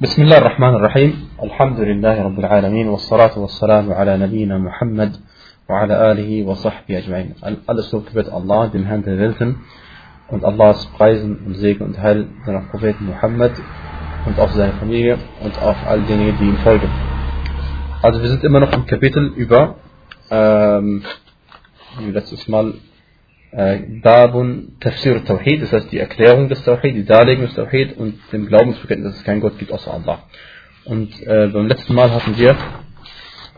بسم 0.00 0.22
الله 0.22 0.38
الرحمن 0.38 0.74
الرحيم 0.74 1.28
الحمد 1.42 1.80
لله 1.80 2.22
رب 2.22 2.38
العالمين 2.38 2.88
والصلاة 2.88 3.38
والسلام 3.38 3.92
على 3.92 4.16
نبينا 4.16 4.58
محمد 4.58 5.16
وعلى 5.68 6.12
آله 6.12 6.46
وصحبه 6.46 6.98
أجمعين 6.98 7.34
Alles 7.66 7.90
Lob 7.92 8.06
gebet 8.06 8.28
Allah, 8.30 8.68
dem 8.68 8.84
Herrn 8.84 9.02
der 9.02 9.18
Welten 9.18 9.58
und 10.28 10.44
Allahs 10.44 10.86
Preisen 10.96 11.42
und 11.44 11.54
Segen 11.54 11.84
und 11.84 11.98
Heil 11.98 12.28
seiner 12.46 12.60
Propheten 12.70 13.06
Muhammad 13.06 13.52
und 14.26 14.38
auf 14.38 14.52
seine 14.52 14.74
Familie 14.74 15.18
und 15.42 15.60
auf 15.60 15.76
all 15.84 16.00
diejenigen, 16.02 16.38
die 16.38 16.44
ihm 16.44 16.58
folgen. 16.58 16.88
Also 18.00 18.22
wir 18.22 18.28
sind 18.28 18.44
immer 18.44 18.60
noch 18.60 18.72
im 18.72 18.86
Kapitel 18.86 19.32
über, 19.34 19.74
ähm, 20.30 21.02
wie 21.98 22.12
letztes 22.12 22.46
Mal, 22.46 22.74
Babun 23.55 24.77
Tafsir 24.79 25.23
Tawhid, 25.23 25.61
das 25.61 25.71
heißt 25.71 25.91
die 25.91 25.99
Erklärung 25.99 26.49
des 26.49 26.63
Tawhid, 26.63 26.95
die 26.95 27.05
Darlegung 27.05 27.45
des 27.45 27.53
Tawhid 27.53 27.95
und 27.97 28.19
dem 28.31 28.47
Glaubensbekenntnis, 28.47 29.11
dass 29.11 29.19
es 29.19 29.25
keinen 29.25 29.41
Gott 29.41 29.59
gibt 29.59 29.71
außer 29.71 29.93
Allah. 29.93 30.23
Und 30.85 31.11
äh, 31.21 31.47
beim 31.47 31.67
letzten 31.67 31.93
Mal 31.93 32.11
hatten 32.11 32.35
wir 32.35 32.57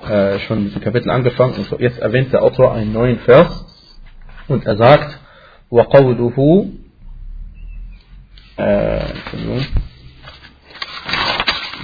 äh, 0.09 0.39
schon 0.39 0.65
mit 0.65 0.75
dem 0.75 0.81
Kapitel 0.81 1.09
angefangen 1.09 1.53
und 1.53 1.79
jetzt 1.79 1.99
erwähnt 1.99 2.33
der 2.33 2.43
Autor 2.43 2.73
einen 2.73 2.91
neuen 2.91 3.19
Vers 3.19 3.65
und 4.49 4.65
er 4.65 4.75
sagt, 4.75 5.17
وقوله 5.71 6.69
äh, 8.57 8.99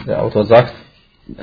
der 0.05 0.21
Autor 0.21 0.45
sagt, 0.45 0.73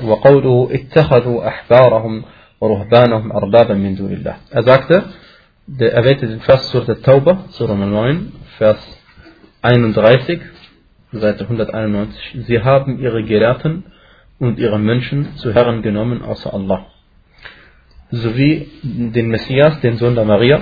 وقوله 0.03 0.69
اتخذوا 0.71 1.47
أحبارهم 1.47 2.23
ورهبانهم 2.61 3.31
أربابا 3.31 3.73
من 3.73 3.95
دون 3.95 4.13
الله. 4.13 4.35
Er 4.51 4.63
sagte, 4.63 5.03
der 5.66 5.94
erwähnte 5.94 6.26
den 6.26 6.40
Vers 6.40 6.70
Surah 6.70 6.94
Tauba, 6.94 7.44
Surah 7.50 7.74
9, 7.74 8.32
Vers 8.58 8.78
31, 9.62 10.40
Seite 11.12 11.44
191. 11.44 12.44
Sie 12.46 12.60
haben 12.60 12.98
ihre 12.98 13.22
Gelehrten 13.24 13.84
und 14.38 14.58
ihre 14.58 14.78
Menschen 14.78 15.36
zu 15.36 15.54
Herren 15.54 15.82
genommen 15.82 16.22
außer 16.22 16.52
Allah. 16.52 16.86
Sowie 18.10 18.68
den 18.82 19.28
Messias, 19.28 19.80
den 19.80 19.96
Sohn 19.96 20.14
der 20.14 20.24
Maria, 20.24 20.60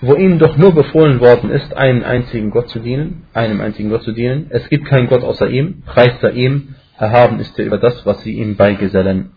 wo 0.00 0.16
ihnen 0.16 0.40
doch 0.40 0.56
nur 0.56 0.74
befohlen 0.74 1.20
worden 1.20 1.50
ist, 1.50 1.72
einen 1.74 2.02
einzigen 2.02 2.50
Gott 2.50 2.70
zu 2.70 2.80
dienen, 2.80 3.26
einem 3.34 3.60
einzigen 3.60 3.90
Gott 3.90 4.02
zu 4.02 4.12
dienen. 4.12 4.46
Es 4.50 4.68
gibt 4.68 4.86
keinen 4.86 5.06
Gott 5.06 5.22
außer 5.22 5.48
ihm, 5.48 5.82
preist 5.86 6.22
er 6.24 6.32
ihm, 6.32 6.74
erhaben 6.98 7.38
ist 7.38 7.56
er 7.58 7.66
über 7.66 7.78
das, 7.78 8.04
was 8.04 8.20
sie 8.22 8.32
ihm 8.32 8.56
beigesellen. 8.56 9.30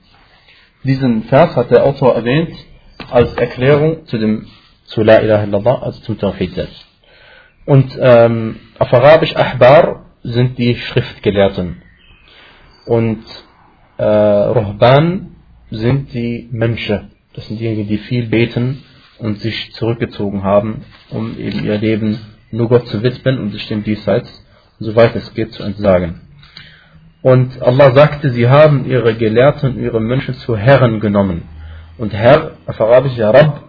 Diesen 0.84 1.24
Vers 1.24 1.56
hat 1.56 1.70
der 1.70 1.84
Autor 1.84 2.16
erwähnt, 2.16 2.52
als 3.12 3.34
Erklärung 3.36 4.06
zu 4.06 4.18
dem 4.18 4.48
zu 4.86 5.02
La 5.02 5.20
ilaha 5.22 5.44
illallah, 5.44 5.82
also 5.82 6.02
zum 6.02 6.18
Tawhid 6.18 6.54
selbst. 6.54 6.86
Und 7.66 7.98
ähm, 8.00 8.58
auf 8.78 8.94
Arabisch 8.94 9.36
Ahbar 9.36 10.06
sind 10.24 10.58
die 10.58 10.76
Schriftgelehrten. 10.76 11.82
Und 12.86 13.24
äh, 13.98 14.04
Ruhban 14.04 15.36
sind 15.72 16.14
die 16.14 16.48
Mönche. 16.52 17.10
Das 17.34 17.48
sind 17.48 17.60
diejenigen, 17.60 17.88
die 17.88 17.98
viel 17.98 18.28
beten 18.28 18.84
und 19.18 19.40
sich 19.40 19.74
zurückgezogen 19.74 20.44
haben, 20.44 20.84
um 21.10 21.38
eben 21.40 21.66
ihr 21.66 21.78
Leben 21.78 22.20
nur 22.52 22.70
Gott 22.70 22.88
zu 22.88 23.02
widmen 23.02 23.40
und 23.40 23.52
sich 23.52 23.68
dem 23.68 23.84
Diesseits, 23.84 24.46
soweit 24.80 25.16
es 25.16 25.34
geht, 25.34 25.54
zu 25.54 25.64
entsagen. 25.64 26.22
Und 27.22 27.62
Allah 27.62 27.92
sagte, 27.92 28.30
sie 28.30 28.48
haben 28.48 28.86
ihre 28.86 29.16
Gelehrten 29.16 29.72
und 29.72 29.82
ihre 29.82 30.00
Mönche 30.00 30.34
zu 30.34 30.56
Herren 30.56 31.00
genommen. 31.00 31.44
Und 31.98 32.14
Herr, 32.14 32.52
auf 32.66 32.82
Arabisch 32.82 33.16
ja 33.16 33.32
Rabb, 33.32 33.64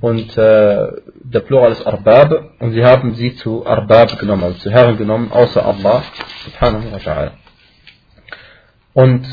und 0.00 0.36
äh, 0.36 0.88
der 1.24 1.40
Plural 1.40 1.72
ist 1.72 1.86
Arbab, 1.86 2.32
und 2.60 2.72
sie 2.72 2.84
haben 2.84 3.14
sie 3.14 3.34
zu 3.36 3.66
Arbab 3.66 4.18
genommen, 4.18 4.44
also 4.44 4.58
zu 4.58 4.70
Herren 4.70 4.96
genommen, 4.96 5.30
außer 5.32 5.64
Allah, 5.64 6.02
subhanahu 6.44 6.92
wa 6.92 6.96
ta'ala. 6.98 7.30
Und 8.94 9.24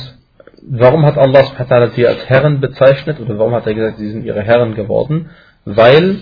warum 0.67 1.05
hat 1.05 1.17
Allah 1.17 1.43
subhanahu 1.43 1.69
wa 1.69 1.75
ta'ala 1.75 1.89
sie 1.89 2.07
als 2.07 2.29
Herren 2.29 2.59
bezeichnet, 2.61 3.19
oder 3.19 3.37
warum 3.37 3.53
hat 3.53 3.67
er 3.67 3.73
gesagt, 3.73 3.97
sie 3.97 4.11
sind 4.11 4.25
ihre 4.25 4.41
Herren 4.41 4.75
geworden? 4.75 5.31
Weil 5.65 6.17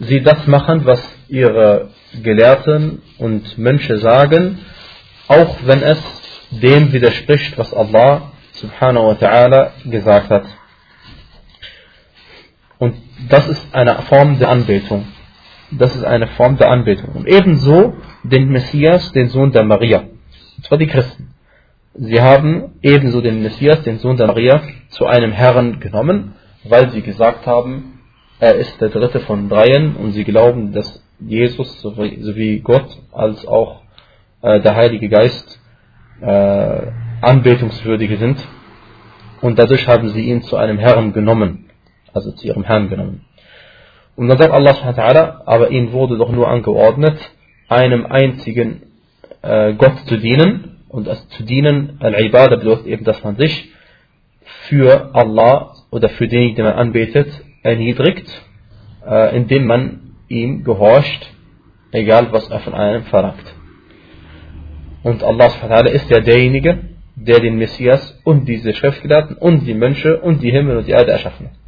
sie 0.00 0.22
das 0.22 0.46
machen, 0.46 0.86
was 0.86 1.00
ihre 1.28 1.88
Gelehrten 2.22 3.02
und 3.18 3.58
Mönche 3.58 3.98
sagen, 3.98 4.58
auch 5.28 5.56
wenn 5.64 5.82
es 5.82 5.98
dem 6.50 6.92
widerspricht, 6.92 7.56
was 7.58 7.72
Allah 7.74 8.32
subhanahu 8.52 9.06
wa 9.06 9.12
ta'ala 9.12 9.70
gesagt 9.84 10.30
hat. 10.30 10.44
Und 12.84 12.96
das 13.30 13.48
ist 13.48 13.74
eine 13.74 13.94
Form 14.02 14.38
der 14.38 14.50
Anbetung. 14.50 15.06
Das 15.70 15.96
ist 15.96 16.04
eine 16.04 16.26
Form 16.36 16.58
der 16.58 16.70
Anbetung. 16.70 17.12
Und 17.14 17.26
ebenso 17.26 17.94
den 18.22 18.50
Messias, 18.50 19.10
den 19.12 19.28
Sohn 19.28 19.52
der 19.52 19.64
Maria. 19.64 20.00
Und 20.56 20.66
zwar 20.66 20.76
die 20.76 20.86
Christen. 20.86 21.32
Sie 21.94 22.20
haben 22.20 22.74
ebenso 22.82 23.22
den 23.22 23.42
Messias, 23.42 23.82
den 23.84 24.00
Sohn 24.00 24.18
der 24.18 24.26
Maria, 24.26 24.60
zu 24.90 25.06
einem 25.06 25.32
Herrn 25.32 25.80
genommen, 25.80 26.34
weil 26.64 26.90
sie 26.90 27.00
gesagt 27.00 27.46
haben, 27.46 28.00
er 28.38 28.56
ist 28.56 28.78
der 28.82 28.90
dritte 28.90 29.20
von 29.20 29.48
dreien 29.48 29.96
und 29.96 30.12
sie 30.12 30.24
glauben, 30.24 30.72
dass 30.72 31.02
Jesus 31.20 31.80
sowie 31.80 32.60
Gott 32.60 32.88
als 33.12 33.46
auch 33.46 33.80
äh, 34.42 34.60
der 34.60 34.76
Heilige 34.76 35.08
Geist 35.08 35.58
äh, 36.20 36.80
anbetungswürdige 37.22 38.18
sind. 38.18 38.46
Und 39.40 39.58
dadurch 39.58 39.88
haben 39.88 40.10
sie 40.10 40.28
ihn 40.28 40.42
zu 40.42 40.56
einem 40.56 40.78
Herrn 40.78 41.14
genommen 41.14 41.63
also 42.14 42.32
zu 42.32 42.46
ihrem 42.46 42.64
Herrn 42.64 42.88
genommen. 42.88 43.24
Und 44.16 44.28
dann 44.28 44.38
sagt 44.38 44.52
Allah 44.52 45.42
aber 45.44 45.70
ihnen 45.70 45.92
wurde 45.92 46.16
doch 46.16 46.30
nur 46.30 46.48
angeordnet, 46.48 47.18
einem 47.68 48.06
einzigen 48.06 48.82
äh, 49.42 49.74
Gott 49.74 49.98
zu 50.06 50.16
dienen. 50.16 50.76
Und 50.88 51.08
das 51.08 51.28
zu 51.30 51.42
dienen, 51.42 51.98
Al-Ibadah 52.00 52.56
bedeutet 52.56 52.86
eben, 52.86 53.04
dass 53.04 53.22
man 53.24 53.36
sich 53.36 53.72
für 54.68 55.14
Allah 55.14 55.74
oder 55.90 56.08
für 56.10 56.28
denjenigen, 56.28 56.56
den 56.56 56.64
man 56.66 56.74
anbetet, 56.74 57.28
erniedrigt, 57.62 58.28
äh, 59.04 59.36
indem 59.36 59.66
man 59.66 60.00
ihm 60.28 60.62
gehorcht, 60.62 61.32
egal 61.90 62.32
was 62.32 62.48
er 62.48 62.60
von 62.60 62.74
einem 62.74 63.02
verlangt. 63.04 63.54
Und 65.02 65.22
Allah 65.22 65.50
ist 65.88 66.08
ja 66.10 66.20
derjenige, 66.20 66.78
der 67.16 67.40
den 67.40 67.56
Messias 67.56 68.20
und 68.24 68.46
diese 68.46 68.72
Schriftgelehrten 68.72 69.36
und 69.36 69.66
die 69.66 69.74
Mönche 69.74 70.20
und 70.20 70.42
die 70.42 70.50
Himmel 70.50 70.78
und 70.78 70.86
die 70.86 70.92
Erde 70.92 71.12
erschaffen 71.12 71.46
hat. 71.46 71.63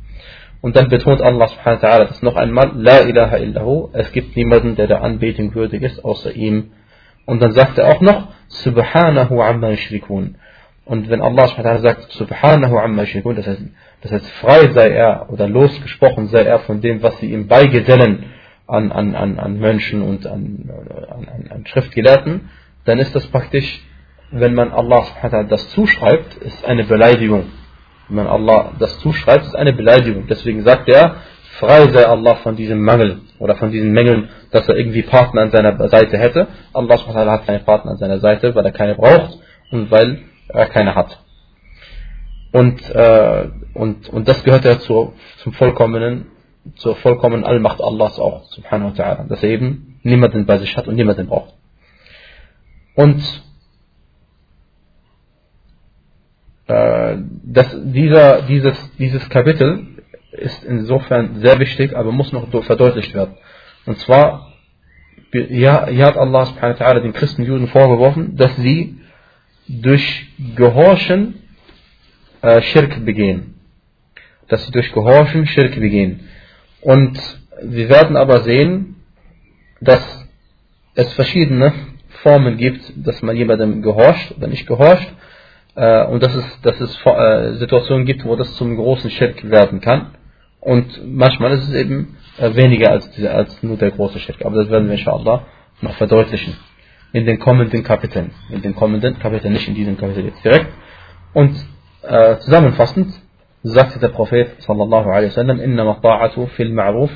Und 0.62 0.76
dann 0.76 0.88
betont 0.88 1.22
Allah 1.22 1.48
subhanahu 1.48 1.82
wa 1.82 1.88
ta'ala 1.88 2.04
das 2.06 2.22
noch 2.22 2.36
einmal, 2.36 2.72
La 2.74 3.02
ilaha 3.02 3.36
illahu, 3.38 3.90
es 3.92 4.10
gibt 4.12 4.36
niemanden, 4.36 4.76
der 4.76 4.86
der 4.86 5.02
Anbetung 5.02 5.54
würdig 5.54 5.82
ist, 5.82 6.04
außer 6.04 6.34
ihm. 6.34 6.72
Und 7.26 7.42
dann 7.42 7.52
sagt 7.52 7.78
er 7.78 7.88
auch 7.88 8.00
noch, 8.00 8.28
Subhanahu 8.48 9.40
amma 9.42 9.70
yushrikun. 9.70 10.36
Und 10.84 11.10
wenn 11.10 11.20
Allah 11.20 11.48
subhanahu 11.48 11.64
wa 11.64 11.78
ta'ala 11.78 11.82
sagt, 11.82 12.12
Subhanahu 12.12 12.78
amma 12.78 13.02
yushrikun, 13.02 13.36
das 13.36 13.46
heißt, 13.46 13.62
das 14.02 14.12
heißt, 14.12 14.30
frei 14.40 14.70
sei 14.72 14.90
er 14.90 15.28
oder 15.30 15.48
losgesprochen 15.48 16.28
sei 16.28 16.42
er 16.42 16.60
von 16.60 16.80
dem, 16.80 17.02
was 17.02 17.18
sie 17.18 17.32
ihm 17.32 17.48
beigesellen 17.48 18.24
an, 18.66 18.92
an, 18.92 19.14
an, 19.14 19.38
an 19.38 19.58
Menschen 19.58 20.02
und 20.02 20.26
an, 20.26 20.70
an, 21.08 21.50
an 21.50 21.66
Schriftgelehrten, 21.66 22.48
dann 22.84 22.98
ist 22.98 23.14
das 23.14 23.26
praktisch, 23.28 23.82
wenn 24.30 24.54
man 24.54 24.72
Allah 24.72 25.04
subhanahu 25.04 25.32
wa 25.32 25.38
ta'ala 25.38 25.48
das 25.48 25.68
zuschreibt, 25.70 26.36
ist 26.36 26.64
eine 26.64 26.84
Beleidigung 26.84 27.44
wenn 28.08 28.16
man 28.16 28.26
Allah 28.26 28.72
das 28.78 28.98
zuschreibt, 29.00 29.46
ist 29.46 29.56
eine 29.56 29.72
Beleidigung. 29.72 30.26
Deswegen 30.28 30.62
sagt 30.62 30.88
er, 30.88 31.16
frei 31.58 31.88
sei 31.88 32.06
Allah 32.06 32.36
von 32.36 32.56
diesem 32.56 32.80
Mangel 32.80 33.20
oder 33.38 33.56
von 33.56 33.70
diesen 33.70 33.92
Mängeln, 33.92 34.28
dass 34.50 34.68
er 34.68 34.76
irgendwie 34.76 35.02
Partner 35.02 35.42
an 35.42 35.50
seiner 35.50 35.88
Seite 35.88 36.18
hätte. 36.18 36.48
Allah 36.72 36.98
hat 36.98 37.46
keine 37.46 37.60
Partner 37.60 37.92
an 37.92 37.98
seiner 37.98 38.18
Seite, 38.18 38.54
weil 38.54 38.64
er 38.64 38.72
keine 38.72 38.94
braucht 38.94 39.38
und 39.70 39.90
weil 39.90 40.22
er 40.48 40.66
keine 40.66 40.94
hat. 40.94 41.18
Und, 42.52 42.88
äh, 42.90 43.48
und, 43.74 44.08
und 44.08 44.28
das 44.28 44.42
gehört 44.44 44.64
ja 44.64 44.78
zu, 44.78 45.12
zum 45.38 45.52
vollkommenen, 45.52 46.26
zur 46.76 46.96
vollkommenen 46.96 47.44
Allmacht 47.44 47.82
Allahs 47.82 48.18
auch, 48.18 48.44
subhanahu 48.52 48.96
wa 48.96 49.02
ta'ala, 49.02 49.28
dass 49.28 49.42
er 49.42 49.50
eben 49.50 49.98
niemanden 50.02 50.46
bei 50.46 50.58
sich 50.58 50.76
hat 50.76 50.86
und 50.88 50.94
niemanden 50.94 51.26
braucht. 51.26 51.54
Und 52.94 53.22
äh, 56.68 57.16
das, 57.46 57.68
dieser, 57.84 58.42
dieses, 58.42 58.96
dieses 58.98 59.28
Kapitel 59.28 59.86
ist 60.32 60.64
insofern 60.64 61.40
sehr 61.40 61.58
wichtig, 61.60 61.96
aber 61.96 62.10
muss 62.10 62.32
noch 62.32 62.48
verdeutlicht 62.64 63.14
werden. 63.14 63.36
Und 63.86 63.98
zwar, 64.00 64.52
hier, 65.32 65.72
hat 65.72 66.16
Allah 66.16 66.46
subhanahu 66.46 66.78
wa 66.78 66.84
ta'ala 66.84 67.00
den 67.00 67.12
Christen 67.12 67.42
und 67.42 67.48
Juden 67.48 67.68
vorgeworfen, 67.68 68.36
dass 68.36 68.54
sie 68.56 68.98
durch 69.68 70.26
Gehorchen 70.56 71.42
äh, 72.42 72.60
Schirk 72.62 73.04
begehen. 73.04 73.54
Dass 74.48 74.66
sie 74.66 74.72
durch 74.72 74.92
Gehorchen 74.92 75.46
Schirk 75.46 75.76
begehen. 75.76 76.28
Und 76.80 77.18
wir 77.62 77.88
werden 77.88 78.16
aber 78.16 78.42
sehen, 78.42 78.96
dass 79.80 80.28
es 80.94 81.12
verschiedene 81.12 81.72
Formen 82.22 82.56
gibt, 82.56 82.92
dass 82.96 83.22
man 83.22 83.36
jemandem 83.36 83.82
gehorcht 83.82 84.36
oder 84.36 84.48
nicht 84.48 84.66
gehorcht 84.66 85.14
äh, 85.76 86.06
und 86.06 86.22
dass 86.22 86.34
es, 86.34 86.60
dass 86.62 86.80
es 86.80 86.98
äh, 87.04 87.54
Situationen 87.54 88.06
gibt, 88.06 88.24
wo 88.24 88.36
das 88.36 88.54
zum 88.56 88.76
großen 88.76 89.10
Schirk 89.10 89.48
werden 89.48 89.80
kann. 89.80 90.12
Und 90.60 91.00
manchmal 91.06 91.52
ist 91.52 91.68
es 91.68 91.74
eben 91.74 92.16
äh, 92.38 92.54
weniger 92.54 92.90
als, 92.90 93.10
diese, 93.12 93.32
als 93.32 93.62
nur 93.62 93.76
der 93.76 93.92
große 93.92 94.18
Schirk. 94.18 94.44
Aber 94.44 94.56
das 94.56 94.70
werden 94.70 94.88
wir 94.88 94.96
inshallah 94.96 95.44
noch 95.80 95.94
verdeutlichen. 95.96 96.56
in 97.12 97.24
den 97.24 97.38
kommenden 97.38 97.82
Kapiteln. 97.82 98.32
In 98.50 98.62
den 98.62 98.74
kommenden 98.74 99.18
Kapiteln, 99.18 99.52
nicht 99.54 99.68
in 99.68 99.74
diesem 99.74 99.96
Kapitel 99.96 100.24
jetzt 100.24 100.44
direkt. 100.44 100.68
Und 101.32 101.54
äh, 102.02 102.36
zusammenfassend 102.38 103.12
sagte 103.62 103.98
der 103.98 104.08
Prophet 104.08 104.60
sallallahu 104.62 105.08
alaihi 105.08 105.30
wasallam, 105.30 105.60
inna 105.60 105.82
ta'atu 105.92 106.46
fil 106.48 106.72
ma'ruf. 106.72 107.10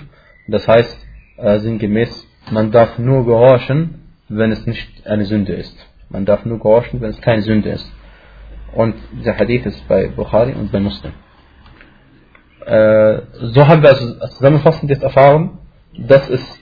Das 0.48 0.66
heißt, 0.66 1.06
äh, 1.36 1.58
sinngemäß, 1.58 2.26
man 2.50 2.70
darf 2.70 2.98
nur 2.98 3.24
gehorchen, 3.24 4.06
wenn 4.28 4.52
es 4.52 4.66
nicht 4.66 5.06
eine 5.06 5.24
Sünde 5.24 5.52
ist. 5.52 5.76
Man 6.08 6.24
darf 6.24 6.44
nur 6.44 6.58
gehorchen, 6.58 7.00
wenn 7.00 7.10
es 7.10 7.20
keine 7.20 7.42
Sünde 7.42 7.70
ist. 7.70 7.92
Und 8.72 8.94
dieser 9.12 9.36
Hadith 9.36 9.66
ist 9.66 9.88
bei 9.88 10.08
Bukhari 10.08 10.52
und 10.52 10.70
bei 10.70 10.80
Muslim. 10.80 11.12
Äh, 12.64 13.22
so 13.32 13.66
haben 13.66 13.82
wir 13.82 13.90
also 13.90 14.18
zusammenfassend 14.28 14.90
jetzt 14.90 15.02
erfahren, 15.02 15.58
dass 15.96 16.28
es, 16.28 16.60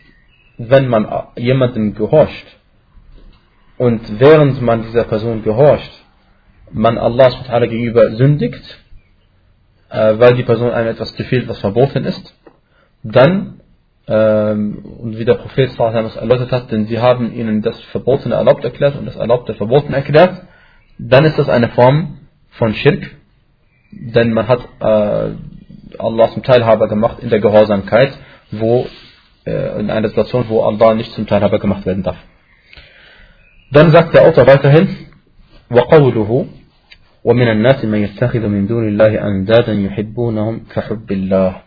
wenn 0.57 0.89
man 0.89 1.07
jemandem 1.37 1.95
gehorcht 1.95 2.47
und 3.77 4.19
während 4.19 4.61
man 4.63 4.83
dieser 4.83 5.05
Person 5.05 5.43
gehorcht, 5.43 5.93
man 6.71 6.99
Allah 6.99 7.31
gegenüber 7.61 8.13
sündigt, 8.17 8.79
äh, 9.91 10.19
weil 10.19 10.35
die 10.35 10.43
Person 10.43 10.71
einem 10.71 10.89
etwas 10.89 11.15
gefehlt, 11.15 11.49
was 11.49 11.59
verboten 11.59 12.05
ist, 12.05 12.35
dann, 13.03 13.61
ähm, 14.07 14.85
und 15.01 15.19
wie 15.19 15.25
der 15.25 15.35
Prophet 15.35 15.71
es 15.71 16.17
erläutert 16.17 16.53
hat, 16.53 16.71
denn 16.73 16.87
sie 16.87 16.99
haben 16.99 17.33
ihnen 17.33 17.63
das 17.63 17.79
Verbotene 17.93 18.35
erlaubt 18.35 18.65
erklärt 18.65 18.97
und 18.97 19.07
das 19.07 19.17
Erlaubte 19.17 19.55
verboten 19.55 19.93
erklärt, 19.93 20.43
dann 20.98 21.26
ist 21.26 21.38
das 21.38 21.50
eine 21.50 21.70
Form 21.70 22.20
von 22.52 22.74
Schirk, 22.74 23.16
denn 23.92 24.34
man 24.34 24.48
hat 24.48 24.62
äh, 24.80 25.36
Allah 26.00 26.30
zum 26.34 26.44
Teilhaber 26.44 26.88
gemacht 26.88 27.20
in 27.22 27.30
der 27.30 27.40
Gehorsamkeit, 27.40 28.18
wo 28.52 28.88
äh, 29.46 29.80
in 29.80 29.90
einer 29.90 30.10
Situation, 30.10 30.46
wo 30.50 30.64
Allah 30.64 30.94
nicht 30.94 31.12
zum 31.14 31.28
Teilhaber 31.28 31.60
gemacht 31.60 31.86
werden 31.86 32.04
darf. 32.04 32.18
Dann 33.72 33.92
sagt 33.92 34.14
der 34.14 34.24
Autor 34.28 34.48
weiterhin, 34.48 34.88
وقوله 35.74 36.48
ومن 37.24 37.48
الناس 37.48 37.86
من 37.86 38.04
يتخذ 38.04 38.48
من 38.48 38.68
دون 38.68 38.88
الله 38.88 39.28
أندادا 39.28 39.74
يحبونهم 39.74 40.66
كحب 40.70 41.12
الله 41.12 41.62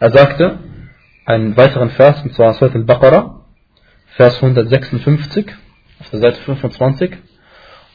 Er 0.00 0.10
sagte, 0.10 0.58
einen 1.24 1.56
weiteren 1.56 1.90
Vers, 1.90 2.22
und 2.22 2.34
zwar 2.34 2.52
Surat 2.54 2.74
al-Baqarah, 2.74 3.44
Vers 4.16 4.42
156, 4.42 5.46
auf 6.00 6.10
der 6.10 6.20
Seite 6.20 6.40
25. 6.42 7.12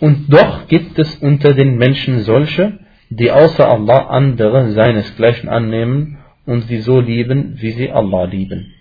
und 0.04 0.26
doch 0.28 0.68
gibt 0.68 0.98
es 0.98 1.14
unter 1.28 1.54
den 1.54 1.78
Menschen 1.78 2.20
solche, 2.20 2.78
die 3.08 3.30
außer 3.30 3.66
Allah 3.66 4.00
andere 4.08 4.68
seinesgleichen 4.72 5.48
annehmen 5.48 6.18
und 6.44 6.60
sie 6.68 6.80
so 6.80 7.00
lieben, 7.00 7.54
wie 7.62 7.70
sie 7.70 7.90
Allah 7.90 8.24
lieben. 8.24 8.74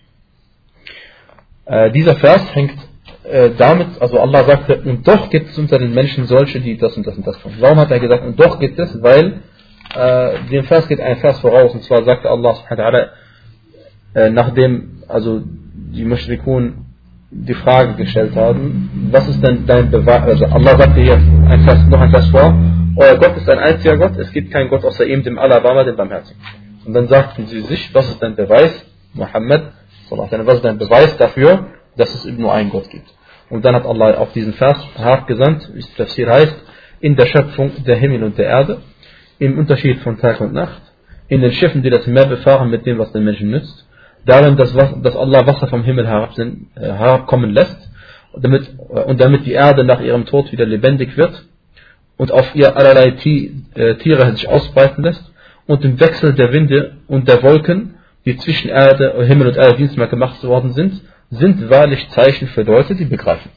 Äh, 1.65 1.91
dieser 1.91 2.17
Vers 2.17 2.53
hängt 2.53 2.75
äh, 3.23 3.51
damit, 3.57 4.01
also 4.01 4.19
Allah 4.19 4.43
sagte, 4.43 4.81
und 4.81 5.07
doch 5.07 5.29
gibt 5.29 5.51
es 5.51 5.57
unter 5.57 5.79
den 5.79 5.93
Menschen 5.93 6.25
solche, 6.25 6.59
die 6.59 6.75
das 6.77 6.97
und 6.97 7.07
das 7.07 7.15
und 7.15 7.25
das 7.25 7.39
tun. 7.39 7.53
Warum 7.61 7.77
hat 7.77 7.91
er 7.91 8.01
gesagt, 8.01 8.25
und 8.25 8.37
doch 8.37 8.59
gibt 8.59 8.77
es? 8.77 9.01
Weil 9.01 9.43
äh, 9.95 10.39
dem 10.51 10.65
Vers 10.65 10.89
geht 10.89 10.99
ein 10.99 11.15
Vers 11.19 11.39
voraus, 11.39 11.73
und 11.73 11.83
zwar 11.83 12.03
sagte 12.03 12.29
Allah 12.29 12.55
subhanahu 12.55 13.07
äh, 14.15 14.29
nachdem 14.29 15.03
also 15.07 15.41
die 15.41 16.03
Mushrikun 16.03 16.92
die 17.35 17.53
Frage 17.53 17.95
gestellt 17.95 18.35
haben, 18.35 19.09
was 19.11 19.27
ist 19.27 19.43
denn 19.43 19.65
dein 19.65 19.89
Beweis, 19.89 20.23
also 20.23 20.45
Allah 20.45 20.77
sagte 20.77 21.01
hier 21.01 21.15
ein 21.15 21.63
Vers, 21.63 21.85
noch 21.87 21.99
ein 21.99 22.11
Vers 22.11 22.27
vor, 22.27 22.53
euer 22.95 23.17
Gott 23.17 23.35
ist 23.37 23.49
ein 23.49 23.59
einziger 23.59 23.97
Gott, 23.97 24.17
es 24.17 24.31
gibt 24.31 24.51
keinen 24.51 24.69
Gott 24.69 24.85
außer 24.85 25.05
ihm, 25.05 25.23
dem 25.23 25.39
Alabama, 25.39 25.83
dem 25.83 25.95
Barmherzigen. 25.95 26.39
Und 26.85 26.93
dann 26.93 27.07
sagten 27.07 27.47
sie 27.47 27.61
sich, 27.61 27.93
was 27.93 28.09
ist 28.09 28.21
dein 28.21 28.35
Beweis, 28.35 28.85
Muhammad, 29.13 29.73
was 30.09 30.55
ist 30.55 30.63
dein 30.63 30.77
Beweis 30.77 31.17
dafür, 31.17 31.67
dass 31.97 32.13
es 32.13 32.25
nur 32.25 32.53
einen 32.53 32.69
Gott 32.69 32.89
gibt. 32.89 33.07
Und 33.49 33.65
dann 33.65 33.75
hat 33.75 33.85
Allah 33.85 34.15
auf 34.15 34.31
diesen 34.33 34.53
Vers 34.53 34.77
hart 34.97 35.27
gesandt, 35.27 35.69
wie 35.73 35.79
es 35.79 35.93
Tafsir 35.95 36.29
heißt, 36.29 36.55
in 37.01 37.15
der 37.15 37.25
Schöpfung 37.25 37.71
der 37.85 37.95
Himmel 37.97 38.23
und 38.23 38.37
der 38.37 38.45
Erde, 38.45 38.81
im 39.39 39.57
Unterschied 39.57 39.99
von 39.99 40.19
Tag 40.19 40.39
und 40.39 40.53
Nacht, 40.53 40.81
in 41.27 41.41
den 41.41 41.51
Schiffen, 41.51 41.81
die 41.81 41.89
das 41.89 42.05
Meer 42.07 42.27
befahren 42.27 42.69
mit 42.69 42.85
dem, 42.85 42.97
was 42.99 43.11
den 43.11 43.23
Menschen 43.23 43.49
nützt, 43.49 43.87
darin, 44.25 44.55
dass, 44.55 44.73
dass 44.73 45.15
Allah 45.15 45.45
Wasser 45.45 45.67
vom 45.67 45.83
Himmel 45.83 46.05
äh, 46.05 46.81
herabkommen 46.81 47.51
lässt, 47.51 47.89
und 48.31 48.43
damit, 48.43 48.75
äh, 48.89 49.01
und 49.01 49.19
damit 49.19 49.45
die 49.45 49.51
Erde 49.51 49.83
nach 49.83 50.01
ihrem 50.01 50.25
Tod 50.25 50.51
wieder 50.51 50.65
lebendig 50.65 51.17
wird 51.17 51.45
und 52.17 52.31
auf 52.31 52.55
ihr 52.55 52.75
allerlei 52.75 53.07
äh, 53.07 53.95
Tiere 53.95 54.31
sich 54.31 54.47
ausbreiten 54.47 55.03
lässt, 55.03 55.31
und 55.65 55.83
im 55.85 55.99
Wechsel 55.99 56.33
der 56.33 56.51
Winde 56.51 56.97
und 57.07 57.27
der 57.27 57.41
Wolken, 57.41 57.95
die 58.25 58.37
zwischen 58.37 58.69
Erde, 58.69 59.23
Himmel 59.25 59.47
und 59.47 59.57
Erde 59.57 59.77
Dienstmark 59.77 60.09
gemacht 60.09 60.43
worden 60.43 60.73
sind, 60.73 61.01
sind 61.29 61.69
wahrlich 61.69 62.09
Zeichen 62.09 62.47
für 62.49 62.63
Leute, 62.63 62.95
die 62.95 63.05
begreifen. 63.05 63.51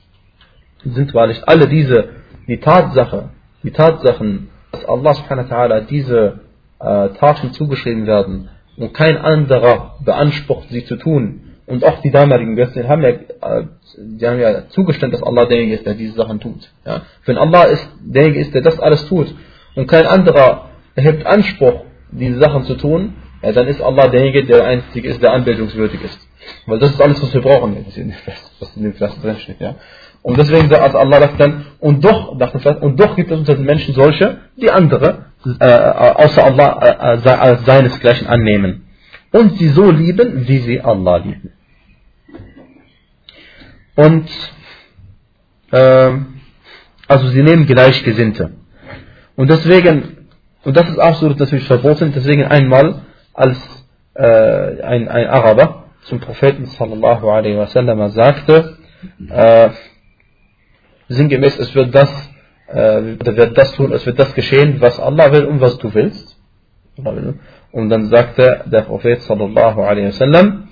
Sind 0.85 1.15
wahrlich 1.15 1.43
alle 1.49 1.67
diese, 1.67 2.11
die 2.47 2.59
Tatsache, 2.59 3.31
die 3.63 3.73
Tatsachen, 3.73 4.51
dass 4.71 4.85
Allah 4.85 5.15
subhanahu 5.15 5.51
wa 5.51 5.57
ta'ala 5.57 5.81
diese 5.81 6.41
äh, 6.79 7.09
Taten 7.19 7.53
zugeschrieben 7.53 8.07
werden 8.07 8.51
und 8.77 8.95
kein 8.95 9.17
anderer 9.17 9.97
beansprucht, 10.05 10.69
sie 10.71 10.85
zu 10.85 10.97
tun. 10.97 11.43
Und 11.67 11.85
auch 11.85 12.01
die 12.01 12.11
damaligen 12.11 12.55
Götzen 12.55 12.89
haben 12.89 13.03
ja, 13.03 13.09
äh, 13.09 13.65
die 13.99 14.27
haben 14.27 14.39
ja 14.39 14.69
zugestimmt, 14.69 15.13
dass 15.15 15.23
Allah 15.23 15.47
derjenige 15.47 15.77
ist, 15.77 15.87
der 15.87 15.95
diese 15.95 16.15
Sachen 16.15 16.39
tut. 16.39 16.71
Ja? 16.85 17.03
Wenn 17.25 17.39
Allah 17.39 17.65
ist, 17.65 17.89
derjenige 18.01 18.41
ist, 18.41 18.55
der 18.55 18.63
das 18.63 18.79
alles 18.79 19.07
tut 19.09 19.35
und 19.75 19.89
kein 19.89 20.07
anderer 20.07 20.71
erhebt 20.95 21.27
Anspruch, 21.27 21.83
diese 22.13 22.39
Sachen 22.39 22.65
zu 22.65 22.77
tun, 22.77 23.15
ja, 23.43 23.53
dann 23.53 23.67
ist 23.67 23.83
Allah 23.83 24.09
derjenige, 24.09 24.45
der 24.45 24.65
einzige 24.65 25.09
ist, 25.09 25.23
der 25.23 25.33
anbildungswürdig 25.33 26.03
ist. 26.03 26.19
Weil 26.67 26.79
das 26.79 26.93
ist 26.93 27.03
alles, 27.03 27.21
was 27.21 27.35
wir 27.35 27.43
brauchen, 27.43 27.85
was 27.85 27.97
in 28.77 28.83
dem 28.83 28.95
Vers 28.95 29.21
drin 29.21 29.37
steht. 29.37 29.61
Ja? 29.61 29.75
Und 30.23 30.39
deswegen 30.39 30.69
sagt 30.69 30.95
Allah 30.95 31.21
das 31.21 31.37
dann, 31.37 31.67
und 31.81 32.05
doch, 32.05 32.33
und 32.81 33.01
doch 33.01 33.17
gibt 33.17 33.31
es 33.31 33.39
unter 33.39 33.55
den 33.55 33.65
Menschen 33.65 33.95
solche, 33.95 34.39
die 34.57 34.71
andere 34.71 35.27
äh, 35.61 35.65
außer 35.65 36.45
Allah 36.45 36.79
äh, 36.83 37.19
äh 37.19 37.29
als 37.29 37.65
seinesgleichen 37.65 38.27
annehmen. 38.27 38.87
Und 39.33 39.59
sie 39.59 39.69
so 39.69 39.91
lieben, 39.91 40.49
wie 40.49 40.59
sie 40.59 40.81
Allah 40.81 41.17
lieben. 41.17 41.53
Und 43.95 44.29
äh, 45.73 46.13
also 47.09 47.29
sie 47.29 47.43
nehmen 47.43 47.67
Gleichgesinnte. 47.67 48.53
Und 49.37 49.51
deswegen, 49.51 50.29
und 50.65 50.77
das 50.77 50.89
ist 50.89 50.99
absolut 50.99 51.39
natürlich 51.39 51.67
verboten, 51.67 52.13
deswegen 52.15 52.45
einmal 52.45 53.03
als 53.33 53.59
äh, 54.15 54.83
ein, 54.83 55.09
ein 55.09 55.27
Araber 55.27 55.85
zum 56.03 56.21
Propheten 56.21 56.67
sallallahu 56.67 57.29
alaihi 57.29 57.59
wasallam 57.59 58.11
sagte, 58.11 58.79
äh, 59.29 59.71
sinngemäß, 61.09 61.59
es 61.59 61.75
wird 61.75 61.95
das, 61.95 62.26
äh, 62.69 63.17
wird 63.19 63.57
das 63.57 63.73
tun, 63.73 63.93
es 63.93 64.07
wird 64.07 64.19
das 64.19 64.35
geschehen, 64.35 64.81
was 64.81 64.99
Allah 64.99 65.33
will 65.33 65.45
und 65.45 65.61
was 65.61 65.79
du 65.79 65.95
willst. 65.95 66.37
Und 67.73 67.91
dann 67.91 68.07
sagte 68.07 68.65
der 68.67 68.83
Prophet 68.83 69.21
sallallahu 69.23 69.83
alaihi 69.83 70.07
wasallam, 70.07 70.69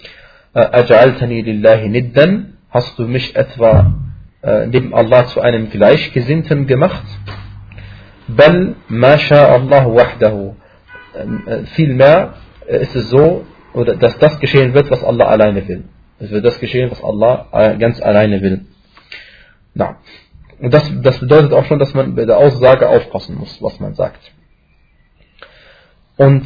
Aj'altani 0.54 1.42
lillahi 1.42 1.88
niddan, 1.88 2.54
hast 2.70 2.98
du 2.98 3.06
mich 3.06 3.36
etwa 3.36 3.94
äh, 4.42 4.66
neben 4.66 4.94
Allah 4.94 5.26
zu 5.26 5.40
einem 5.40 5.70
Gleichgesinnten 5.70 6.66
gemacht? 6.66 7.04
Bal 8.28 8.76
ma 8.88 9.14
Allah 9.14 9.86
wahdahu. 9.86 10.54
Äh, 11.14 11.64
vielmehr 11.74 12.34
ist 12.66 12.96
es 12.96 13.10
so, 13.10 13.44
oder 13.74 13.96
dass 13.96 14.18
das 14.18 14.38
geschehen 14.40 14.72
wird, 14.74 14.90
was 14.90 15.04
Allah 15.04 15.26
alleine 15.26 15.66
will. 15.68 15.84
Es 16.18 16.30
wird 16.30 16.44
das 16.44 16.58
geschehen, 16.60 16.90
was 16.90 17.02
Allah 17.02 17.48
äh, 17.52 17.76
ganz 17.76 18.00
alleine 18.00 18.40
will. 18.40 18.66
Na. 19.74 19.96
Und 20.60 20.72
das, 20.72 20.90
das 21.02 21.18
bedeutet 21.18 21.52
auch 21.52 21.64
schon, 21.64 21.78
dass 21.78 21.94
man 21.94 22.14
bei 22.14 22.24
der 22.24 22.38
Aussage 22.38 22.88
aufpassen 22.88 23.36
muss, 23.36 23.60
was 23.62 23.80
man 23.80 23.94
sagt. 23.94 24.20
Und 26.16 26.44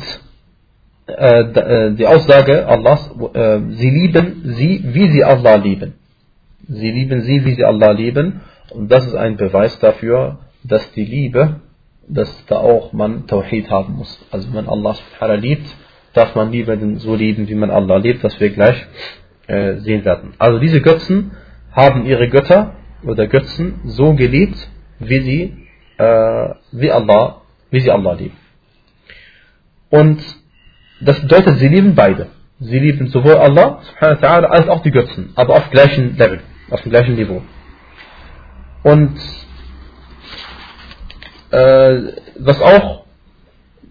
äh, 1.07 1.41
äh 1.43 1.95
die 1.95 2.07
Aussage 2.07 2.67
Allahs, 2.67 3.11
äh, 3.35 3.61
sie 3.71 3.91
lieben 3.91 4.55
sie, 4.57 4.83
wie 4.85 5.11
sie 5.11 5.25
Allah 5.25 5.57
lieben. 5.57 5.95
Sie 6.69 6.91
lieben 6.91 7.23
sie, 7.23 7.45
wie 7.45 7.55
sie 7.55 7.65
Allah 7.65 7.93
lieben. 7.93 8.41
Und 8.71 8.91
das 8.91 9.07
ist 9.07 9.15
ein 9.15 9.37
Beweis 9.37 9.79
dafür, 9.79 10.39
dass 10.63 10.91
die 10.93 11.05
Liebe, 11.05 11.61
dass 12.07 12.45
da 12.47 12.59
auch 12.59 12.93
man 12.93 13.27
Tawhid 13.27 13.71
haben 13.71 13.95
muss. 13.95 14.25
Also 14.31 14.53
wenn 14.53 14.69
Allah 14.69 14.95
subhanahu 14.95 15.41
liebt, 15.41 15.67
darf 16.13 16.35
man 16.35 16.51
niemanden 16.51 16.99
so 16.99 17.15
lieben, 17.15 17.49
wie 17.49 17.55
man 17.55 17.71
Allah 17.71 17.97
liebt, 17.97 18.25
was 18.25 18.39
wir 18.41 18.51
gleich 18.51 18.87
sehen 19.47 20.05
werden. 20.05 20.35
Also 20.39 20.59
diese 20.59 20.83
Götzen 20.83 21.31
haben 21.73 22.05
ihre 22.05 22.29
Götter 22.29 22.75
oder 23.05 23.27
Götzen 23.27 23.81
so 23.85 24.15
geliebt, 24.15 24.57
wie 24.99 25.21
sie, 25.21 25.69
äh, 25.99 26.55
wie 26.73 26.91
Allah, 26.91 27.43
wie 27.71 27.81
sie 27.81 27.91
Allah 27.91 28.13
lieben. 28.15 28.37
Und 29.91 30.21
das 31.01 31.21
bedeutet, 31.21 31.59
sie 31.59 31.69
lieben 31.69 31.95
beide. 31.95 32.29
Sie 32.61 32.79
lieben 32.79 33.07
sowohl 33.09 33.37
Allah 33.37 33.81
als 34.01 34.69
auch 34.69 34.83
die 34.83 34.91
Götzen, 34.91 35.31
aber 35.37 35.55
auf 35.55 35.71
gleichem 35.71 36.17
Level, 36.17 36.41
auf 36.71 36.83
dem 36.83 36.91
gleichen 36.91 37.15
Niveau. 37.15 37.43
Und 38.83 39.17
äh, 41.51 42.03
was 42.39 42.61
auch 42.61 43.05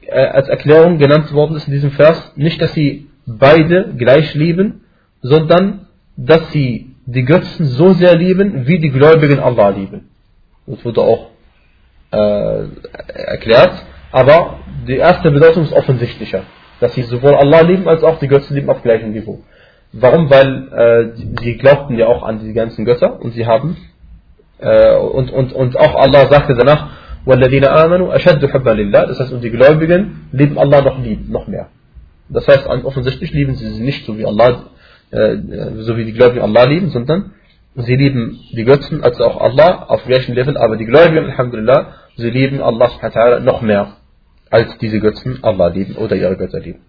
äh, 0.02 0.20
als 0.20 0.50
Erklärung 0.50 0.98
genannt 0.98 1.32
worden 1.34 1.56
ist 1.56 1.68
in 1.68 1.74
diesem 1.74 1.92
Vers, 1.92 2.34
nicht, 2.36 2.62
dass 2.62 2.74
sie 2.74 3.08
beide 3.26 3.94
gleich 3.98 4.34
lieben, 4.36 4.82
sondern 5.22 5.88
dass 6.18 6.52
sie 6.52 6.87
die 7.07 7.25
Götzen 7.25 7.67
so 7.67 7.93
sehr 7.93 8.17
lieben, 8.17 8.67
wie 8.67 8.79
die 8.79 8.91
Gläubigen 8.91 9.41
Allah 9.41 9.71
lieben. 9.71 10.09
Das 10.67 10.85
wurde 10.85 11.01
auch 11.01 11.31
äh, 12.13 12.65
erklärt, 13.15 13.75
aber 14.13 14.59
die 14.87 14.97
erste 14.97 15.31
Bedeutung 15.31 15.65
ist 15.65 15.73
offensichtlicher, 15.73 16.43
dass 16.81 16.95
sie 16.95 17.03
sowohl 17.03 17.35
Allah 17.35 17.63
lieben 17.63 17.89
als 17.89 18.03
auch 18.03 18.19
die 18.19 18.29
Götzen 18.29 18.55
lieben 18.55 18.71
auf 18.71 18.83
gleichem 18.83 19.13
Niveau. 19.13 19.41
Warum? 19.93 20.31
Weil 20.31 20.69
äh, 20.73 21.43
sie 21.43 21.57
glaubten 21.57 21.99
ja 21.99 22.07
auch 22.07 22.23
an 22.23 22.41
die 22.41 22.53
ganzen 22.53 22.85
Götter 22.85 23.21
und 23.21 23.33
sie 23.33 23.47
haben 23.47 23.77
äh, 24.59 24.97
und, 24.97 25.31
und, 25.33 25.53
und 25.53 25.77
auch 25.77 25.95
Allah 25.97 26.29
sagte 26.29 26.55
danach, 26.55 26.89
وَالَّذِينَ 27.27 27.65
آمَنُوا 27.65 28.17
أَشَدُّ 28.17 28.45
حُبًّا 28.47 28.71
لِلَّهِ 28.71 29.07
Das 29.07 29.21
heißt, 29.21 29.33
und 29.33 29.43
die 29.45 29.51
Gläubigen 29.51 30.29
lieben 30.33 30.59
Allah 30.59 30.81
noch 30.83 30.99
lieb, 30.99 31.29
noch 31.29 31.47
mehr. 31.47 31.69
Das 32.29 32.49
heißt, 32.49 32.67
offensichtlich 32.67 33.33
lieben 33.33 33.55
sie 33.55 33.69
sie 33.69 33.83
nicht 33.83 34.07
so 34.07 34.17
wie 34.19 34.25
Allah, 34.25 34.65
äh, 35.12 35.38
so 35.78 35.98
wie 35.98 36.06
die 36.06 36.14
Gläubigen 36.14 36.44
Allah 36.44 36.66
lieben, 36.66 36.90
sondern 36.90 37.34
sie 37.76 37.96
lieben 37.96 38.40
die 38.52 38.64
Götzen 38.64 39.04
als 39.04 39.22
auch 39.22 39.40
Allah 39.40 39.86
auf 39.88 40.04
gleichem 40.06 40.36
Level, 40.36 40.58
aber 40.58 40.78
die 40.78 40.86
Gläubigen, 40.86 41.26
Alhamdulillah, 41.32 41.94
sie 42.16 42.30
lieben 42.30 42.62
Allah 42.62 43.40
noch 43.40 43.62
mehr, 43.62 43.98
als 44.50 44.78
diese 44.80 45.00
Götzen 45.00 45.44
Allah 45.44 45.68
lieben 45.68 45.96
oder 45.96 46.16
ihre 46.16 46.36
Götter 46.38 46.60
lieben. 46.60 46.82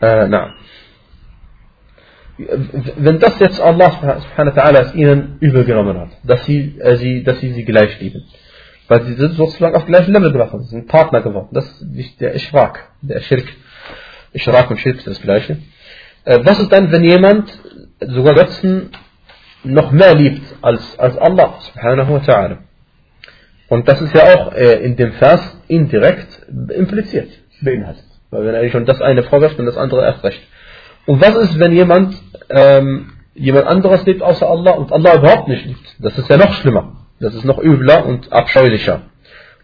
Äh, 0.00 0.26
na. 0.28 0.54
Wenn 2.38 3.20
das 3.20 3.38
jetzt 3.38 3.60
Allah 3.60 4.92
ihnen 4.94 5.36
übergenommen 5.40 5.98
hat, 5.98 6.10
dass 6.24 6.44
sie, 6.44 6.76
äh, 6.80 6.96
sie, 6.96 7.22
dass 7.22 7.38
sie 7.40 7.52
sie 7.52 7.64
gleich 7.64 8.00
lieben, 8.00 8.24
weil 8.88 9.02
sie 9.04 9.14
sind 9.14 9.34
sozusagen 9.34 9.76
auf 9.76 9.86
gleichem 9.86 10.12
Level 10.12 10.32
geworden, 10.32 10.64
sind 10.64 10.88
Partner 10.88 11.20
geworden, 11.20 11.50
das 11.52 11.66
ist 11.94 12.20
der 12.20 12.34
Ishrak, 12.34 12.90
der 13.00 13.20
Schirk. 13.20 13.46
Ishrak 14.32 14.70
und 14.70 14.80
Schirk 14.80 14.96
ist 14.96 15.06
das 15.06 15.20
gleiche. 15.20 15.58
Äh, 16.24 16.40
was 16.44 16.60
ist 16.60 16.72
dann, 16.72 16.92
wenn 16.92 17.04
jemand 17.04 17.52
sogar 18.00 18.34
Götzen 18.34 18.90
noch 19.64 19.90
mehr 19.92 20.14
liebt 20.14 20.42
als, 20.62 20.98
als 20.98 21.16
Allah 21.18 21.54
subhanahu 21.60 22.14
wa 22.14 22.18
ta'ala? 22.18 22.56
Und 23.68 23.88
das 23.88 24.00
ist 24.02 24.14
ja 24.14 24.34
auch 24.34 24.52
äh, 24.52 24.84
in 24.84 24.96
dem 24.96 25.12
Vers 25.12 25.40
indirekt 25.68 26.46
impliziert, 26.70 27.30
beinhaltet. 27.62 28.04
Weil 28.30 28.44
wenn 28.44 28.54
er 28.54 28.68
schon 28.70 28.84
das 28.84 29.00
eine 29.00 29.22
vorwirft, 29.22 29.58
dann 29.58 29.66
das 29.66 29.76
andere 29.76 30.04
erst 30.04 30.22
recht. 30.24 30.42
Und 31.06 31.20
was 31.20 31.34
ist, 31.36 31.58
wenn 31.58 31.72
jemand 31.72 32.14
ähm, 32.50 33.12
jemand 33.34 33.66
anderes 33.66 34.04
liebt 34.04 34.22
außer 34.22 34.48
Allah 34.48 34.72
und 34.72 34.92
Allah 34.92 35.16
überhaupt 35.16 35.48
nicht 35.48 35.64
liebt? 35.64 35.96
Das 35.98 36.16
ist 36.18 36.28
ja 36.28 36.36
noch 36.36 36.52
schlimmer. 36.54 37.06
Das 37.18 37.34
ist 37.34 37.44
noch 37.44 37.62
übler 37.62 38.04
und 38.04 38.32
abscheulicher. 38.32 39.02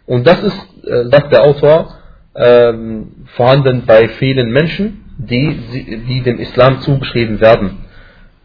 Und 0.06 0.26
das 0.26 0.42
ist, 0.42 0.58
äh, 0.86 1.04
sagt 1.10 1.32
der 1.32 1.44
Autor, 1.44 1.94
ähm, 2.34 3.26
vorhanden 3.36 3.84
bei 3.84 4.08
vielen 4.08 4.50
Menschen, 4.50 5.04
die, 5.18 6.02
die 6.08 6.22
dem 6.22 6.38
Islam 6.38 6.80
zugeschrieben 6.80 7.40
werden. 7.40 7.78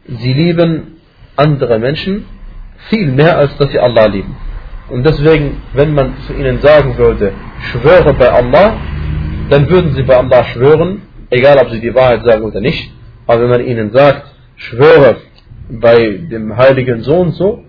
Sie 0.08 0.34
lieben 0.34 0.98
andere 1.36 1.80
Menschen 1.80 2.26
viel 2.90 3.12
mehr, 3.12 3.38
als 3.38 3.56
dass 3.58 3.72
sie 3.72 3.80
Allah 3.80 4.08
lieben. 4.08 4.36
Und 4.90 5.06
deswegen, 5.06 5.62
wenn 5.74 5.94
man 5.94 6.18
zu 6.28 6.34
ihnen 6.34 6.60
sagen 6.60 6.98
würde, 6.98 7.34
schwöre 7.72 8.14
bei 8.14 8.30
Allah, 8.30 8.78
dann 9.50 9.70
würden 9.70 9.94
sie 9.94 10.04
bei 10.04 10.18
Allah 10.18 10.44
schwören, 10.46 11.04
egal 11.30 11.58
ob 11.60 11.70
sie 11.70 11.80
die 11.80 11.96
Wahrheit 11.96 12.26
sagen 12.26 12.44
oder 12.44 12.60
nicht. 12.60 12.92
Aber 13.26 13.42
wenn 13.42 13.50
man 13.50 13.66
ihnen 13.66 13.92
sagt, 13.92 14.26
schwöre 14.56 15.18
bei 15.70 16.20
dem 16.30 16.58
heiligen 16.58 17.02
Sohn 17.02 17.32
so, 17.32 17.64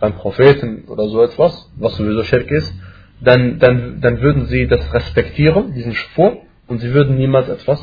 beim 0.00 0.14
Propheten 0.14 0.84
oder 0.88 1.08
so 1.08 1.22
etwas, 1.22 1.70
was 1.76 1.96
sowieso 1.96 2.22
Schirk 2.22 2.50
ist, 2.50 2.74
dann, 3.20 3.58
dann, 3.58 4.00
dann 4.00 4.20
würden 4.20 4.46
sie 4.46 4.66
das 4.66 4.92
respektieren, 4.92 5.72
diesen 5.74 5.94
Spur, 5.94 6.38
und 6.66 6.80
sie 6.80 6.92
würden 6.92 7.16
niemals 7.16 7.48
etwas 7.48 7.80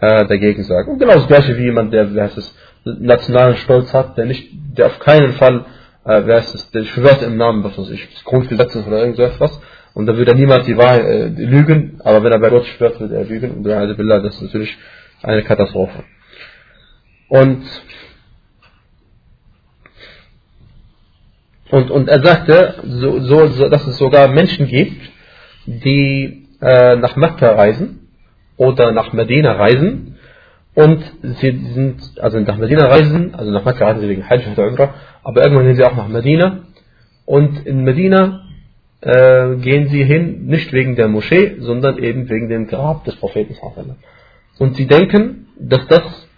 äh, 0.00 0.26
dagegen 0.26 0.64
sagen. 0.64 0.92
Und 0.92 0.98
genau 0.98 1.14
das 1.14 1.26
gleiche 1.26 1.56
wie 1.56 1.64
jemand, 1.64 1.92
der, 1.92 2.14
wie 2.14 2.20
heißt 2.20 2.38
es, 2.38 2.56
nationalen 2.84 3.56
Stolz 3.56 3.92
hat, 3.92 4.16
der 4.16 4.26
nicht, 4.26 4.48
der 4.76 4.86
auf 4.86 4.98
keinen 4.98 5.32
Fall, 5.34 5.66
äh, 6.04 6.26
wie 6.26 6.32
heißt 6.32 6.54
es, 6.54 6.70
der 6.70 6.84
schwört 6.84 7.22
im 7.22 7.36
Namen, 7.36 7.62
was 7.62 7.78
weiß 7.78 7.90
ich, 7.90 8.08
des 8.10 8.24
Grundgesetzes 8.24 8.86
oder 8.86 9.00
irgend 9.00 9.16
so 9.16 9.22
etwas, 9.22 9.60
und 9.92 10.06
da 10.06 10.16
würde 10.16 10.32
er 10.32 10.36
niemals 10.36 10.66
die 10.66 10.76
Wahrheit 10.76 11.04
äh, 11.04 11.26
lügen, 11.26 12.00
aber 12.04 12.22
wenn 12.22 12.32
er 12.32 12.38
bei 12.38 12.50
Gott 12.50 12.64
schwört, 12.66 13.00
würde 13.00 13.16
er 13.16 13.24
lügen, 13.24 13.52
und 13.52 13.64
das 13.64 14.34
ist 14.36 14.42
natürlich 14.42 14.76
eine 15.22 15.42
Katastrophe. 15.42 16.04
Und 17.28 17.62
Und, 21.70 21.88
und 21.92 22.08
er 22.08 22.20
sagte, 22.20 22.80
so, 22.84 23.20
so, 23.20 23.46
so, 23.46 23.68
dass 23.68 23.86
es 23.86 23.96
sogar 23.96 24.26
Menschen 24.26 24.66
gibt, 24.66 25.08
die 25.66 26.48
äh, 26.60 26.96
nach 26.96 27.14
Mekka 27.14 27.52
reisen 27.52 27.99
oder 28.60 28.92
nach 28.92 29.14
Medina 29.14 29.52
reisen 29.52 30.16
und 30.74 31.02
sie 31.22 31.50
sind, 31.72 32.20
also 32.20 32.38
nach 32.40 32.58
Medina 32.58 32.88
reisen, 32.88 33.34
also 33.34 33.50
nach 33.50 33.64
Mekka 33.64 33.86
reisen 33.86 34.02
sie 34.02 34.08
wegen 34.10 34.28
Hajj 34.28 34.52
oder 34.52 34.68
Umrah, 34.68 34.94
aber 35.22 35.42
irgendwann 35.42 35.64
gehen 35.64 35.76
sie 35.76 35.84
auch 35.84 35.96
nach 35.96 36.08
Medina 36.08 36.58
und 37.24 37.66
in 37.66 37.84
Medina 37.84 38.42
äh, 39.00 39.56
gehen 39.56 39.88
sie 39.88 40.04
hin, 40.04 40.44
nicht 40.44 40.74
wegen 40.74 40.94
der 40.94 41.08
Moschee, 41.08 41.56
sondern 41.60 41.96
eben 41.96 42.28
wegen 42.28 42.50
dem 42.50 42.66
Grab 42.66 43.02
des 43.04 43.16
Propheten. 43.16 43.56
Und 44.58 44.76
sie 44.76 44.86
denken, 44.86 45.46
dass 45.58 45.86
das 45.86 46.28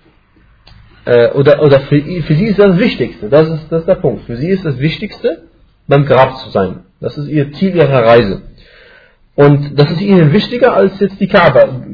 äh, 1.04 1.32
oder, 1.32 1.60
oder 1.60 1.80
für, 1.80 2.00
für 2.00 2.34
sie 2.34 2.46
ist 2.46 2.60
das 2.60 2.78
Wichtigste, 2.78 3.30
das 3.30 3.48
ist, 3.48 3.66
das 3.68 3.80
ist 3.80 3.88
der 3.88 3.96
Punkt. 3.96 4.26
Für 4.26 4.36
sie 4.36 4.50
ist 4.50 4.64
das 4.64 4.78
Wichtigste, 4.78 5.48
beim 5.88 6.04
Grab 6.04 6.36
zu 6.38 6.50
sein. 6.50 6.84
Das 7.00 7.18
ist 7.18 7.26
ihr 7.26 7.50
Ziel 7.54 7.74
ihrer 7.74 8.04
Reise. 8.06 8.42
Und 9.34 9.78
das 9.78 9.90
ist 9.90 10.00
ihnen 10.00 10.32
wichtiger, 10.32 10.74
als 10.74 11.00
jetzt 11.00 11.18
die 11.18 11.26
Kaaba 11.26 11.84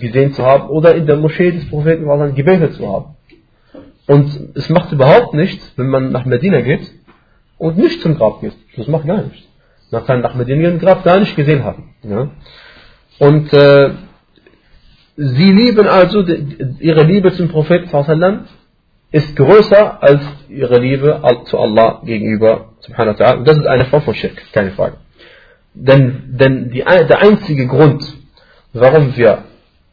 gesehen 0.00 0.32
zu 0.32 0.42
haben 0.44 0.68
oder 0.68 0.94
in 0.94 1.06
der 1.06 1.16
Moschee 1.16 1.50
des 1.52 1.68
Propheten 1.68 2.34
gebetet 2.34 2.74
zu 2.74 2.88
haben. 2.88 3.16
Und 4.06 4.56
es 4.56 4.70
macht 4.70 4.90
überhaupt 4.92 5.34
nichts, 5.34 5.72
wenn 5.76 5.88
man 5.88 6.12
nach 6.12 6.24
Medina 6.24 6.62
geht 6.62 6.90
und 7.58 7.76
nicht 7.76 8.00
zum 8.00 8.16
Grab 8.16 8.40
geht. 8.40 8.54
Das 8.76 8.88
macht 8.88 9.06
gar 9.06 9.22
nichts. 9.22 9.46
Man 9.90 10.04
kann 10.06 10.22
nach 10.22 10.34
Medina 10.34 10.68
ein 10.68 10.78
Grab 10.78 11.04
gar 11.04 11.20
nicht 11.20 11.36
gesehen 11.36 11.62
haben. 11.62 11.94
Ja? 12.02 12.30
Und 13.18 13.52
äh, 13.52 13.90
Sie 15.20 15.50
lieben 15.50 15.88
also, 15.88 16.24
ihre 16.78 17.02
Liebe 17.02 17.32
zum 17.32 17.48
Propheten 17.48 17.88
ist 19.10 19.34
größer 19.34 20.00
als 20.00 20.22
ihre 20.48 20.78
Liebe 20.78 21.20
zu 21.46 21.58
Allah 21.58 22.00
gegenüber. 22.04 22.74
Und 22.86 23.48
das 23.48 23.58
ist 23.58 23.66
eine 23.66 23.86
Form 23.86 24.02
von 24.02 24.14
Schirk, 24.14 24.40
keine 24.52 24.70
Frage. 24.70 24.98
Denn, 25.80 26.36
denn 26.40 26.70
die, 26.70 26.82
der 26.82 27.22
einzige 27.22 27.68
Grund, 27.68 28.02
warum 28.72 29.16
wir 29.16 29.44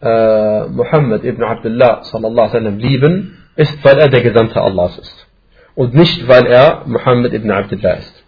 äh, 0.01 0.65
Muhammad 0.67 1.23
ibn 1.23 1.43
Abdullah 1.43 2.03
sallallahu 2.03 2.49
sallam, 2.49 2.77
lieben, 2.79 3.37
ist, 3.55 3.83
weil 3.85 3.99
er 3.99 4.09
der 4.09 4.21
Gesandte 4.21 4.61
Allahs 4.61 4.97
ist. 4.97 5.27
Und 5.75 5.93
nicht, 5.93 6.27
weil 6.27 6.47
er 6.47 6.83
Muhammad 6.87 7.33
ibn 7.33 7.51
Abdullah 7.51 7.93
ist. 7.93 8.23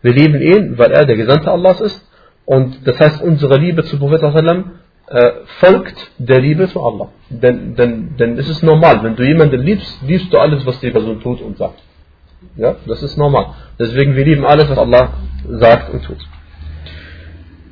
Wir 0.00 0.14
lieben 0.14 0.40
ihn, 0.40 0.78
weil 0.78 0.90
er 0.92 1.04
der 1.04 1.16
Gesandte 1.16 1.50
Allahs 1.50 1.80
ist. 1.82 2.08
Und 2.46 2.86
das 2.86 2.98
heißt, 2.98 3.22
unsere 3.22 3.58
Liebe 3.58 3.84
zu 3.84 3.98
Prophet 3.98 4.20
sallam, 4.20 4.72
äh, 5.08 5.32
folgt 5.60 6.12
der 6.16 6.40
Liebe 6.40 6.66
zu 6.68 6.82
Allah. 6.82 7.08
Denn, 7.28 7.74
denn, 7.76 8.16
denn 8.16 8.38
es 8.38 8.48
ist 8.48 8.62
normal, 8.62 9.02
wenn 9.02 9.16
du 9.16 9.22
jemanden 9.22 9.60
liebst, 9.60 10.00
liebst 10.02 10.32
du 10.32 10.38
alles, 10.38 10.64
was 10.64 10.80
die 10.80 10.90
Person 10.90 11.20
tut 11.20 11.42
und 11.42 11.58
sagt. 11.58 11.82
Ja, 12.56 12.76
das 12.86 13.02
ist 13.02 13.18
normal. 13.18 13.54
Deswegen, 13.78 14.16
wir 14.16 14.24
lieben 14.24 14.46
alles, 14.46 14.70
was 14.70 14.78
Allah 14.78 15.10
sagt 15.46 15.92
und 15.92 16.02
tut. 16.04 16.18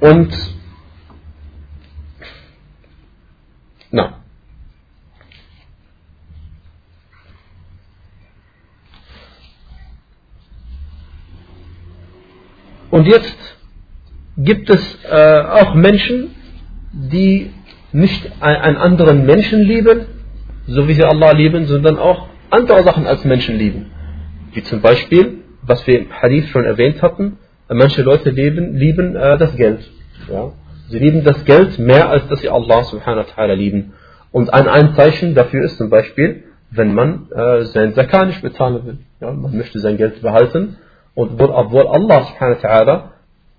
Und, 0.00 0.32
na. 3.90 4.22
Und 12.90 13.06
jetzt 13.06 13.36
gibt 14.38 14.70
es 14.70 14.80
äh, 15.04 15.42
auch 15.42 15.74
Menschen, 15.74 16.34
die 16.92 17.52
nicht 17.92 18.30
einen 18.40 18.76
anderen 18.76 19.26
Menschen 19.26 19.62
lieben, 19.62 20.06
so 20.66 20.88
wie 20.88 20.94
sie 20.94 21.04
Allah 21.04 21.32
lieben, 21.32 21.66
sondern 21.66 21.98
auch 21.98 22.28
andere 22.48 22.82
Sachen 22.84 23.06
als 23.06 23.24
Menschen 23.24 23.56
lieben. 23.56 23.90
Wie 24.52 24.62
zum 24.62 24.80
Beispiel, 24.80 25.44
was 25.62 25.86
wir 25.86 26.00
im 26.00 26.10
Hadith 26.10 26.48
schon 26.48 26.64
erwähnt 26.64 27.02
hatten, 27.02 27.38
manche 27.74 28.02
Leute 28.02 28.30
lieben, 28.30 28.74
lieben 28.76 29.16
äh, 29.16 29.38
das 29.38 29.54
Geld. 29.56 29.88
Ja? 30.28 30.52
Sie 30.88 30.98
lieben 30.98 31.24
das 31.24 31.44
Geld 31.44 31.78
mehr, 31.78 32.10
als 32.10 32.26
dass 32.28 32.40
sie 32.40 32.48
Allah 32.48 32.82
subhanahu 32.84 33.26
wa 33.26 33.42
ta'ala 33.42 33.54
lieben. 33.54 33.92
Und 34.32 34.52
ein, 34.52 34.68
ein 34.68 34.94
Zeichen 34.94 35.34
dafür 35.34 35.64
ist 35.64 35.78
zum 35.78 35.90
Beispiel, 35.90 36.44
wenn 36.70 36.94
man 36.94 37.28
äh, 37.30 37.64
sein 37.66 37.94
Zakat 37.94 38.28
nicht 38.28 38.42
bezahlen 38.42 38.86
will. 38.86 38.98
Ja? 39.20 39.32
Man 39.32 39.56
möchte 39.56 39.78
sein 39.78 39.96
Geld 39.96 40.20
behalten 40.22 40.76
und 41.14 41.40
obwohl 41.40 41.86
Allah 41.86 42.24
subhanahu 42.24 42.62
wa 42.62 42.68
ta'ala 42.68 43.02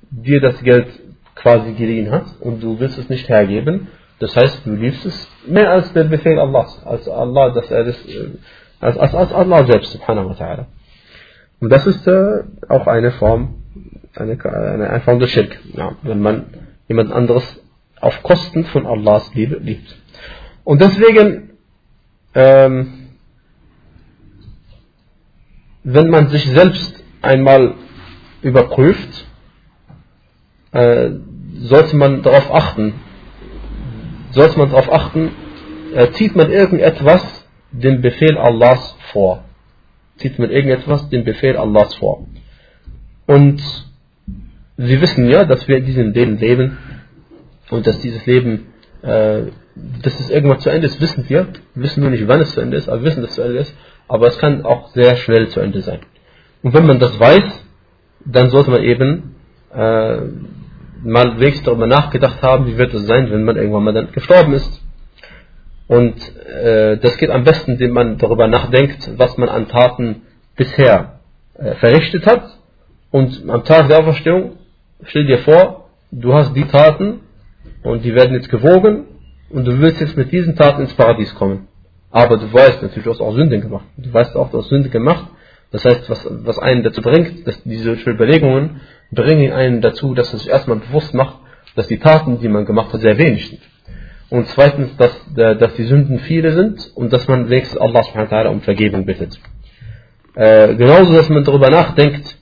dir 0.09 0.41
das 0.41 0.61
Geld 0.61 0.87
quasi 1.35 1.73
geliehen 1.73 2.11
hat 2.11 2.25
und 2.41 2.61
du 2.61 2.79
willst 2.79 2.97
es 2.97 3.09
nicht 3.09 3.27
hergeben, 3.29 3.87
das 4.19 4.35
heißt, 4.35 4.65
du 4.65 4.75
liebst 4.75 5.05
es 5.05 5.27
mehr 5.47 5.71
als 5.71 5.91
der 5.93 6.03
Befehl 6.03 6.37
Allahs, 6.37 6.85
als 6.85 7.09
Allah, 7.09 7.49
dass 7.49 7.71
er 7.71 7.85
das, 7.85 8.05
äh, 8.05 8.29
als, 8.79 8.97
als, 8.97 9.15
als 9.15 9.33
Allah 9.33 9.65
selbst, 9.65 9.93
subhanahu 9.93 10.29
wa 10.29 10.33
ta'ala. 10.33 10.65
Und 11.59 11.71
das 11.71 11.87
ist 11.87 12.05
äh, 12.07 12.43
auch 12.69 12.87
eine 12.87 13.11
Form, 13.11 13.60
eine, 14.15 14.37
eine, 14.43 15.19
des 15.19 15.29
Schirk, 15.29 15.57
ja, 15.73 15.95
wenn 16.01 16.21
man 16.21 16.45
jemand 16.87 17.11
anderes 17.11 17.43
auf 17.99 18.21
Kosten 18.23 18.65
von 18.65 18.85
Allahs 18.85 19.33
Liebe 19.33 19.57
liebt. 19.57 19.95
Und 20.63 20.81
deswegen 20.81 21.51
ähm, 22.33 23.01
wenn 25.83 26.09
man 26.09 26.29
sich 26.29 26.45
selbst 26.45 27.03
einmal 27.21 27.75
überprüft, 28.41 29.25
äh, 30.71 31.11
sollte 31.55 31.95
man 31.95 32.21
darauf 32.21 32.53
achten, 32.53 32.93
sollte 34.31 34.59
man 34.59 34.69
darauf 34.69 34.91
achten, 34.91 35.31
äh, 35.93 36.11
zieht 36.11 36.35
man 36.35 36.51
irgendetwas 36.51 37.47
den 37.71 38.01
Befehl 38.01 38.37
Allahs 38.37 38.95
vor. 39.11 39.43
Zieht 40.17 40.39
man 40.39 40.49
irgendetwas 40.49 41.09
den 41.09 41.23
Befehl 41.23 41.57
Allahs 41.57 41.95
vor. 41.95 42.27
Und 43.27 43.61
wir 44.87 45.01
wissen 45.01 45.29
ja, 45.29 45.45
dass 45.45 45.67
wir 45.67 45.77
in 45.77 45.85
diesem 45.85 46.11
Leben 46.11 46.37
leben 46.37 46.77
und 47.69 47.85
dass 47.85 47.99
dieses 48.01 48.25
Leben, 48.25 48.67
äh, 49.03 49.43
dass 50.03 50.19
es 50.19 50.29
irgendwann 50.29 50.59
zu 50.59 50.69
Ende 50.69 50.87
ist, 50.87 50.99
wissen 50.99 51.25
wir. 51.27 51.47
Wir 51.75 51.83
wissen 51.83 52.01
nur 52.01 52.09
nicht, 52.09 52.27
wann 52.27 52.41
es 52.41 52.53
zu 52.53 52.61
Ende 52.61 52.77
ist, 52.77 52.89
aber 52.89 53.01
wir 53.01 53.05
wissen, 53.05 53.21
dass 53.21 53.31
es 53.31 53.35
zu 53.35 53.43
Ende 53.43 53.59
ist. 53.59 53.75
Aber 54.07 54.27
es 54.27 54.37
kann 54.39 54.65
auch 54.65 54.89
sehr 54.89 55.15
schnell 55.17 55.47
zu 55.49 55.59
Ende 55.59 55.81
sein. 55.81 55.99
Und 56.63 56.73
wenn 56.73 56.85
man 56.85 56.99
das 56.99 57.19
weiß, 57.19 57.65
dann 58.25 58.49
sollte 58.49 58.71
man 58.71 58.83
eben 58.83 59.35
äh, 59.73 60.17
mal 61.03 61.39
wenigstens 61.39 61.65
darüber 61.65 61.87
nachgedacht 61.87 62.41
haben, 62.41 62.67
wie 62.67 62.77
wird 62.77 62.93
es 62.93 63.05
sein, 63.05 63.31
wenn 63.31 63.43
man 63.43 63.55
irgendwann 63.55 63.83
mal 63.83 63.93
dann 63.93 64.11
gestorben 64.11 64.53
ist. 64.53 64.81
Und 65.87 66.15
äh, 66.45 66.97
das 66.97 67.17
geht 67.17 67.29
am 67.29 67.43
besten, 67.43 67.73
indem 67.73 67.91
man 67.91 68.17
darüber 68.17 68.47
nachdenkt, 68.47 69.11
was 69.17 69.37
man 69.37 69.49
an 69.49 69.67
Taten 69.67 70.23
bisher 70.55 71.19
äh, 71.55 71.75
verrichtet 71.75 72.25
hat. 72.25 72.43
Und 73.11 73.49
am 73.49 73.63
Tag 73.65 73.89
der 73.89 73.99
Auferstehung, 73.99 74.57
stell 75.03 75.25
dir 75.25 75.39
vor, 75.39 75.89
du 76.11 76.33
hast 76.33 76.55
die 76.55 76.65
Taten 76.65 77.21
und 77.83 78.03
die 78.03 78.13
werden 78.13 78.33
jetzt 78.33 78.49
gewogen 78.49 79.05
und 79.49 79.65
du 79.65 79.79
willst 79.79 80.01
jetzt 80.01 80.17
mit 80.17 80.31
diesen 80.31 80.55
Taten 80.55 80.81
ins 80.81 80.93
Paradies 80.93 81.33
kommen. 81.35 81.67
Aber 82.11 82.37
du 82.37 82.51
weißt 82.51 82.81
natürlich, 82.81 83.05
du 83.05 83.11
hast 83.11 83.21
auch 83.21 83.33
Sünde 83.33 83.59
gemacht. 83.59 83.85
Du 83.97 84.13
weißt 84.13 84.35
auch, 84.35 84.51
du 84.51 84.59
hast 84.59 84.69
Sünde 84.69 84.89
gemacht. 84.89 85.27
Das 85.71 85.85
heißt, 85.85 86.09
was, 86.09 86.27
was 86.29 86.59
einen 86.59 86.83
dazu 86.83 87.01
bringt, 87.01 87.47
dass 87.47 87.63
diese 87.63 87.93
Überlegungen 87.93 88.81
bringen 89.11 89.53
einen 89.53 89.81
dazu, 89.81 90.13
dass 90.13 90.31
man 90.33 90.39
sich 90.39 90.49
erstmal 90.49 90.77
bewusst 90.77 91.13
macht, 91.13 91.37
dass 91.75 91.87
die 91.87 91.99
Taten, 91.99 92.39
die 92.39 92.49
man 92.49 92.65
gemacht 92.65 92.91
hat, 92.91 92.99
sehr 92.99 93.17
wenig 93.17 93.49
sind. 93.49 93.61
Und 94.29 94.47
zweitens, 94.47 94.95
dass, 94.97 95.11
dass 95.35 95.75
die 95.75 95.83
Sünden 95.83 96.19
viele 96.19 96.51
sind 96.53 96.91
und 96.95 97.11
dass 97.11 97.27
man 97.27 97.49
wenigstens 97.49 97.79
Allah 97.79 98.03
subhanahu 98.03 98.31
wa 98.31 98.49
um 98.49 98.61
Vergebung 98.61 99.05
bittet. 99.05 99.39
Äh, 100.35 100.75
genauso, 100.75 101.13
dass 101.13 101.27
man 101.29 101.43
darüber 101.43 101.69
nachdenkt, 101.69 102.37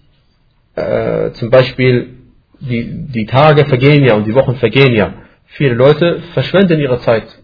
äh, 0.76 1.32
zum 1.32 1.50
Beispiel, 1.50 2.19
die, 2.60 3.08
die 3.08 3.26
Tage 3.26 3.66
vergehen 3.66 4.04
ja 4.04 4.16
und 4.16 4.26
die 4.26 4.36
Wochen 4.36 4.56
vergehen 4.56 4.94
ja. 4.94 5.14
Viele 5.48 5.74
Leute 5.74 6.22
verschwenden 6.34 6.80
ihre 6.80 7.00
Zeit 7.00 7.40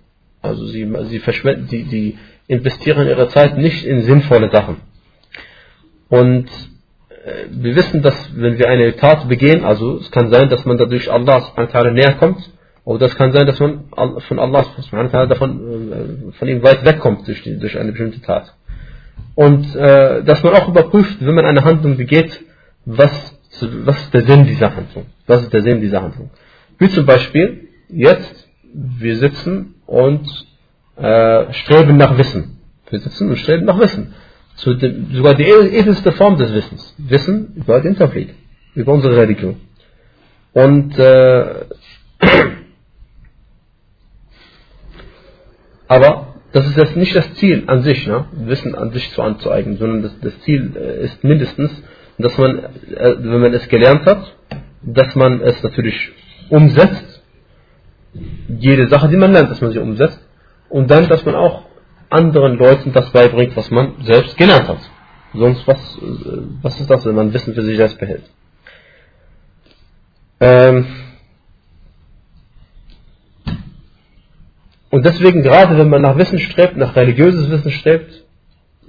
also 0.46 0.66
sie, 0.68 0.88
sie 1.10 1.20
verschwenden, 1.20 1.68
die, 1.68 1.84
die 1.84 2.18
investieren 2.48 3.08
ihre 3.08 3.28
Zeit 3.30 3.58
nicht 3.58 3.86
in 3.86 4.02
sinnvolle 4.04 4.50
Sachen. 4.52 4.78
Und 6.10 6.48
äh, 7.10 7.46
wir 7.50 7.76
wissen, 7.76 8.02
dass 8.02 8.16
wenn 8.36 8.58
wir 8.60 8.70
eine 8.70 8.96
Tat 8.96 9.28
begehen, 9.28 9.66
also 9.66 9.98
es 9.98 10.12
kann 10.12 10.30
sein, 10.30 10.50
dass 10.50 10.66
man 10.66 10.78
dadurch 10.78 11.12
Allah 11.12 11.42
näher 11.92 12.14
kommt, 12.14 12.50
oder 12.84 13.08
es 13.08 13.16
kann 13.16 13.32
sein, 13.32 13.48
dass 13.48 13.60
man 13.60 13.86
von 14.20 14.40
Allah 14.40 14.64
davon, 15.26 15.92
äh, 15.92 16.32
von 16.34 16.48
ihm 16.48 16.62
weit 16.62 16.86
wegkommt 16.86 17.28
durch, 17.28 17.42
die, 17.42 17.58
durch 17.58 17.80
eine 17.80 17.92
bestimmte 17.92 18.22
Tat. 18.22 18.54
Und 19.34 19.76
äh, 19.76 20.24
dass 20.24 20.44
man 20.44 20.54
auch 20.54 20.68
überprüft, 20.70 21.18
wenn 21.20 21.34
man 21.34 21.46
eine 21.46 21.64
Handlung 21.64 21.98
begeht, 21.98 22.40
was, 22.86 23.35
was 23.62 24.02
ist 24.02 24.14
der 24.14 24.24
Sinn 24.24 24.46
dieser 24.46 24.76
Handlung? 24.76 25.06
Was 25.28 25.44
ist 25.44 25.54
der 25.54 25.62
Sinn 25.62 25.82
dieser 25.82 26.02
Handlung? 26.02 26.30
Wie 26.78 26.90
zum 26.90 27.06
Beispiel, 27.06 27.70
jetzt, 27.90 28.50
wir 28.74 29.16
sitzen 29.18 29.76
und 29.86 30.28
äh, 30.98 31.54
streben 31.54 31.98
nach 31.98 32.18
Wissen. 32.18 32.60
Wir 32.90 33.00
sitzen 33.00 33.30
und 33.30 33.38
streben 33.38 33.66
nach 33.66 33.80
Wissen. 33.80 34.14
Dem, 34.66 35.12
sogar 35.12 35.36
die 35.36 35.44
edelste 35.44 36.12
Form 36.14 36.38
des 36.38 36.54
Wissens. 36.54 36.96
Wissen 36.98 37.54
über 37.56 37.82
den 37.82 37.98
Tawhid, 37.98 38.30
über 38.74 38.94
unsere 38.94 39.18
Religion. 39.18 39.58
Und 40.54 40.98
äh, 40.98 41.66
aber 45.88 46.36
das 46.54 46.68
ist 46.68 46.78
jetzt 46.78 46.96
nicht 46.96 47.14
das 47.14 47.34
Ziel 47.34 47.66
an 47.68 47.84
sich, 47.84 48.08
ne? 48.08 48.28
Wissen 48.32 48.76
an 48.76 48.92
sich 48.92 49.12
zu 49.12 49.22
anzueignen, 49.22 49.78
sondern 49.78 50.04
das, 50.04 50.18
das 50.22 50.40
Ziel 50.42 50.72
äh, 50.78 51.04
ist 51.04 51.22
mindestens, 51.22 51.84
dass 52.18 52.38
man, 52.38 52.60
äh, 52.60 53.16
wenn 53.18 53.42
man 53.42 53.54
es 53.54 53.68
gelernt 53.68 54.06
hat, 54.06 54.36
dass 54.82 55.16
man 55.16 55.42
es 55.42 55.62
natürlich 55.64 56.12
umsetzt 56.50 57.16
jede 58.48 58.88
Sache, 58.88 59.10
die 59.10 59.18
man 59.18 59.32
lernt, 59.32 59.50
dass 59.50 59.62
man 59.62 59.72
sie 59.72 59.80
umsetzt. 59.80 60.20
Und 60.70 60.90
dann, 60.90 61.08
dass 61.08 61.26
man 61.26 61.36
auch 61.36 61.64
anderen 62.10 62.58
Leuten 62.58 62.94
das 62.94 63.10
beibringt, 63.12 63.56
was 63.56 63.70
man 63.72 63.96
selbst 64.04 64.38
gelernt 64.38 64.68
hat. 64.68 64.80
Sonst, 65.34 65.68
was, 65.68 66.00
was 66.62 66.80
ist 66.80 66.90
das, 66.90 67.06
wenn 67.06 67.16
man 67.16 67.34
Wissen 67.34 67.54
für 67.54 67.64
sich 67.64 67.78
selbst 67.78 68.00
behält? 68.00 68.24
Ähm 70.40 70.86
und 74.90 75.06
deswegen, 75.06 75.44
gerade 75.44 75.78
wenn 75.78 75.90
man 75.90 76.02
nach 76.02 76.18
Wissen 76.18 76.40
strebt, 76.40 76.78
nach 76.78 76.96
religiöses 76.96 77.50
Wissen 77.50 77.72
strebt, 77.72 78.24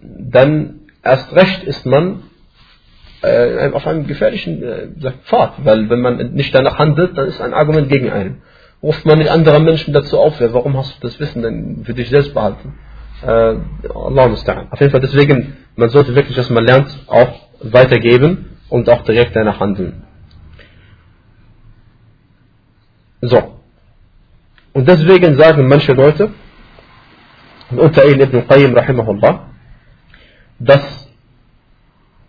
dann 0.00 0.80
erst 1.02 1.34
recht 1.34 1.64
ist 1.64 1.84
man 1.84 2.22
äh, 3.22 3.70
auf 3.72 3.86
einem 3.86 4.06
gefährlichen 4.06 4.62
äh, 4.62 5.12
Pfad, 5.24 5.64
weil 5.64 5.88
wenn 5.90 6.00
man 6.00 6.32
nicht 6.32 6.54
danach 6.54 6.78
handelt, 6.78 7.16
dann 7.16 7.26
ist 7.26 7.40
ein 7.40 7.54
Argument 7.54 7.88
gegen 7.88 8.10
einen 8.10 8.42
ruft 8.82 9.04
man 9.06 9.18
nicht 9.18 9.30
andere 9.30 9.60
Menschen 9.60 9.92
dazu 9.92 10.18
auf, 10.18 10.40
warum 10.40 10.76
hast 10.76 10.96
du 10.96 11.06
das 11.06 11.18
Wissen 11.18 11.42
denn 11.42 11.84
für 11.84 11.94
dich 11.94 12.08
selbst 12.08 12.34
behalten? 12.34 12.74
Äh, 13.22 13.26
Allah 13.26 14.26
musta'an. 14.26 14.70
Auf 14.70 14.80
jeden 14.80 14.92
Fall 14.92 15.00
deswegen, 15.00 15.56
man 15.74 15.88
sollte 15.88 16.14
wirklich, 16.14 16.36
was 16.36 16.50
man 16.50 16.64
lernt, 16.64 16.88
auch 17.06 17.48
weitergeben 17.60 18.58
und 18.68 18.88
auch 18.88 19.02
direkt 19.02 19.34
danach 19.34 19.60
handeln. 19.60 20.04
So. 23.22 23.60
Und 24.74 24.86
deswegen 24.86 25.36
sagen 25.36 25.66
manche 25.66 25.94
Leute, 25.94 26.30
unter 27.70 28.04
ihnen 28.04 28.20
Ibn 28.20 28.46
Qayyim 28.46 28.74
rahimahullah, 28.74 29.50
dass, 30.58 31.05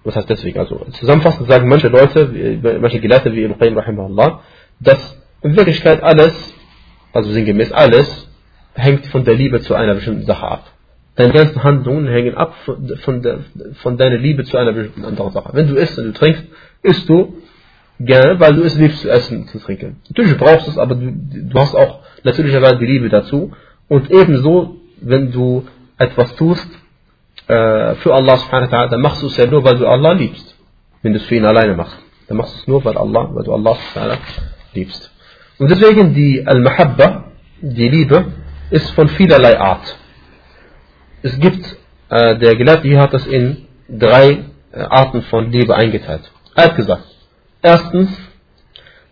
was 0.08 0.16
heißt 0.16 0.30
deswegen, 0.30 0.58
also 0.60 0.86
zusammenfassend 0.92 1.50
sagen 1.50 1.68
manche 1.68 1.90
Leute, 1.90 2.60
manche 2.82 3.00
Gelehrte 3.00 3.34
wie 3.34 3.44
Ibn 3.44 3.78
rahimahullah, 3.78 4.42
dass 4.80 5.22
in 5.42 5.56
Wirklichkeit 5.56 6.02
alles, 6.02 6.34
also 7.14 7.30
sinngemäß 7.30 7.72
alles, 7.72 8.30
hängt 8.74 9.06
von 9.08 9.26
der 9.26 9.36
Liebe 9.36 9.60
zu 9.62 9.76
einer 9.76 9.96
bestimmten 9.96 10.26
Sache 10.26 10.48
ab. 10.48 10.72
Deine 11.16 11.34
ganzen 11.34 11.64
Handlungen 11.64 12.08
hängen 12.08 12.36
ab 12.36 12.56
von, 12.64 12.96
von, 13.00 13.22
der, 13.22 13.40
von 13.82 13.98
deiner 13.98 14.18
Liebe 14.18 14.44
zu 14.44 14.58
einer 14.58 14.72
bestimmten 14.72 15.04
anderen 15.04 15.32
Sache. 15.32 15.50
Wenn 15.54 15.68
du 15.68 15.76
isst 15.76 15.98
und 15.98 16.06
du 16.06 16.14
trinkst, 16.14 16.44
isst 16.84 17.10
du 17.10 17.42
gerne, 18.00 18.40
weil 18.40 18.54
du 18.54 18.64
es 18.64 18.78
liebst 18.78 19.02
zu 19.02 19.10
essen 19.10 19.42
und 19.42 19.50
zu 19.50 19.60
trinken. 19.60 19.98
Natürlich 20.10 20.38
brauchst 20.38 20.68
du 20.68 20.72
es, 20.72 20.78
aber 20.78 20.96
du, 20.96 21.12
du 21.12 21.60
hast 21.60 21.76
auch 21.76 22.00
natürlicherweise 22.24 22.78
die 22.78 22.86
Liebe 22.86 23.10
dazu. 23.10 23.52
Und 23.90 24.12
ebenso, 24.12 24.78
wenn 25.02 25.32
du 25.32 25.66
etwas 25.98 26.36
tust 26.36 26.68
äh, 27.48 27.96
für 27.96 28.14
Allah 28.14 28.38
subhanahu 28.38 28.72
wa 28.72 28.78
ta'ala, 28.78 28.90
dann 28.90 29.02
machst 29.02 29.22
du 29.22 29.28
es 29.28 29.38
ja 29.38 29.46
nur, 29.46 29.64
weil 29.64 29.78
du 29.78 29.88
Allah 29.88 30.14
liebst. 30.14 30.56
Wenn 31.02 31.14
du 31.14 31.20
es 31.20 31.26
für 31.26 31.36
ihn 31.36 31.46
alleine 31.46 31.76
machst. 31.76 31.98
Dann 32.28 32.38
machst 32.38 32.56
du 32.56 32.60
es 32.60 32.68
nur, 32.68 32.84
weil, 32.86 32.98
Allah, 32.98 33.30
weil 33.34 33.44
du 33.44 33.54
Allah 33.54 33.76
subhanahu 33.76 34.10
wa 34.10 34.16
ta'ala 34.16 34.20
liebst. 34.74 35.12
Und 35.60 35.72
deswegen 35.72 36.14
die 36.14 36.46
Al-Mahabba, 36.46 37.32
die 37.62 37.90
Liebe, 37.90 38.26
ist 38.70 38.92
von 38.92 39.08
vielerlei 39.10 39.60
Art. 39.60 39.98
Es 41.24 41.40
gibt, 41.40 41.78
äh, 42.10 42.38
der 42.38 42.56
Gelehrte 42.56 42.88
hier 42.88 43.00
hat 43.00 43.14
das 43.14 43.26
in 43.26 43.66
drei 43.88 44.46
äh, 44.72 44.80
Arten 44.80 45.24
von 45.24 45.52
Liebe 45.52 45.76
eingeteilt. 45.76 46.32
Er 46.56 46.66
hat 46.66 46.76
gesagt, 46.76 47.04
erstens, 47.62 48.10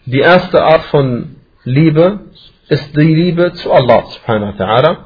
die 0.05 0.19
erste 0.19 0.63
Art 0.63 0.83
von 0.85 1.37
Liebe 1.63 2.19
ist 2.67 2.95
die 2.95 3.01
Liebe 3.01 3.53
zu 3.53 3.71
Allah 3.71 4.05
subhanahu 4.05 4.57
wa 4.57 4.63
ta'ala 4.63 4.97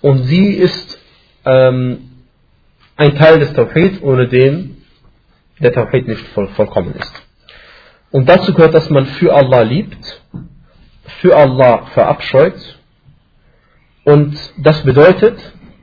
und 0.00 0.24
sie 0.24 0.54
ist 0.54 0.98
ähm, 1.44 2.09
ein 3.00 3.16
Teil 3.16 3.38
des 3.38 3.52
Tawhid, 3.54 4.02
ohne 4.02 4.28
den 4.28 4.76
der 5.58 5.72
Tawhid 5.72 6.06
nicht 6.08 6.26
voll, 6.28 6.48
vollkommen 6.48 6.94
ist. 6.94 7.12
Und 8.10 8.28
dazu 8.28 8.52
gehört, 8.54 8.74
dass 8.74 8.90
man 8.90 9.06
für 9.06 9.34
Allah 9.34 9.62
liebt 9.62 10.22
für 11.20 11.36
Allah 11.36 11.86
verabscheut. 11.92 12.78
Und 14.04 14.36
das 14.58 14.82
bedeutet, 14.82 15.38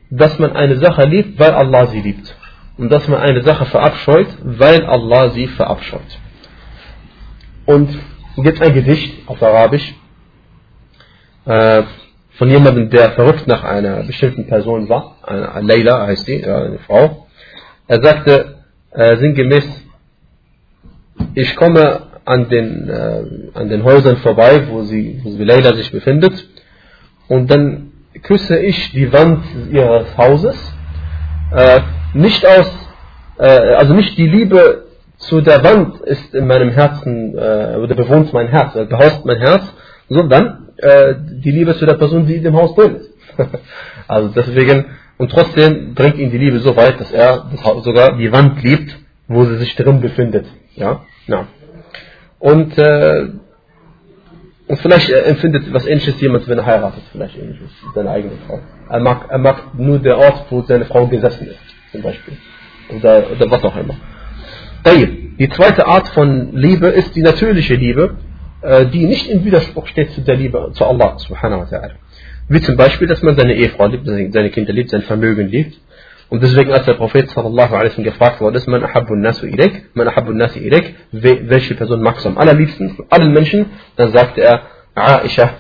dass 0.10 0.40
man 0.40 0.56
eine 0.56 0.78
Sache 0.78 1.04
liebt, 1.04 1.40
weil 1.40 1.52
Allah 1.52 1.88
sie 1.88 2.02
liebt. 2.02 2.36
Und 2.78 2.90
dass 2.90 3.08
man 3.08 3.20
eine 3.20 3.42
Sache 3.44 3.66
verabscheut, 3.66 4.28
weil 4.44 4.86
Allah 4.86 5.30
sie 5.30 5.48
verabscheut. 5.48 6.20
Und 7.66 7.90
gibt 8.38 8.62
ein 8.62 8.74
Gedicht 8.74 9.28
auf 9.28 9.42
Arabisch 9.42 9.94
äh, 11.46 11.84
von 12.38 12.50
jemandem, 12.50 12.90
der 12.90 13.12
verrückt 13.12 13.48
nach 13.48 13.64
einer 13.64 14.04
bestimmten 14.04 14.48
Person 14.48 14.90
war. 14.90 15.18
Eine, 15.24 15.62
Leila 15.62 16.08
heißt 16.08 16.28
die, 16.28 16.46
eine 16.46 16.80
Frau. 16.80 17.28
Er 17.88 18.02
sagte 18.02 18.56
äh, 18.92 19.18
sinngemäß, 19.18 19.66
ich 21.34 21.56
komme 21.56 22.02
an 22.26 22.50
den, 22.50 22.90
äh, 22.90 23.24
an 23.58 23.70
den 23.70 23.84
Häusern 23.84 24.18
vorbei, 24.18 24.68
wo 24.70 24.84
sie, 24.84 25.22
wo 25.24 25.32
sie 25.32 25.44
Leila 25.44 25.74
sich 25.76 25.92
befindet. 25.92 26.48
Und 27.28 27.50
dann 27.50 27.92
küsse 28.24 28.58
ich 28.58 28.92
die 28.92 29.12
Wand 29.12 29.44
ihres 29.72 30.18
Hauses, 30.18 30.74
äh, 31.56 31.80
nicht 32.14 32.46
aus 32.46 32.88
äh, 33.38 33.76
also 33.76 33.94
nicht 33.94 34.18
die 34.18 34.28
Liebe 34.28 34.86
zu 35.18 35.42
der 35.42 35.64
Wand 35.64 36.02
ist 36.02 36.34
in 36.34 36.48
meinem 36.48 36.70
Herzen, 36.70 37.38
äh, 37.38 37.78
oder 37.78 37.96
bewohnt 37.96 38.34
mein 38.34 38.48
Herz, 38.48 38.76
oder 38.76 38.86
behaust 38.86 39.26
mein 39.26 39.40
Herz, 39.40 39.64
sondern 40.10 40.70
äh, 40.78 41.16
die 41.44 41.52
Liebe 41.52 41.76
zu 41.76 41.86
der 41.86 41.96
Person, 41.96 42.26
die 42.26 42.36
in 42.36 42.44
dem 42.44 42.56
Haus 42.56 42.76
drin 42.76 42.96
ist. 42.96 43.14
also 44.08 44.30
deswegen, 44.30 44.86
und 45.18 45.32
trotzdem 45.32 45.94
bringt 45.94 46.18
ihn 46.18 46.32
die 46.32 46.38
Liebe 46.38 46.60
so 46.60 46.76
weit, 46.76 47.00
dass 47.00 47.12
er 47.12 47.50
das, 47.52 47.62
sogar 47.84 48.18
die 48.18 48.32
Wand 48.32 48.62
liebt, 48.64 48.98
wo 49.28 49.46
sie 49.46 49.58
sich 49.58 49.76
drin 49.76 50.02
befindet. 50.02 50.46
Ja, 50.76 51.02
ja. 51.28 51.48
Und, 52.40 52.78
äh, 52.78 53.30
und 54.68 54.80
vielleicht 54.80 55.10
empfindet 55.10 55.74
was 55.74 55.86
ähnliches 55.86 56.20
jemand, 56.22 56.48
wenn 56.48 56.60
er 56.60 56.66
heiratet, 56.66 57.04
vielleicht 57.12 57.38
ähnliches, 57.38 57.72
seine 57.96 58.12
eigene 58.12 58.34
Frau. 58.46 58.60
Er 58.90 59.00
mag, 59.00 59.26
er 59.30 59.38
mag 59.38 59.74
nur 59.78 60.00
der 60.00 60.18
Ort, 60.18 60.46
wo 60.50 60.62
seine 60.62 60.86
Frau 60.86 61.08
gesessen 61.08 61.48
ist, 61.48 61.60
zum 61.92 62.02
Beispiel. 62.02 62.38
Oder, 62.96 63.32
oder 63.32 63.52
was 63.52 63.64
auch 63.64 63.76
immer. 63.76 63.96
Die 65.40 65.50
zweite 65.50 65.88
Art 65.88 66.08
von 66.10 66.56
Liebe 66.56 66.88
ist 66.88 67.16
die 67.16 67.22
natürliche 67.22 67.76
Liebe, 67.76 68.16
äh, 68.16 68.37
die 68.92 69.06
nicht 69.06 69.30
im 69.30 69.46
Widerspruch 69.46 69.88
steht 69.88 70.12
zu 70.12 70.22
der 70.22 70.36
Liebe 70.36 70.72
zu 70.74 70.86
Allah 70.86 71.18
subhanahu 71.18 71.62
wa 71.62 71.66
ta'ala. 71.66 71.96
Wie 72.50 72.62
zum 72.62 72.76
Beispiel, 72.76 73.08
dass 73.08 73.22
man 73.22 73.36
seine 73.36 73.56
Ehefrau 73.56 73.88
liebt, 73.88 74.06
seine 74.06 74.50
Kinder 74.50 74.74
liebt, 74.74 74.90
sein 74.90 75.04
Vermögen 75.04 75.48
liebt. 75.48 75.80
Und 76.30 76.44
deswegen, 76.44 76.72
als 76.74 76.86
der 76.86 76.96
Prophet 76.96 77.30
sallallahu 77.30 77.74
alaihi 77.74 77.92
wasallam 77.92 78.12
gefragt 78.12 78.42
wurde, 78.42 78.58
ist 78.58 78.68
man 78.68 78.84
ahabbun 78.84 79.22
nasu 79.22 79.46
ilayk, 79.46 79.96
man 79.96 80.08
ahabbun 80.10 80.36
nasi 80.36 80.60
ilayk, 80.60 80.96
welche 81.12 81.76
Person 81.76 82.02
magst 82.02 82.26
du 82.26 82.30
am 82.30 82.38
allerliebsten 82.38 82.96
von 82.96 83.06
allen 83.10 83.32
Menschen? 83.32 83.68
Dann 83.96 84.12
sagte 84.12 84.42
er, 84.42 84.64
Aisha. 84.96 85.52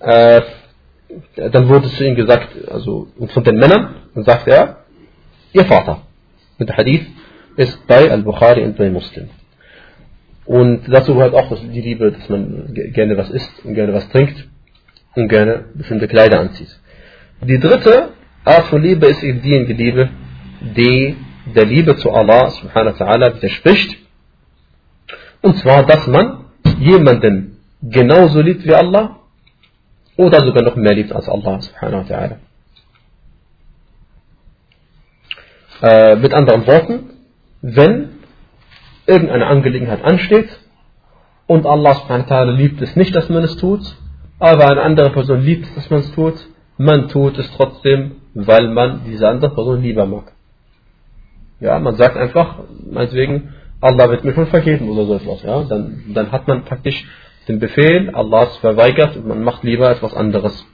Äh, 0.00 0.42
dann 1.34 1.68
wurde 1.68 1.88
zu 1.88 2.04
ihm 2.04 2.14
gesagt, 2.14 2.48
also 2.70 3.08
von 3.28 3.42
den 3.42 3.56
Männern, 3.56 3.96
dann 4.14 4.24
sagte 4.24 4.50
er, 4.50 4.76
ihr 5.52 5.64
Vater. 5.64 6.02
Und 6.58 6.68
der 6.68 6.76
Hadith 6.76 7.06
ist 7.56 7.84
bei 7.88 8.10
Al-Bukhari 8.10 8.62
und 8.62 8.76
bei 8.76 8.90
Muslim. 8.90 9.28
Und 10.50 10.88
dazu 10.88 11.14
gehört 11.14 11.32
auch 11.34 11.56
die 11.56 11.80
Liebe, 11.80 12.10
dass 12.10 12.28
man 12.28 12.74
gerne 12.74 13.16
was 13.16 13.30
isst 13.30 13.64
und 13.64 13.74
gerne 13.74 13.94
was 13.94 14.08
trinkt 14.08 14.48
und 15.14 15.28
gerne 15.28 15.66
bestimmte 15.74 16.08
Kleider 16.08 16.40
anzieht. 16.40 16.76
Die 17.40 17.60
dritte 17.60 18.08
Art 18.44 18.64
von 18.64 18.82
Liebe 18.82 19.06
ist 19.06 19.22
eben 19.22 19.42
diejenige 19.42 19.74
Liebe, 19.74 20.08
die 20.76 21.16
der 21.54 21.66
Liebe 21.66 21.94
zu 21.98 22.10
Allah 22.10 22.50
subhanahu 22.50 22.98
wa 22.98 23.04
ta'ala 23.04 23.36
widerspricht. 23.36 23.96
Und 25.40 25.56
zwar, 25.58 25.86
dass 25.86 26.08
man 26.08 26.46
jemanden 26.80 27.58
genauso 27.80 28.40
liebt 28.40 28.66
wie 28.66 28.74
Allah 28.74 29.20
oder 30.16 30.40
sogar 30.40 30.64
noch 30.64 30.74
mehr 30.74 30.94
liebt 30.94 31.12
als 31.12 31.28
Allah 31.28 31.60
subhanahu 31.60 32.08
wa 32.08 32.12
ta'ala. 32.12 32.36
Äh, 35.82 36.16
mit 36.16 36.34
anderen 36.34 36.66
Worten, 36.66 37.10
wenn 37.62 38.19
irgendeine 39.10 39.46
Angelegenheit 39.46 40.04
ansteht 40.04 40.48
und 41.46 41.66
Allah 41.66 41.94
subhanahu 41.94 42.52
liebt 42.52 42.80
es 42.80 42.96
nicht, 42.96 43.14
dass 43.14 43.28
man 43.28 43.42
es 43.42 43.56
tut, 43.56 43.80
aber 44.38 44.70
eine 44.70 44.82
andere 44.82 45.10
Person 45.10 45.40
liebt 45.40 45.66
es, 45.66 45.74
dass 45.74 45.90
man 45.90 46.00
es 46.00 46.12
tut, 46.12 46.34
man 46.78 47.08
tut 47.08 47.36
es 47.38 47.50
trotzdem, 47.56 48.12
weil 48.34 48.68
man 48.68 49.02
diese 49.04 49.28
andere 49.28 49.52
Person 49.52 49.82
lieber 49.82 50.06
mag. 50.06 50.32
Ja, 51.60 51.78
man 51.78 51.96
sagt 51.96 52.16
einfach, 52.16 52.60
meinetwegen, 52.90 53.52
Allah 53.80 54.08
wird 54.10 54.24
mir 54.24 54.32
schon 54.32 54.46
vergeben 54.46 54.88
oder 54.88 55.04
so 55.04 55.16
etwas. 55.16 55.42
Ja? 55.42 55.62
Dann, 55.64 56.04
dann 56.14 56.32
hat 56.32 56.48
man 56.48 56.64
praktisch 56.64 57.04
den 57.48 57.58
Befehl 57.58 58.10
Allahs 58.14 58.56
verweigert 58.58 59.16
und 59.16 59.26
man 59.26 59.42
macht 59.42 59.62
lieber 59.62 59.90
etwas 59.90 60.14
anderes. 60.14 60.64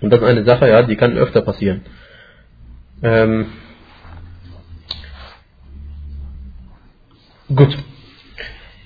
Und 0.00 0.10
das 0.10 0.20
ist 0.20 0.26
eine 0.26 0.44
Sache, 0.44 0.68
ja, 0.68 0.82
die 0.82 0.96
kann 0.96 1.16
öfter 1.16 1.42
passieren. 1.42 1.82
Ähm, 3.02 3.46
Gut. 7.53 7.77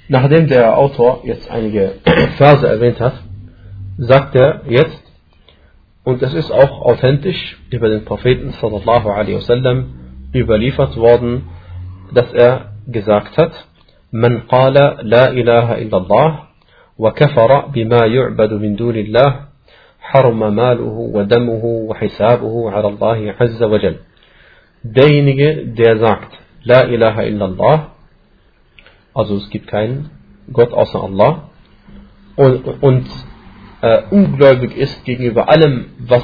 Nachdem 0.08 0.48
der 0.48 0.78
Autor 0.78 1.22
jetzt 1.24 1.50
einige 1.50 1.96
Verse 2.38 2.68
erwähnt 2.68 3.00
hat, 3.00 3.14
sagt 3.98 4.36
er 4.36 4.62
jetzt, 4.68 5.04
und 6.04 6.22
es 6.24 6.34
ist 6.34 6.52
auch 6.52 6.82
authentisch 6.82 7.58
über 7.70 7.90
den 7.90 8.06
Propheten 8.06 8.52
sallallahu 8.54 9.10
alaihi 9.10 9.36
wasallam 9.36 9.78
überliefert 10.34 10.98
worden, 10.98 11.44
dass 12.14 12.34
er 12.34 12.72
gesagt 12.88 13.38
hat, 13.38 13.52
من 14.12 14.40
قال 14.50 14.74
لا 15.02 15.30
إله 15.30 15.82
إلا 15.82 15.98
الله 15.98 16.40
وكفر 16.98 17.66
بما 17.68 18.06
يعبد 18.06 18.54
من 18.54 18.76
دون 18.76 18.96
الله 18.96 19.36
حرم 20.02 20.56
ماله 20.56 20.98
ودمه 21.14 21.64
وحسابه 21.66 22.72
على 22.72 22.88
الله 22.88 23.36
عز 23.40 23.64
وجل. 23.64 23.96
Derjenige, 24.84 25.68
der 25.78 25.98
sagt, 26.00 26.32
لا 26.64 26.84
إله 26.86 27.28
إلا 27.28 27.46
الله 27.46 27.88
also 29.14 29.38
es 29.38 29.50
gibt 29.50 29.68
keinen 29.68 30.10
Gott 30.52 30.74
außer 30.74 31.04
Allah, 31.04 31.50
und, 32.36 32.68
und 32.82 33.08
äh, 33.82 34.04
ungläubig 34.12 34.76
ist 34.78 35.04
gegenüber 35.04 35.50
allem, 35.50 35.88
was 36.00 36.24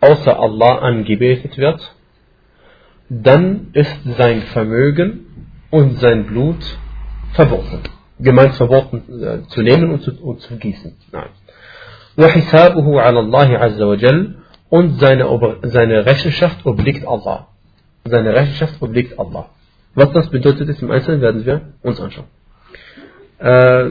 außer 0.00 0.38
Allah 0.38 0.78
angebetet 0.78 1.58
wird, 1.58 1.94
dann 3.10 3.68
ist 3.72 3.96
sein 4.16 4.42
Vermögen 4.54 5.50
und 5.70 5.98
sein 6.00 6.26
Blut 6.26 6.62
verboten. 7.32 7.82
Gemeint 8.18 8.54
verboten 8.54 9.22
äh, 9.22 9.46
zu 9.48 9.62
nehmen 9.62 9.90
und 9.92 10.02
zu, 10.02 10.12
und 10.22 10.40
zu 10.40 10.56
gießen. 10.56 10.96
Nein. 11.12 11.30
وحسابه 12.18 13.00
على 13.00 13.20
الله 13.20 13.58
عز 13.58 13.82
وجل 13.82 14.34
und 14.68 15.00
seine, 15.00 15.24
seine 15.62 16.06
Rechenschaft 16.06 16.64
obliegt 16.66 17.06
Allah. 17.06 17.48
Seine 18.04 18.34
Rechenschaft 18.34 18.80
obliegt 18.82 19.18
Allah. 19.18 19.50
Was 19.94 20.12
das 20.12 20.30
bedeutet 20.30 20.68
ist 20.68 20.82
im 20.82 20.90
Einzelnen, 20.90 21.20
werden 21.20 21.44
wir 21.44 21.60
uns 21.82 22.00
anschauen. 22.00 22.26
Äh, 23.38 23.90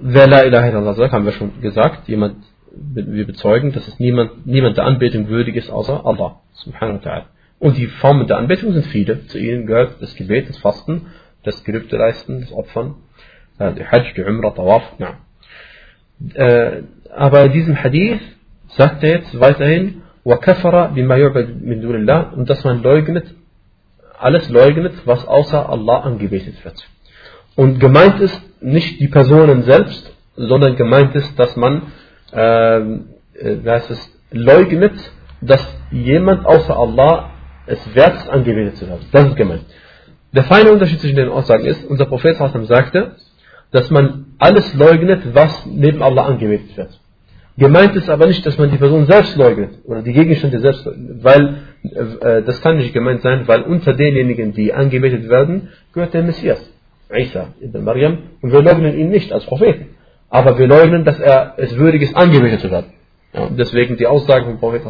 wer 0.00 0.26
La 0.26 0.44
ilaha 0.44 0.68
illallah 0.68 0.94
sagt, 0.94 1.12
haben 1.12 1.26
wir 1.26 1.32
schon 1.32 1.60
gesagt, 1.60 2.08
jemand, 2.08 2.36
wir 2.70 3.26
bezeugen, 3.26 3.72
dass 3.72 3.88
es 3.88 3.98
niemand, 3.98 4.46
niemand 4.46 4.76
der 4.76 4.84
Anbetung 4.84 5.28
würdig 5.28 5.56
ist, 5.56 5.70
außer 5.70 6.04
Allah, 6.04 6.40
subhanahu 6.52 7.04
wa 7.04 7.10
ta'ala. 7.10 7.24
Und 7.58 7.76
die 7.78 7.86
Formen 7.86 8.26
der 8.26 8.36
Anbetung 8.36 8.72
sind 8.72 8.86
viele. 8.86 9.26
Zu 9.26 9.38
ihnen 9.38 9.66
gehört 9.66 10.00
das 10.00 10.14
Gebet, 10.14 10.48
das 10.48 10.58
Fasten, 10.58 11.06
das 11.42 11.64
Gelübde 11.64 11.96
leisten, 11.96 12.40
das 12.40 12.52
Opfern, 12.52 12.96
äh, 13.58 13.72
die 13.72 13.86
Hajj, 13.86 14.14
die 14.14 14.22
Umrah, 14.22 14.50
Tawaf, 14.50 14.82
ja. 14.98 15.18
Äh, 16.34 16.82
aber 17.14 17.44
in 17.46 17.52
diesem 17.52 17.82
Hadith 17.82 18.20
sagt 18.68 19.02
er 19.02 19.10
jetzt 19.10 19.38
weiterhin, 19.40 20.02
وَكَفَرَ 20.24 20.94
بِمَا 20.94 21.16
يُعْبَدْ 21.16 21.62
مِنْ 21.62 21.80
دُونِ 21.80 22.04
اللَّهِ 22.04 22.34
und 22.34 22.50
dass 22.50 22.64
man 22.64 22.82
leugnet 22.82 23.26
alles 24.23 24.49
leugnet, 24.49 24.93
was 25.05 25.27
außer 25.27 25.69
Allah 25.69 25.99
angebetet 25.99 26.63
wird. 26.63 26.87
Und 27.55 27.79
gemeint 27.79 28.19
ist 28.19 28.41
nicht 28.61 28.99
die 28.99 29.07
Personen 29.07 29.63
selbst, 29.63 30.11
sondern 30.35 30.75
gemeint 30.75 31.15
ist, 31.15 31.37
dass 31.37 31.55
man 31.55 31.83
ähm, 32.33 33.09
äh, 33.33 33.57
heißt 33.65 33.91
es, 33.91 34.19
leugnet, 34.31 34.93
dass 35.41 35.65
jemand 35.91 36.45
außer 36.45 36.75
Allah 36.75 37.31
es 37.65 37.95
wert 37.95 38.15
ist, 38.15 38.29
angebetet 38.29 38.77
zu 38.77 38.87
werden. 38.87 39.05
Das 39.11 39.27
ist 39.27 39.35
gemeint. 39.35 39.65
Der 40.33 40.43
feine 40.43 40.71
Unterschied 40.71 40.99
zwischen 41.01 41.17
den 41.17 41.29
Aussagen 41.29 41.65
ist, 41.65 41.85
unser 41.85 42.05
Prophet 42.05 42.37
sagte, 42.37 43.15
dass 43.71 43.89
man 43.89 44.27
alles 44.37 44.73
leugnet, 44.73 45.21
was 45.33 45.65
neben 45.65 46.01
Allah 46.01 46.25
angebetet 46.25 46.75
wird. 46.77 46.99
Gemeint 47.57 47.95
ist 47.95 48.09
aber 48.09 48.27
nicht, 48.27 48.45
dass 48.45 48.57
man 48.57 48.71
die 48.71 48.77
Person 48.77 49.05
selbst 49.05 49.35
leugnet 49.35 49.79
oder 49.85 50.01
die 50.01 50.13
Gegenstände 50.13 50.59
selbst 50.59 50.85
leugnet, 50.85 51.23
weil 51.23 51.57
das 51.83 52.61
kann 52.61 52.77
nicht 52.77 52.93
gemeint 52.93 53.21
sein, 53.21 53.47
weil 53.47 53.61
unter 53.63 53.93
denjenigen, 53.93 54.53
die 54.53 54.73
angebetet 54.73 55.27
werden, 55.29 55.69
gehört 55.93 56.13
der 56.13 56.23
Messias, 56.23 56.61
Isa 57.11 57.53
ibn 57.59 57.83
Maryam, 57.83 58.17
und 58.41 58.51
wir 58.51 58.61
leugnen 58.61 58.97
ihn 58.97 59.09
nicht 59.09 59.33
als 59.33 59.45
Propheten. 59.45 59.95
Aber 60.29 60.57
wir 60.57 60.67
leugnen, 60.67 61.03
dass 61.03 61.19
er 61.19 61.55
es 61.57 61.75
würdig 61.75 62.03
ist, 62.03 62.15
angebetet 62.15 62.61
zu 62.61 62.71
werden. 62.71 62.93
Ja, 63.33 63.49
deswegen 63.49 63.97
die 63.97 64.07
Aussagen 64.07 64.45
vom 64.45 64.59
Prophet 64.59 64.83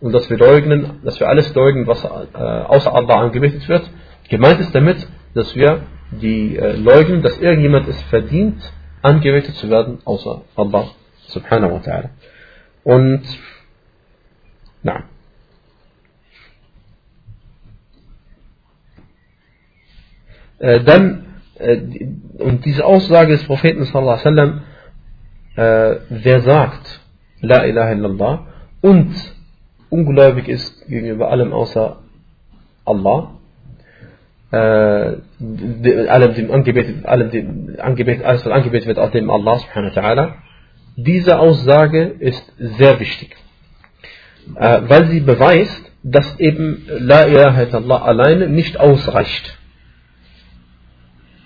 und 0.00 0.12
dass 0.12 0.28
wir 0.28 0.36
leugnen, 0.36 1.00
dass 1.02 1.18
wir 1.18 1.28
alles 1.28 1.54
leugnen, 1.54 1.86
was 1.86 2.04
äh, 2.04 2.08
außer 2.08 2.94
Allah 2.94 3.20
angebetet 3.20 3.66
wird. 3.68 3.88
Gemeint 4.28 4.60
ist 4.60 4.74
damit, 4.74 5.06
dass 5.34 5.54
wir 5.54 5.82
die 6.10 6.56
äh, 6.56 6.76
leugnen, 6.76 7.22
dass 7.22 7.38
irgendjemand 7.38 7.88
es 7.88 8.00
verdient, 8.02 8.60
angebetet 9.02 9.54
zu 9.54 9.70
werden, 9.70 9.98
außer 10.04 10.42
Allah 10.56 10.90
subhanahu 11.28 11.72
wa 11.72 11.78
ta'ala. 11.78 12.10
Und, 12.84 13.22
na. 14.82 15.04
Äh, 20.53 20.53
dann, 20.84 21.24
äh, 21.58 21.78
und 22.38 22.64
diese 22.64 22.84
Aussage 22.84 23.32
des 23.32 23.44
Propheten 23.44 23.84
sallallahu 23.84 24.18
alaihi 24.18 24.36
wasallam, 24.36 24.60
äh, 25.56 26.00
wer 26.08 26.40
sagt, 26.40 27.00
La 27.40 27.64
ilaha 27.66 27.92
illallah, 27.92 28.46
und 28.80 29.14
ungläubig 29.90 30.48
ist 30.48 30.86
gegenüber 30.88 31.30
allem 31.30 31.52
außer 31.52 31.98
Allah, 32.84 33.32
äh, 34.50 34.56
allem 36.08 36.34
dem 36.34 36.50
angebetet, 36.50 37.04
allem 37.04 37.30
dem 37.30 37.76
angebetet, 37.78 38.24
alles 38.24 38.44
was 38.46 38.52
angebetet 38.52 38.86
wird, 38.86 38.98
auf 38.98 39.10
dem 39.10 39.30
Allah 39.30 39.58
subhanahu 39.58 39.94
wa 39.94 40.00
ta'ala, 40.00 40.34
diese 40.96 41.38
Aussage 41.38 42.04
ist 42.18 42.52
sehr 42.56 43.00
wichtig, 43.00 43.36
äh, 44.56 44.80
weil 44.88 45.06
sie 45.08 45.20
beweist, 45.20 45.92
dass 46.02 46.38
eben 46.38 46.86
La 46.86 47.26
ilaha 47.26 47.62
illallah 47.62 48.02
alleine 48.02 48.48
nicht 48.48 48.78
ausreicht. 48.78 49.58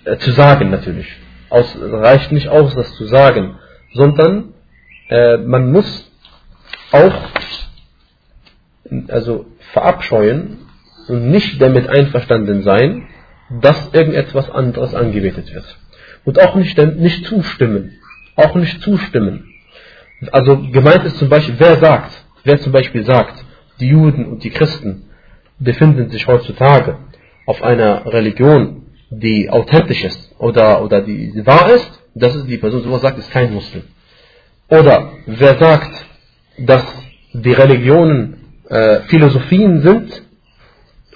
Äh, 0.04 0.16
zu 0.18 0.32
sagen 0.32 0.70
natürlich. 0.70 1.08
Aus, 1.50 1.76
reicht 1.80 2.32
nicht 2.32 2.48
aus, 2.48 2.74
das 2.74 2.94
zu 2.94 3.06
sagen, 3.06 3.58
sondern 3.94 4.54
äh, 5.08 5.38
man 5.38 5.72
muss 5.72 6.10
auch 6.92 7.14
also 9.08 9.46
verabscheuen 9.72 10.58
und 11.08 11.30
nicht 11.30 11.60
damit 11.60 11.88
einverstanden 11.88 12.62
sein, 12.62 13.08
dass 13.60 13.92
irgendetwas 13.92 14.50
anderes 14.50 14.94
angebetet 14.94 15.52
wird. 15.54 15.78
Und 16.24 16.40
auch 16.40 16.54
nicht, 16.54 16.76
nicht 16.96 17.24
zustimmen. 17.26 17.98
Auch 18.36 18.54
nicht 18.54 18.82
zustimmen. 18.82 19.54
Also 20.32 20.58
gemeint 20.70 21.04
ist 21.04 21.18
zum 21.18 21.28
Beispiel, 21.28 21.54
wer 21.58 21.78
sagt, 21.78 22.12
wer 22.44 22.58
zum 22.58 22.72
Beispiel 22.72 23.04
sagt, 23.04 23.44
die 23.80 23.88
Juden 23.88 24.26
und 24.26 24.44
die 24.44 24.50
Christen 24.50 25.04
befinden 25.58 26.10
sich 26.10 26.26
heutzutage 26.26 26.98
auf 27.46 27.62
einer 27.62 28.04
Religion, 28.12 28.87
die 29.10 29.48
authentisch 29.50 30.04
ist 30.04 30.34
oder, 30.38 30.82
oder 30.82 31.00
die, 31.02 31.32
wahr 31.46 31.70
ist, 31.70 31.90
das 32.14 32.34
ist 32.34 32.48
die 32.48 32.58
Person, 32.58 32.80
die 32.80 32.88
sowas 32.88 33.02
sagt, 33.02 33.18
ist 33.18 33.30
kein 33.30 33.52
Muslim. 33.52 33.82
Oder 34.68 35.12
wer 35.26 35.58
sagt, 35.58 36.04
dass 36.58 36.84
die 37.32 37.52
Religionen 37.52 38.44
äh, 38.68 39.00
Philosophien 39.08 39.82
sind 39.82 40.22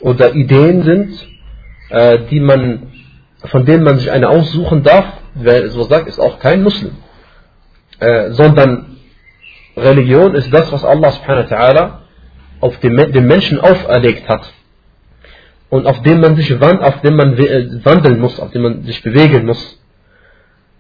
oder 0.01 0.35
Ideen 0.35 0.83
sind, 0.85 1.29
äh, 1.91 2.19
die 2.31 2.41
man, 2.41 2.93
von 3.45 3.67
denen 3.67 3.85
man 3.85 3.99
sich 3.99 4.11
eine 4.11 4.29
aussuchen 4.29 4.83
darf, 4.83 5.05
wer 5.35 5.69
so 5.71 5.85
sagt, 5.85 6.09
ist 6.09 6.21
auch 6.21 6.39
kein 6.39 6.63
Muslim. 6.63 6.93
Äh, 7.99 8.31
sondern 8.31 8.97
Religion 9.77 10.35
ist 10.35 10.53
das, 10.53 10.71
was 10.73 10.85
Allah 10.85 11.13
subhanahu 11.13 11.51
wa 11.51 11.57
ta'ala 11.57 11.99
auf 12.61 12.79
dem, 12.81 12.97
dem 13.13 13.27
Menschen 13.27 13.61
auferlegt 13.61 14.29
hat 14.29 14.53
und 15.73 15.87
auf 15.87 16.03
dem 16.03 16.21
man 16.21 16.37
sich 16.37 16.53
auf 16.63 17.01
dem 17.01 17.17
man 17.17 17.33
äh, 17.39 17.83
wandeln 17.83 18.21
muss, 18.21 18.39
auf 18.39 18.51
dem 18.51 18.61
man 18.61 18.83
sich 18.83 19.03
bewegen 19.03 19.47
muss. 19.47 19.81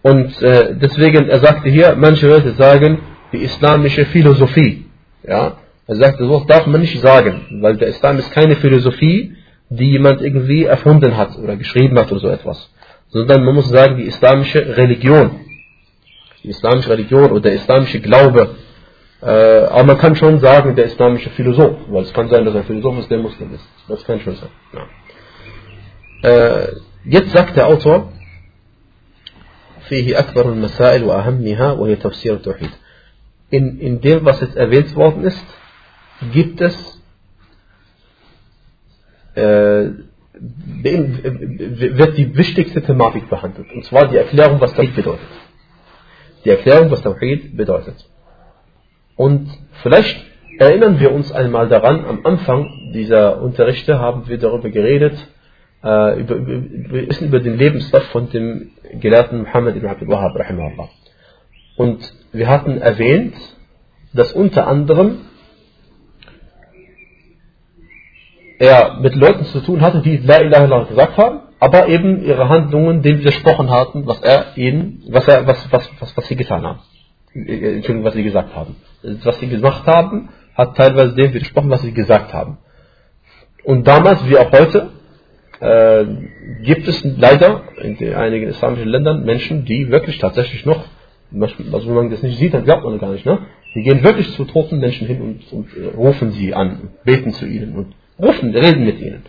Und 0.03 0.31
äh, 0.43 0.75
deswegen, 0.75 1.31
er 1.31 1.41
sagte 1.41 1.71
hier, 1.71 1.97
manche 1.97 2.29
Leute 2.29 2.53
sagen, 2.53 2.99
die 3.33 3.39
islamische 3.39 4.05
Philosophie. 4.05 4.85
Ja, 5.27 5.57
er 5.87 5.97
sagte, 5.97 6.27
so 6.27 6.45
darf 6.47 6.67
man 6.67 6.83
nicht 6.83 7.01
sagen, 7.01 7.61
weil 7.63 7.79
der 7.79 7.89
Islam 7.89 8.19
ist 8.19 8.33
keine 8.33 8.55
Philosophie, 8.57 9.35
die 9.71 9.93
jemand 9.93 10.21
irgendwie 10.21 10.65
erfunden 10.65 11.17
hat 11.17 11.39
oder 11.39 11.57
geschrieben 11.57 11.99
hat 11.99 12.13
oder 12.13 12.21
so 12.21 12.29
etwas. 12.29 12.71
Sondern 13.09 13.47
man 13.47 13.55
muss 13.55 13.71
sagen, 13.71 13.97
die 13.97 14.05
islamische 14.05 14.77
Religion. 14.77 15.31
Die 16.43 16.51
islamische 16.51 16.91
Religion 16.91 17.31
oder 17.31 17.41
der 17.41 17.55
islamische 17.55 18.01
Glaube. 18.01 18.57
Äh, 19.22 19.26
aber 19.26 19.84
man 19.84 19.98
kann 19.98 20.16
schon 20.16 20.40
sagen, 20.40 20.76
der 20.76 20.86
islamische 20.86 21.30
Philosoph, 21.32 21.78
weil 21.90 22.04
es 22.04 22.14
kann 22.14 22.30
sein, 22.30 22.46
dass 22.46 22.56
ein 22.56 22.66
Philosoph 22.66 23.00
ist, 23.00 23.10
der 23.10 23.18
Muslim 23.18 23.54
ist. 23.54 23.68
Das 23.88 24.04
kann 24.04 24.20
schon 24.20 24.36
sein. 24.36 24.50
Ja. 24.74 26.30
Äh, 26.30 26.76
jetzt 27.04 27.32
sagt 27.32 27.56
der 27.56 27.68
Autor, 27.68 28.12
فيه 29.90 30.20
أكبر 30.20 30.50
المسائل 30.50 31.04
وأهمها 31.04 31.72
وهي 31.72 31.96
تفسير 31.96 32.34
التوحيد. 32.34 32.70
In, 33.50 33.80
in 33.80 34.02
dem, 34.02 34.26
was 34.26 34.42
jetzt 34.42 34.58
erwähnt 34.58 34.94
worden 34.96 35.24
ist, 35.24 35.46
gibt 36.34 36.60
es 36.60 37.02
äh, 39.36 39.92
wird 40.40 42.18
die 42.18 42.36
wichtigste 42.36 42.82
Thematik 42.82 43.30
behandelt. 43.30 43.72
Und 43.72 43.86
zwar 43.86 44.08
die 44.08 44.18
Erklärung, 44.18 44.60
was 44.60 44.74
Tawhid 44.74 44.96
bedeutet. 44.96 45.28
Die 46.44 46.50
Erklärung, 46.50 46.92
was 46.92 47.02
Tawhid 47.02 47.56
bedeutet. 47.56 47.96
Und 49.17 49.49
vielleicht 49.83 50.17
erinnern 50.59 51.01
wir 51.01 51.13
uns 51.13 51.33
einmal 51.33 51.69
daran, 51.69 52.05
am 52.05 52.25
Anfang 52.25 52.93
dieser 52.93 53.43
Unterrichte 53.43 53.99
haben 53.99 54.29
wir 54.29 54.39
darüber 54.39 54.71
geredet, 54.71 55.15
äh, 55.85 56.21
über, 56.21 56.47
wir 56.47 57.09
wissen 57.09 57.29
über 57.29 57.41
den 57.41 57.57
Lebenslauf 57.57 58.05
von 58.05 58.31
dem 58.31 58.71
Gelehrten 59.01 59.43
Muhammad 59.43 59.77
ibn 59.77 59.89
Abdul 59.89 60.09
Wahab, 60.09 60.35
Und 61.77 62.13
wir 62.33 62.49
hatten 62.49 62.79
erwähnt, 62.81 63.35
dass 64.15 64.33
unter 64.33 64.67
anderem 64.67 65.19
er 68.59 68.99
mit 69.01 69.15
Leuten 69.17 69.45
zu 69.47 69.61
tun 69.61 69.81
hatte, 69.81 70.03
die 70.03 70.19
La 70.19 70.41
ilaha 70.41 70.65
illallah 70.65 70.89
gesagt 70.89 71.17
haben, 71.17 71.41
aber 71.59 71.89
eben 71.89 72.23
ihre 72.25 72.49
Handlungen 72.49 73.03
dem 73.03 73.19
widersprochen 73.19 73.71
hatten, 73.71 74.07
was 74.07 74.21
er 74.23 74.57
ihnen, 74.57 75.03
was 75.09 75.27
er, 75.27 75.47
was, 75.47 75.73
was, 75.73 75.91
was, 75.99 76.17
was 76.17 76.29
sie 76.29 76.37
getan 76.37 76.63
haben. 76.65 76.81
Äh, 77.35 77.77
Entschuldigung, 77.77 78.05
was 78.05 78.15
sie 78.15 78.23
gesagt 78.23 78.55
haben. 78.55 78.77
Was 79.03 79.39
sie 79.41 79.49
gemacht 79.49 79.87
haben, 79.87 80.29
hat 80.55 80.77
teilweise 80.77 81.15
dem 81.15 81.33
widersprochen, 81.33 81.71
was 81.71 81.83
sie 81.83 81.93
gesagt 81.93 82.33
haben. 82.33 82.59
Und 83.65 83.87
damals, 83.87 84.29
wie 84.29 84.37
auch 84.37 84.53
heute, 84.53 84.91
äh, 85.61 86.05
gibt 86.63 86.89
es 86.89 87.05
leider 87.05 87.63
in 87.81 88.15
einigen 88.15 88.49
islamischen 88.49 88.89
Ländern 88.89 89.25
Menschen, 89.25 89.65
die 89.65 89.91
wirklich 89.91 90.19
tatsächlich 90.19 90.67
noch, 90.67 90.85
also 91.33 91.89
wenn 91.89 91.95
man 91.95 92.11
das 92.11 92.23
nicht 92.23 92.39
sieht, 92.39 92.53
dann 92.55 92.65
glaubt 92.65 92.85
man 92.85 92.99
gar 92.99 93.13
nicht, 93.13 93.25
ne? 93.25 93.39
Die 93.75 93.83
gehen 93.83 94.03
wirklich 94.03 94.31
zu 94.33 94.45
toten 94.45 94.81
Menschen 94.81 95.07
hin 95.07 95.23
und, 95.23 95.53
und 95.53 95.69
äh, 95.77 95.97
rufen 95.97 96.33
sie 96.33 96.53
an, 96.53 96.91
beten 97.05 97.33
zu 97.33 97.47
ihnen 97.47 97.75
und 97.75 97.95
rufen, 98.21 98.55
reden 98.55 98.85
mit 98.85 99.01
ihnen. 99.01 99.23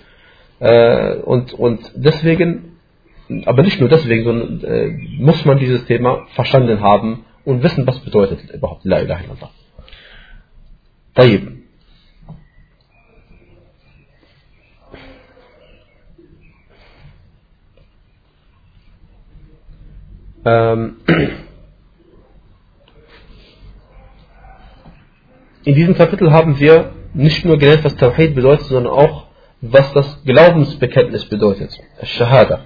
Äh, 0.59 1.15
und, 1.17 1.53
und 1.53 1.79
deswegen, 1.95 2.77
aber 3.45 3.63
nicht 3.63 3.79
nur 3.79 3.87
deswegen, 3.87 4.25
sondern 4.25 4.63
äh, 4.63 4.89
muss 5.17 5.45
man 5.45 5.59
dieses 5.59 5.85
Thema 5.85 6.25
verstanden 6.33 6.81
haben 6.81 7.23
und 7.44 7.62
wissen, 7.62 7.86
was 7.86 7.98
bedeutet 8.00 8.50
überhaupt 8.50 8.84
La 8.84 9.00
ilaha 9.00 9.22
illallah. 9.22 9.50
طيب. 11.14 11.58
Ähm, 20.44 20.96
in 25.64 25.74
diesem 25.74 25.94
Kapitel 25.94 26.32
haben 26.32 26.58
wir 26.58 26.92
nicht 27.12 27.44
nur 27.44 27.58
gelernt, 27.58 27.84
was 27.84 27.96
Tawhid 27.96 28.34
bedeutet, 28.34 28.66
sondern 28.66 28.92
auch, 28.92 29.26
was 29.60 29.92
das 29.92 30.22
Glaubensbekenntnis 30.24 31.24
bedeutet. 31.26 31.76
Shahada. 32.02 32.60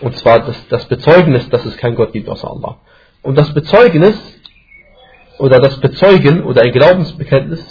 Und 0.00 0.16
zwar 0.16 0.40
das, 0.40 0.68
das 0.68 0.86
Bezeugnis, 0.86 1.48
dass 1.50 1.64
es 1.66 1.76
keinen 1.76 1.96
Gott 1.96 2.12
gibt 2.12 2.28
außer 2.28 2.48
Allah. 2.48 2.78
Und 3.27 3.37
das 3.37 3.53
Bezeugnis 3.53 4.17
oder 5.37 5.59
das 5.59 5.81
Bezeugen 5.81 6.45
oder 6.45 6.61
ein 6.61 6.71
Glaubensbekenntnis, 6.71 7.61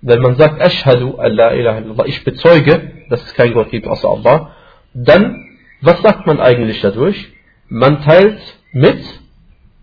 wenn 0.00 0.22
man 0.22 0.36
sagt, 0.36 0.66
ich 2.06 2.24
bezeuge, 2.24 2.92
dass 3.10 3.22
es 3.22 3.34
keinen 3.34 3.52
Gott 3.52 3.70
gibt 3.70 3.86
außer 3.86 4.08
Allah, 4.08 4.52
dann, 4.94 5.44
was 5.82 6.00
sagt 6.00 6.26
man 6.26 6.40
eigentlich 6.40 6.80
dadurch? 6.80 7.28
Man 7.68 8.00
teilt 8.00 8.40
mit, 8.72 8.98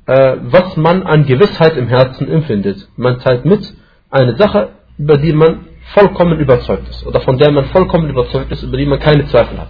äh, 0.07 0.37
was 0.41 0.75
man 0.75 1.03
an 1.03 1.27
Gewissheit 1.27 1.77
im 1.77 1.87
Herzen 1.87 2.27
empfindet. 2.27 2.89
Man 2.97 3.19
teilt 3.19 3.45
mit 3.45 3.75
eine 4.09 4.35
Sache, 4.37 4.69
über 4.97 5.17
die 5.19 5.33
man 5.33 5.67
vollkommen 5.93 6.39
überzeugt 6.39 6.89
ist 6.89 7.05
oder 7.05 7.21
von 7.21 7.37
der 7.37 7.51
man 7.51 7.65
vollkommen 7.65 8.09
überzeugt 8.09 8.51
ist, 8.51 8.63
über 8.63 8.77
die 8.77 8.87
man 8.87 8.97
keine 8.97 9.27
Zweifel 9.27 9.59
hat. 9.59 9.69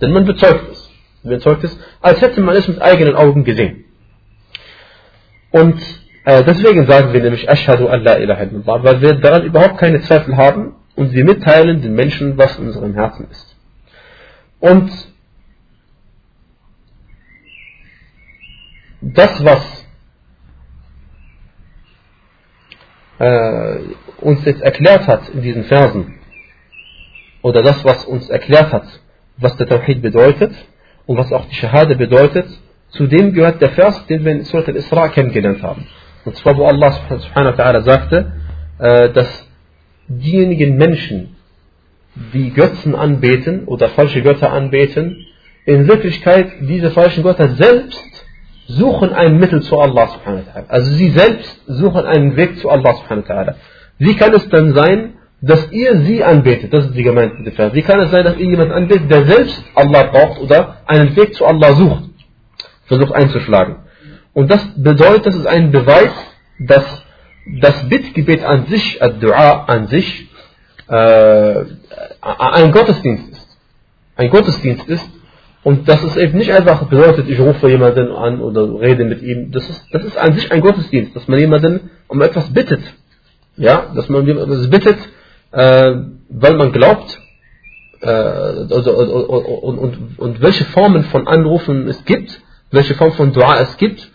Denn 0.00 0.10
man 0.10 0.24
bezeugt 0.24 0.72
es. 0.72 0.90
Man 1.22 1.34
bezeugt 1.34 1.62
es, 1.62 1.78
als 2.00 2.20
hätte 2.20 2.40
man 2.40 2.56
es 2.56 2.66
mit 2.66 2.82
eigenen 2.82 3.14
Augen 3.14 3.44
gesehen. 3.44 3.84
Und 5.52 5.80
äh, 6.24 6.42
deswegen 6.44 6.86
sagen 6.86 7.12
wir 7.12 7.22
nämlich 7.22 7.48
Ashhadu 7.48 7.88
an 7.88 8.02
la 8.02 8.16
ilaha 8.16 8.42
illallah, 8.42 8.82
weil 8.84 9.00
wir 9.00 9.14
daran 9.14 9.44
überhaupt 9.44 9.78
keine 9.78 10.00
Zweifel 10.00 10.36
haben 10.36 10.74
und 10.96 11.12
wir 11.12 11.24
mitteilen 11.24 11.82
den 11.82 11.94
Menschen, 11.94 12.36
was 12.38 12.58
in 12.58 12.66
unserem 12.66 12.94
Herzen 12.94 13.28
ist. 13.30 13.56
Und 14.60 14.90
das, 19.00 19.44
was 19.44 19.86
äh, 23.18 23.78
uns 24.20 24.44
jetzt 24.44 24.62
erklärt 24.62 25.06
hat 25.06 25.28
in 25.30 25.42
diesen 25.42 25.64
Versen, 25.64 26.18
oder 27.42 27.62
das, 27.62 27.84
was 27.84 28.04
uns 28.04 28.30
erklärt 28.30 28.72
hat, 28.72 28.86
was 29.36 29.56
der 29.56 29.68
Tawhid 29.68 30.00
bedeutet 30.00 30.54
und 31.06 31.16
was 31.16 31.32
auch 31.32 31.44
die 31.46 31.54
Shahada 31.56 31.94
bedeutet, 31.94 32.46
zu 32.92 33.06
dem 33.06 33.32
gehört 33.32 33.60
der 33.60 33.70
Vers, 33.70 34.06
den 34.06 34.24
wir 34.24 34.32
in 34.32 34.44
Surat 34.44 34.68
al-Isra 34.68 35.08
kennengelernt 35.08 35.62
haben. 35.62 35.86
Und 36.24 36.36
zwar, 36.36 36.56
wo 36.56 36.66
Allah 36.66 36.92
subhanahu 36.92 37.58
wa 37.58 37.62
ta'ala 37.62 37.80
sagte, 37.82 38.32
äh, 38.78 39.10
dass 39.10 39.48
diejenigen 40.08 40.76
Menschen, 40.76 41.36
die 42.34 42.50
Götzen 42.50 42.94
anbeten 42.94 43.64
oder 43.64 43.88
falsche 43.88 44.22
Götter 44.22 44.52
anbeten, 44.52 45.26
in 45.64 45.88
Wirklichkeit 45.88 46.52
diese 46.60 46.90
falschen 46.90 47.22
Götter 47.22 47.48
selbst 47.50 48.26
suchen 48.66 49.12
ein 49.12 49.38
Mittel 49.38 49.62
zu 49.62 49.78
Allah 49.78 50.08
subhanahu 50.08 50.42
wa 50.46 50.52
ta'ala. 50.52 50.68
Also 50.68 50.92
sie 50.92 51.10
selbst 51.10 51.62
suchen 51.66 52.04
einen 52.04 52.36
Weg 52.36 52.58
zu 52.58 52.68
Allah 52.68 52.94
subhanahu 52.94 53.28
wa 53.28 53.34
ta'ala. 53.34 53.54
Wie 53.98 54.14
kann 54.16 54.34
es 54.34 54.48
dann 54.50 54.74
sein, 54.74 55.14
dass 55.40 55.72
ihr 55.72 55.96
sie 56.02 56.22
anbetet? 56.22 56.72
Das 56.72 56.86
ist 56.86 56.94
die 56.94 57.02
gemeinte 57.02 57.50
Vers. 57.52 57.74
Wie 57.74 57.82
kann 57.82 58.00
es 58.00 58.10
sein, 58.10 58.24
dass 58.24 58.36
ihr 58.36 58.50
jemanden 58.50 58.72
anbetet, 58.72 59.10
der 59.10 59.24
selbst 59.24 59.64
Allah 59.74 60.04
braucht 60.04 60.40
oder 60.40 60.76
einen 60.86 61.16
Weg 61.16 61.34
zu 61.34 61.46
Allah 61.46 61.74
sucht, 61.74 62.04
versucht 62.92 63.14
einzuschlagen? 63.14 63.76
Und 64.34 64.50
das 64.50 64.62
bedeutet, 64.76 65.26
das 65.26 65.36
ist 65.36 65.46
ein 65.46 65.72
Beweis, 65.72 66.12
dass 66.58 66.84
das 67.60 67.88
Bittgebet 67.88 68.44
an 68.44 68.66
sich, 68.66 69.02
Ad-Dua 69.02 69.64
an 69.64 69.88
sich, 69.88 70.28
äh, 70.88 71.64
ein 72.20 72.72
Gottesdienst 72.72 73.32
ist. 73.32 73.58
Ein 74.16 74.30
Gottesdienst 74.30 74.88
ist. 74.88 75.08
Und 75.64 75.88
das 75.88 76.02
ist 76.02 76.16
eben 76.16 76.38
nicht 76.38 76.52
einfach 76.52 76.84
bedeutet, 76.88 77.28
ich 77.28 77.38
rufe 77.38 77.68
jemanden 77.68 78.10
an 78.10 78.40
oder 78.40 78.80
rede 78.80 79.04
mit 79.04 79.22
ihm. 79.22 79.52
Das 79.52 79.68
ist, 79.68 79.86
das 79.92 80.04
ist 80.04 80.18
an 80.18 80.34
sich 80.34 80.50
ein 80.50 80.60
Gottesdienst, 80.60 81.14
dass 81.14 81.28
man 81.28 81.38
jemanden 81.38 81.90
um 82.08 82.20
etwas 82.20 82.52
bittet. 82.52 82.82
Ja, 83.56 83.92
dass 83.94 84.08
man 84.08 84.26
jemanden 84.26 84.70
bittet, 84.70 84.98
äh, 85.52 85.92
weil 86.30 86.54
man 86.56 86.72
glaubt, 86.72 87.20
äh, 88.00 88.06
also, 88.08 88.92
und, 88.92 89.78
und, 89.78 90.18
und 90.18 90.40
welche 90.40 90.64
Formen 90.64 91.04
von 91.04 91.28
Anrufen 91.28 91.86
es 91.86 92.04
gibt, 92.04 92.40
welche 92.72 92.94
Form 92.94 93.12
von 93.12 93.32
Dua 93.32 93.60
es 93.60 93.76
gibt, 93.76 94.10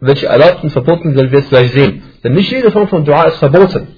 welche 0.00 0.26
erlaubt 0.26 0.62
und 0.62 0.70
verboten, 0.70 1.14
werden 1.14 1.30
wir 1.30 1.38
jetzt 1.38 1.50
gleich 1.50 1.72
sehen. 1.72 2.02
Denn 2.22 2.34
nicht 2.34 2.50
jede 2.50 2.70
Form 2.70 2.88
von 2.88 3.04
Dua 3.04 3.24
ist 3.24 3.36
verboten. 3.36 3.88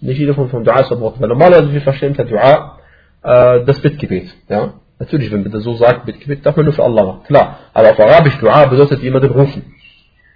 Nicht 0.00 0.18
jede 0.18 0.34
Form 0.34 0.48
von 0.50 0.64
Dua 0.64 0.80
ist 0.80 0.88
verboten. 0.88 1.20
Weil 1.20 1.28
normalerweise 1.28 1.72
wir 1.72 1.80
verstehen 1.80 2.10
unter 2.10 2.24
Dua 2.24 2.78
äh, 3.22 3.64
das 3.64 3.80
Bittgebet. 3.80 4.34
Ja? 4.48 4.74
Natürlich, 4.98 5.30
wenn 5.32 5.42
man 5.42 5.52
das 5.52 5.62
so 5.62 5.74
sagt, 5.74 6.04
Bittgebet, 6.04 6.44
darf 6.44 6.56
man 6.56 6.64
nur 6.66 6.74
für 6.74 6.82
Allah 6.82 7.04
machen. 7.04 7.22
Klar. 7.24 7.58
Aber 7.72 7.90
auf 7.90 8.00
Arabisch 8.00 8.36
Dua 8.38 8.66
bedeutet 8.66 9.02
jemanden 9.02 9.30
rufen. 9.30 9.64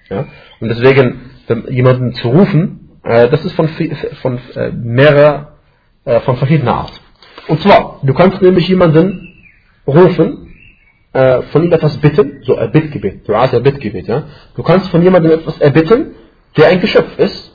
Ja? 0.09 0.27
Und 0.61 0.69
deswegen, 0.69 1.31
jemanden 1.69 2.15
zu 2.15 2.29
rufen, 2.29 2.99
äh, 3.03 3.29
das 3.29 3.45
ist 3.45 3.55
von, 3.55 3.69
von 4.23 4.39
äh, 4.55 4.71
äh, 6.05 6.21
von 6.21 6.37
verschiedener 6.37 6.75
Art. 6.75 6.93
Und 7.49 7.61
zwar, 7.61 8.01
du 8.03 8.15
kannst 8.15 8.41
nämlich 8.41 8.69
jemanden 8.69 9.35
rufen, 9.87 10.46
äh, 11.17 11.43
von 11.51 11.65
ihm 11.65 11.73
etwas 11.73 11.97
bitten, 11.97 12.43
so 12.43 12.57
ein 12.57 12.71
Bittgebet, 12.71 13.27
Dua 13.27 13.45
ist 13.45 13.55
ein 13.55 13.63
Bittgebet, 13.63 14.07
ja. 14.07 14.25
Du 14.55 14.63
kannst 14.63 14.91
von 14.91 15.03
jemandem 15.03 15.33
etwas 15.33 15.59
erbitten, 15.59 16.15
der 16.57 16.69
ein 16.69 16.81
Geschöpf 16.81 17.19
ist, 17.19 17.53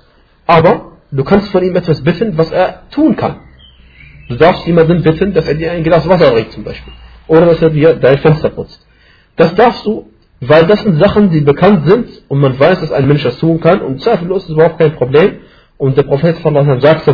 aber 0.47 0.93
du 1.11 1.23
kannst 1.23 1.49
von 1.51 1.63
ihm 1.63 1.75
etwas 1.75 2.03
bitten, 2.03 2.37
was 2.37 2.51
er 2.51 2.83
tun 2.89 3.15
kann. 3.15 3.35
Du 4.29 4.35
darfst 4.35 4.65
jemanden 4.65 5.03
bitten, 5.03 5.33
dass 5.33 5.47
er 5.47 5.53
dir 5.53 5.71
ein 5.71 5.83
Glas 5.83 6.09
Wasser 6.09 6.31
bringt 6.31 6.51
zum 6.51 6.63
Beispiel. 6.63 6.93
Oder 7.27 7.45
dass 7.45 7.61
er 7.61 7.69
dir 7.69 7.93
dein 7.95 8.17
Fenster 8.17 8.49
putzt. 8.49 8.83
Das 9.35 9.53
darfst 9.53 9.85
du, 9.85 10.09
weil 10.39 10.65
das 10.65 10.81
sind 10.81 10.99
Sachen, 10.99 11.29
die 11.29 11.41
bekannt 11.41 11.87
sind 11.87 12.07
und 12.29 12.39
man 12.39 12.59
weiß, 12.59 12.79
dass 12.79 12.91
ein 12.91 13.07
Mensch 13.07 13.23
das 13.23 13.37
tun 13.37 13.59
kann 13.59 13.81
und 13.81 14.01
zweifellos 14.01 14.45
ist 14.45 14.49
überhaupt 14.49 14.79
kein 14.79 14.93
Problem. 14.93 15.39
Und 15.77 15.97
der 15.97 16.03
Prophet 16.03 16.35
sagt, 16.37 17.07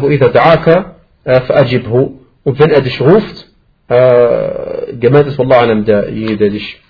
äh, 1.26 1.42
und 2.44 2.60
wenn 2.60 2.70
er 2.70 2.82
dich 2.82 3.02
ruft, 3.02 3.47
äh, 3.88 4.94
gemeint 5.00 5.28
ist 5.28 5.38
Wallah 5.38 5.62
einem, 5.62 5.86
derjenige, 5.86 6.38
der 6.38 6.50
dich, 6.50 6.82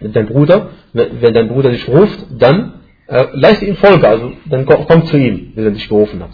dein 0.00 0.26
Bruder, 0.26 0.70
wenn 0.92 1.34
dein 1.34 1.48
Bruder 1.48 1.70
dich 1.70 1.86
ruft, 1.88 2.26
dann 2.38 2.80
äh, 3.06 3.26
leiste 3.32 3.66
ihm 3.66 3.76
Folge, 3.76 4.08
also 4.08 4.32
dann 4.46 4.66
komm, 4.66 5.06
zu 5.06 5.16
ihm, 5.16 5.52
wenn 5.54 5.64
er 5.64 5.70
dich 5.70 5.88
gerufen 5.88 6.22
hat. 6.22 6.30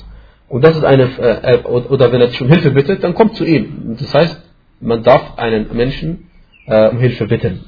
Und 0.48 0.64
das 0.64 0.76
ist 0.76 0.84
eine, 0.84 1.04
äh, 1.18 1.58
oder 1.64 2.12
wenn 2.12 2.20
er 2.20 2.28
dich 2.28 2.40
um 2.40 2.48
Hilfe 2.48 2.70
bittet, 2.70 3.04
dann 3.04 3.14
kommt 3.14 3.36
zu 3.36 3.44
ihm. 3.44 3.96
Das 3.98 4.12
heißt, 4.12 4.42
man 4.80 5.02
darf 5.02 5.38
einen 5.38 5.74
Menschen 5.74 6.30
äh, 6.66 6.88
um 6.88 6.98
Hilfe 6.98 7.26
bitten. 7.26 7.64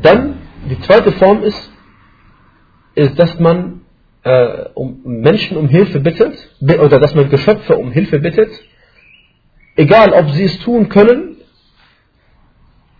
Dann, 0.00 0.34
die 0.70 0.80
zweite 0.80 1.12
Form 1.12 1.42
ist, 1.42 1.70
ist, 2.94 3.18
dass 3.18 3.38
man 3.38 3.82
äh, 4.24 4.66
um 4.74 5.00
Menschen 5.04 5.56
um 5.56 5.68
Hilfe 5.68 6.00
bittet, 6.00 6.34
oder 6.60 6.98
dass 7.00 7.14
man 7.14 7.28
Geschöpfe 7.28 7.76
um 7.76 7.90
Hilfe 7.90 8.20
bittet, 8.20 8.50
egal 9.76 10.12
ob 10.12 10.30
sie 10.30 10.44
es 10.44 10.58
tun 10.60 10.88
können, 10.88 11.36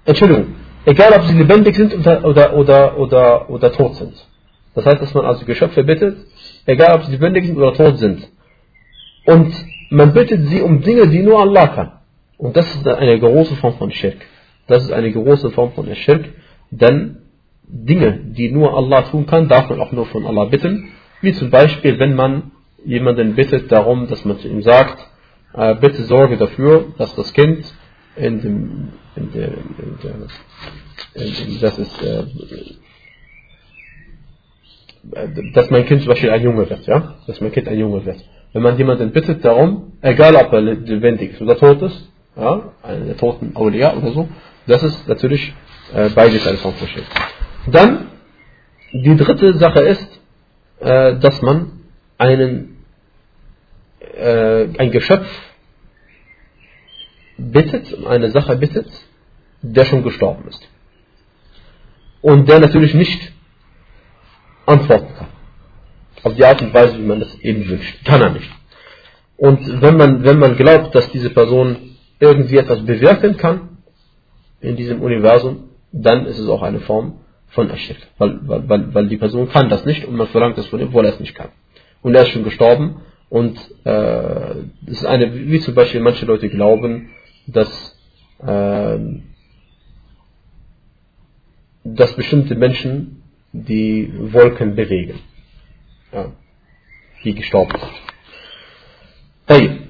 Entschuldigung, 0.05 0.55
egal 0.85 1.13
ob 1.15 1.23
sie 1.25 1.37
lebendig 1.37 1.77
sind 1.77 1.95
oder, 1.95 2.25
oder, 2.25 2.57
oder, 2.57 2.99
oder, 2.99 3.51
oder 3.51 3.73
tot 3.73 3.95
sind. 3.97 4.15
Das 4.75 4.87
heißt, 4.87 5.03
dass 5.03 5.15
man 5.15 5.27
also 5.27 5.45
Geschöpfe 5.45 5.85
bittet, 5.85 6.17
egal 6.67 6.97
ob 6.97 7.05
sie 7.05 7.13
lebendig 7.13 7.47
sind 7.47 7.57
oder 7.57 7.75
tot 7.75 7.99
sind. 7.99 8.29
Und 9.27 9.55
man 9.91 10.13
bittet 10.13 10.47
sie 10.47 10.63
um 10.63 10.81
Dinge, 10.81 11.09
die 11.09 11.23
nur 11.23 11.41
Allah 11.41 11.69
kann. 11.69 11.93
Und 12.39 12.57
das 12.57 12.75
ist 12.75 12.87
eine 12.87 13.19
große 13.21 13.55
Form 13.57 13.75
von 13.75 13.91
Schirk. 13.91 14.17
Das 14.67 14.83
ist 14.83 14.93
eine 14.93 15.13
große 15.13 15.51
Form 15.51 15.73
von 15.73 15.95
Schirk, 15.95 16.25
denn 16.71 17.19
Dinge, 17.65 18.19
die 18.25 18.51
nur 18.51 18.77
Allah 18.77 19.03
tun 19.03 19.27
kann, 19.27 19.49
darf 19.49 19.69
man 19.69 19.81
auch 19.81 19.93
nur 19.93 20.07
von 20.07 20.27
Allah 20.27 20.47
bitten. 20.47 20.89
Wie 21.21 21.33
zum 21.33 21.51
Beispiel, 21.51 21.99
wenn 21.99 22.15
man 22.15 22.53
jemanden 22.85 23.35
bittet 23.35 23.71
darum, 23.71 24.09
dass 24.09 24.25
man 24.25 24.39
zu 24.39 24.49
ihm 24.49 24.63
sagt, 24.63 25.07
äh, 25.55 25.75
bitte 25.77 26.05
sorge 26.05 26.37
dafür, 26.37 26.87
dass 26.99 27.15
das 27.15 27.33
Kind 27.33 27.65
in 28.17 28.41
dem, 28.41 28.89
in 29.17 29.33
der, 29.33 29.49
in 29.49 29.99
der, 30.03 30.15
in, 31.15 31.61
das 31.61 31.79
ist, 31.79 32.03
äh, 32.03 32.25
dass 35.55 35.71
mein 35.71 35.87
Kind 35.87 36.03
zum 36.03 36.11
Beispiel 36.11 36.31
ein 36.31 36.43
Junge 36.43 36.69
wird, 36.69 36.87
ja, 36.87 37.17
dass 37.27 37.41
mein 37.41 37.53
Kind 37.53 37.69
ein 37.69 37.79
Junge 37.79 38.05
wird. 38.05 38.19
Wenn 38.53 38.63
man 38.63 38.77
jemanden 38.77 39.13
bittet 39.13 39.45
darum, 39.45 39.95
egal 40.03 40.37
ob 40.37 40.53
er 40.53 40.61
lebendig 40.61 41.33
ist 41.33 41.43
oder 41.43 41.57
tot 41.57 41.83
ist, 41.83 42.09
ja, 42.37 42.73
einen 42.83 43.17
toten 43.17 43.57
Aulia 43.57 43.95
oder 43.97 44.13
so, 44.13 44.29
das 44.67 44.83
ist 44.83 45.09
natürlich 45.09 45.53
äh, 45.95 46.09
beides 46.11 46.47
ein 46.47 46.57
Form 46.57 46.75
von 46.75 46.89
Dann, 47.73 48.07
die 48.93 49.17
dritte 49.17 49.55
Sache 49.55 49.81
ist, 49.81 50.21
äh, 50.81 51.17
dass 51.19 51.43
man 51.43 51.73
einen 52.19 52.72
äh, 54.17 54.69
ein 54.79 54.91
Geschöpf 54.91 55.29
bittet, 57.39 57.93
um 57.93 58.07
eine 58.07 58.31
Sache 58.31 58.57
bittet, 58.57 58.89
der 59.63 59.85
schon 59.85 60.03
gestorben 60.03 60.49
ist. 60.49 60.69
Und 62.21 62.49
der 62.49 62.61
natürlich 62.61 62.95
nicht 62.95 63.33
antworten 64.67 65.15
kann. 65.17 65.29
Auf 66.23 66.35
die 66.35 66.45
Art 66.45 66.63
und 66.63 66.73
Weise, 66.73 66.99
wie 66.99 67.07
man 67.07 67.21
das 67.21 67.35
eben 67.41 67.69
wünscht. 67.69 68.05
Kann 68.05 68.23
er 68.23 68.31
nicht. 68.31 68.51
Und 69.37 69.83
wenn 69.83 69.97
man, 69.97 70.23
wenn 70.23 70.39
man 70.39 70.57
glaubt, 70.57 70.95
dass 70.95 71.11
diese 71.11 71.31
Person 71.31 71.97
irgendwie 72.21 72.59
etwas 72.59 72.85
bewirken 72.85 73.37
kann 73.37 73.79
in 74.61 74.77
diesem 74.77 75.03
Universum, 75.03 75.71
dann 75.91 76.27
ist 76.27 76.39
es 76.39 76.49
auch 76.49 76.63
eine 76.63 76.81
Form 76.81 77.21
von 77.49 77.71
Ashirk. 77.71 77.99
Weil, 78.19 78.39
weil, 78.43 78.95
weil 78.95 79.09
die 79.09 79.17
Person 79.17 79.49
kann 79.49 79.69
das 79.69 79.85
nicht 79.85 80.05
und 80.05 80.17
man 80.17 80.29
verlangt 80.29 80.59
es 80.59 80.67
von 80.67 80.79
ihm, 80.81 80.89
obwohl 80.89 81.05
er 81.05 81.15
es 81.15 81.21
nicht 81.21 81.35
kann. 81.35 81.49
Und 82.03 82.15
er 82.15 82.23
ist 82.23 82.29
schon 82.29 82.45
gestorben 82.45 83.01
und 83.33 83.59
äh, 83.85 84.67
das 84.83 84.99
ist 84.99 85.07
eine, 85.07 85.35
wie 85.35 85.59
zum 85.61 85.75
Beispiel 85.75 86.03
manche 86.03 86.27
Leute 86.27 86.51
glauben, 86.51 87.13
dass, 87.47 87.99
äh, 88.41 88.99
dass 91.83 92.15
bestimmte 92.15 92.57
Menschen 92.57 93.23
die 93.55 94.13
Wolken 94.35 94.75
bewegen, 94.75 95.19
ja, 96.13 96.27
die 97.25 97.35
gestorben 97.35 97.73
sind. 97.81 97.93
Hey, 99.47 99.81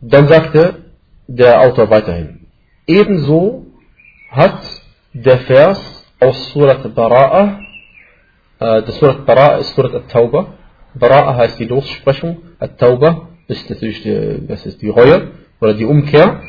dann 0.00 0.28
sagte 0.28 0.86
der 1.26 1.60
Autor 1.60 1.90
weiterhin, 1.90 2.46
ebenso 2.86 3.66
hat 4.30 4.62
der 5.12 5.40
Vers 5.40 6.06
aus 6.18 6.50
Surat 6.52 6.82
Bara'a, 6.96 7.58
äh, 8.58 8.82
das 8.84 8.98
Surat 8.98 9.28
Bara'a 9.28 9.58
ist 9.58 9.74
Surat 9.74 9.94
At-Tauba, 9.96 10.54
Bara'a 10.98 11.36
heißt 11.36 11.58
die 11.58 11.66
Lossprechung, 11.66 12.45
At-Tauba 12.58 13.28
ist 13.48 13.68
natürlich 13.70 14.02
die, 14.02 14.46
das 14.46 14.66
ist 14.66 14.82
die 14.82 14.88
Reue 14.88 15.28
oder 15.60 15.74
die 15.74 15.84
Umkehr. 15.84 16.40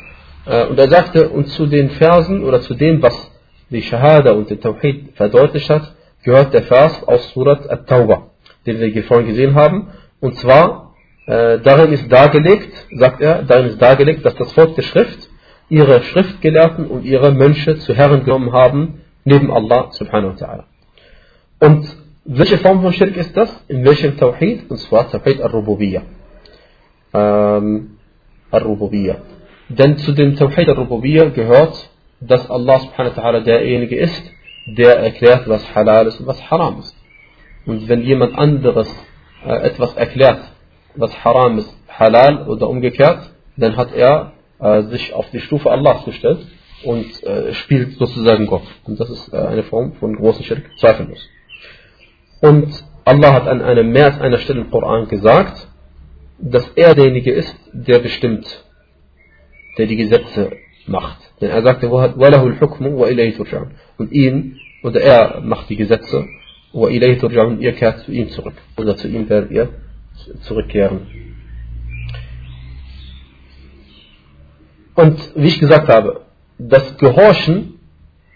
Äh, 0.46 0.66
und 0.66 0.78
er 0.78 0.88
sagte, 0.88 1.28
und 1.28 1.48
zu 1.48 1.66
den 1.66 1.90
Versen 1.90 2.42
oder 2.42 2.60
zu 2.60 2.74
dem, 2.74 3.02
was 3.02 3.30
die 3.70 3.82
Shahada 3.82 4.32
und 4.32 4.50
der 4.50 4.60
Tawhid 4.60 5.14
verdeutlicht 5.14 5.68
hat, 5.68 5.94
gehört 6.24 6.54
der 6.54 6.62
Vers 6.62 7.06
aus 7.06 7.30
Surat 7.32 7.70
At-Tauba, 7.70 8.30
den 8.66 8.80
wir 8.80 9.04
vorhin 9.04 9.28
gesehen 9.28 9.54
haben. 9.54 9.88
Und 10.20 10.36
zwar, 10.36 10.94
äh, 11.26 11.58
darin 11.58 11.92
ist 11.92 12.10
dargelegt, 12.10 12.72
sagt 12.92 13.20
er, 13.20 13.42
darin 13.42 13.66
ist 13.66 13.80
dargelegt, 13.80 14.24
dass 14.24 14.34
das 14.34 14.52
Volk 14.52 14.74
der 14.74 14.82
Schrift 14.82 15.28
ihre 15.68 16.02
Schriftgelehrten 16.02 16.86
und 16.86 17.04
ihre 17.04 17.30
Mönche 17.32 17.76
zu 17.78 17.94
Herren 17.94 18.24
genommen 18.24 18.52
haben, 18.52 19.02
neben 19.24 19.50
Allah 19.50 19.88
subhanahu 19.90 20.32
wa 20.32 20.46
ta'ala. 20.46 20.64
Und 21.60 21.86
welche 22.24 22.58
Form 22.58 22.82
von 22.82 22.92
Schirk 22.92 23.16
ist 23.16 23.36
das? 23.36 23.64
In 23.68 23.84
welchem 23.84 24.16
Tawhid? 24.16 24.70
Und 24.70 24.78
zwar 24.78 25.10
Tawhid 25.10 25.40
al-Rububiyya. 25.40 26.02
Ähm, 27.14 27.98
al-Rububiyya. 28.50 29.16
Denn 29.68 29.98
zu 29.98 30.12
dem 30.12 30.36
Tawhid 30.36 30.68
al-Rububiyya 30.68 31.30
gehört, 31.30 31.90
dass 32.20 32.50
Allah 32.50 32.80
subhanahu 32.80 33.16
wa 33.16 33.22
ta'ala 33.22 33.40
derjenige 33.40 33.96
ist, 33.96 34.32
der 34.66 34.98
erklärt, 34.98 35.48
was 35.48 35.74
halal 35.74 36.06
ist 36.06 36.20
und 36.20 36.26
was 36.26 36.50
haram 36.50 36.80
ist. 36.80 36.96
Und 37.64 37.88
wenn 37.88 38.02
jemand 38.02 38.36
anderes 38.36 38.88
äh, 39.44 39.66
etwas 39.66 39.94
erklärt, 39.94 40.40
was 40.96 41.24
haram 41.24 41.58
ist, 41.58 41.74
halal 41.88 42.48
oder 42.48 42.68
umgekehrt, 42.68 43.30
dann 43.56 43.76
hat 43.76 43.94
er 43.94 44.32
äh, 44.58 44.82
sich 44.82 45.12
auf 45.12 45.30
die 45.30 45.40
Stufe 45.40 45.70
Allahs 45.70 46.04
gestellt 46.04 46.46
und 46.84 47.22
äh, 47.24 47.54
spielt 47.54 47.98
sozusagen 47.98 48.46
Gott. 48.46 48.62
Und 48.84 49.00
das 49.00 49.10
ist 49.10 49.32
äh, 49.32 49.36
eine 49.36 49.62
Form 49.64 49.94
von 49.94 50.16
großen 50.16 50.44
Schirk, 50.44 50.64
zweifellos. 50.78 51.28
Und 52.40 52.84
Allah 53.04 53.32
hat 53.32 53.48
an 53.48 53.62
einer 53.62 53.82
mehr 53.82 54.06
als 54.06 54.20
einer 54.20 54.38
Stelle 54.38 54.60
im 54.60 54.70
Koran 54.70 55.08
gesagt, 55.08 55.66
dass 56.38 56.68
er 56.76 56.94
derjenige 56.94 57.32
ist, 57.32 57.56
der 57.72 57.98
bestimmt, 57.98 58.64
der 59.76 59.86
die 59.86 59.96
Gesetze 59.96 60.52
macht. 60.86 61.18
Denn 61.40 61.50
er 61.50 61.62
sagte, 61.62 61.90
und 63.96 64.12
ihn, 64.12 64.60
oder 64.82 65.00
er 65.00 65.40
macht 65.40 65.68
die 65.68 65.76
Gesetze, 65.76 66.26
und 66.72 67.60
ihr 67.60 67.72
kehrt 67.72 68.00
zu 68.00 68.12
ihm 68.12 68.28
zurück. 68.28 68.54
Oder 68.76 68.96
zu 68.96 69.08
ihm 69.08 69.28
werdet 69.28 69.50
ihr 69.50 69.68
zurückkehren. 70.42 71.06
Und 74.94 75.18
wie 75.36 75.48
ich 75.48 75.60
gesagt 75.60 75.88
habe, 75.88 76.22
das 76.58 76.98
Gehorchen, 76.98 77.78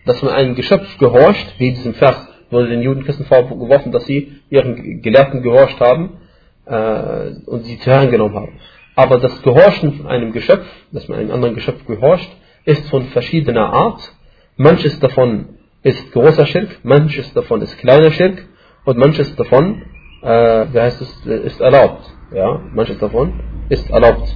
dass 0.07 0.23
man 0.23 0.33
einem 0.33 0.55
Geschöpf 0.55 0.99
gehorcht, 0.99 1.55
wie 1.59 1.69
in 1.69 1.75
diesem 1.75 1.95
Vers 1.95 2.32
wurde 2.53 2.69
den 2.69 2.83
Juden 2.83 3.05
Christen 3.05 3.25
vorgeworfen, 3.25 3.93
dass 3.93 4.05
sie 4.05 4.41
ihren 4.51 5.03
Gelehrten 5.03 5.43
gehorcht 5.43 5.81
haben 5.81 6.19
äh, 6.67 7.31
und 7.47 7.65
sie 7.65 7.79
zu 7.79 7.91
Herren 7.91 8.11
genommen 8.11 8.35
haben. 8.35 8.53
Aber 8.95 9.19
das 9.19 9.41
Gehorchen 9.43 9.95
von 9.95 10.07
einem 10.07 10.33
Geschöpf, 10.33 10.67
dass 10.93 11.09
man 11.09 11.19
einem 11.19 11.31
anderen 11.31 11.55
Geschöpf 11.55 11.87
gehorcht, 11.87 12.31
ist 12.65 12.89
von 12.91 13.07
verschiedener 13.07 13.73
Art. 13.73 14.13
Manches 14.57 15.01
davon 15.01 15.57
ist 15.83 16.13
großer 16.13 16.47
Schirk, 16.47 16.81
manches 16.85 17.33
davon 17.33 17.63
ist 17.63 17.79
kleiner 17.79 18.11
Schirk 18.11 18.45
und 18.85 18.99
manches 18.99 19.35
davon, 19.37 19.83
äh, 20.23 20.67
wie 20.73 20.81
heißt 20.81 21.01
es, 21.01 21.27
ist 21.27 21.61
erlaubt. 21.61 22.05
Ja, 22.35 22.61
manches 22.73 22.99
davon 22.99 23.41
ist 23.69 23.91
erlaubt. 23.91 24.29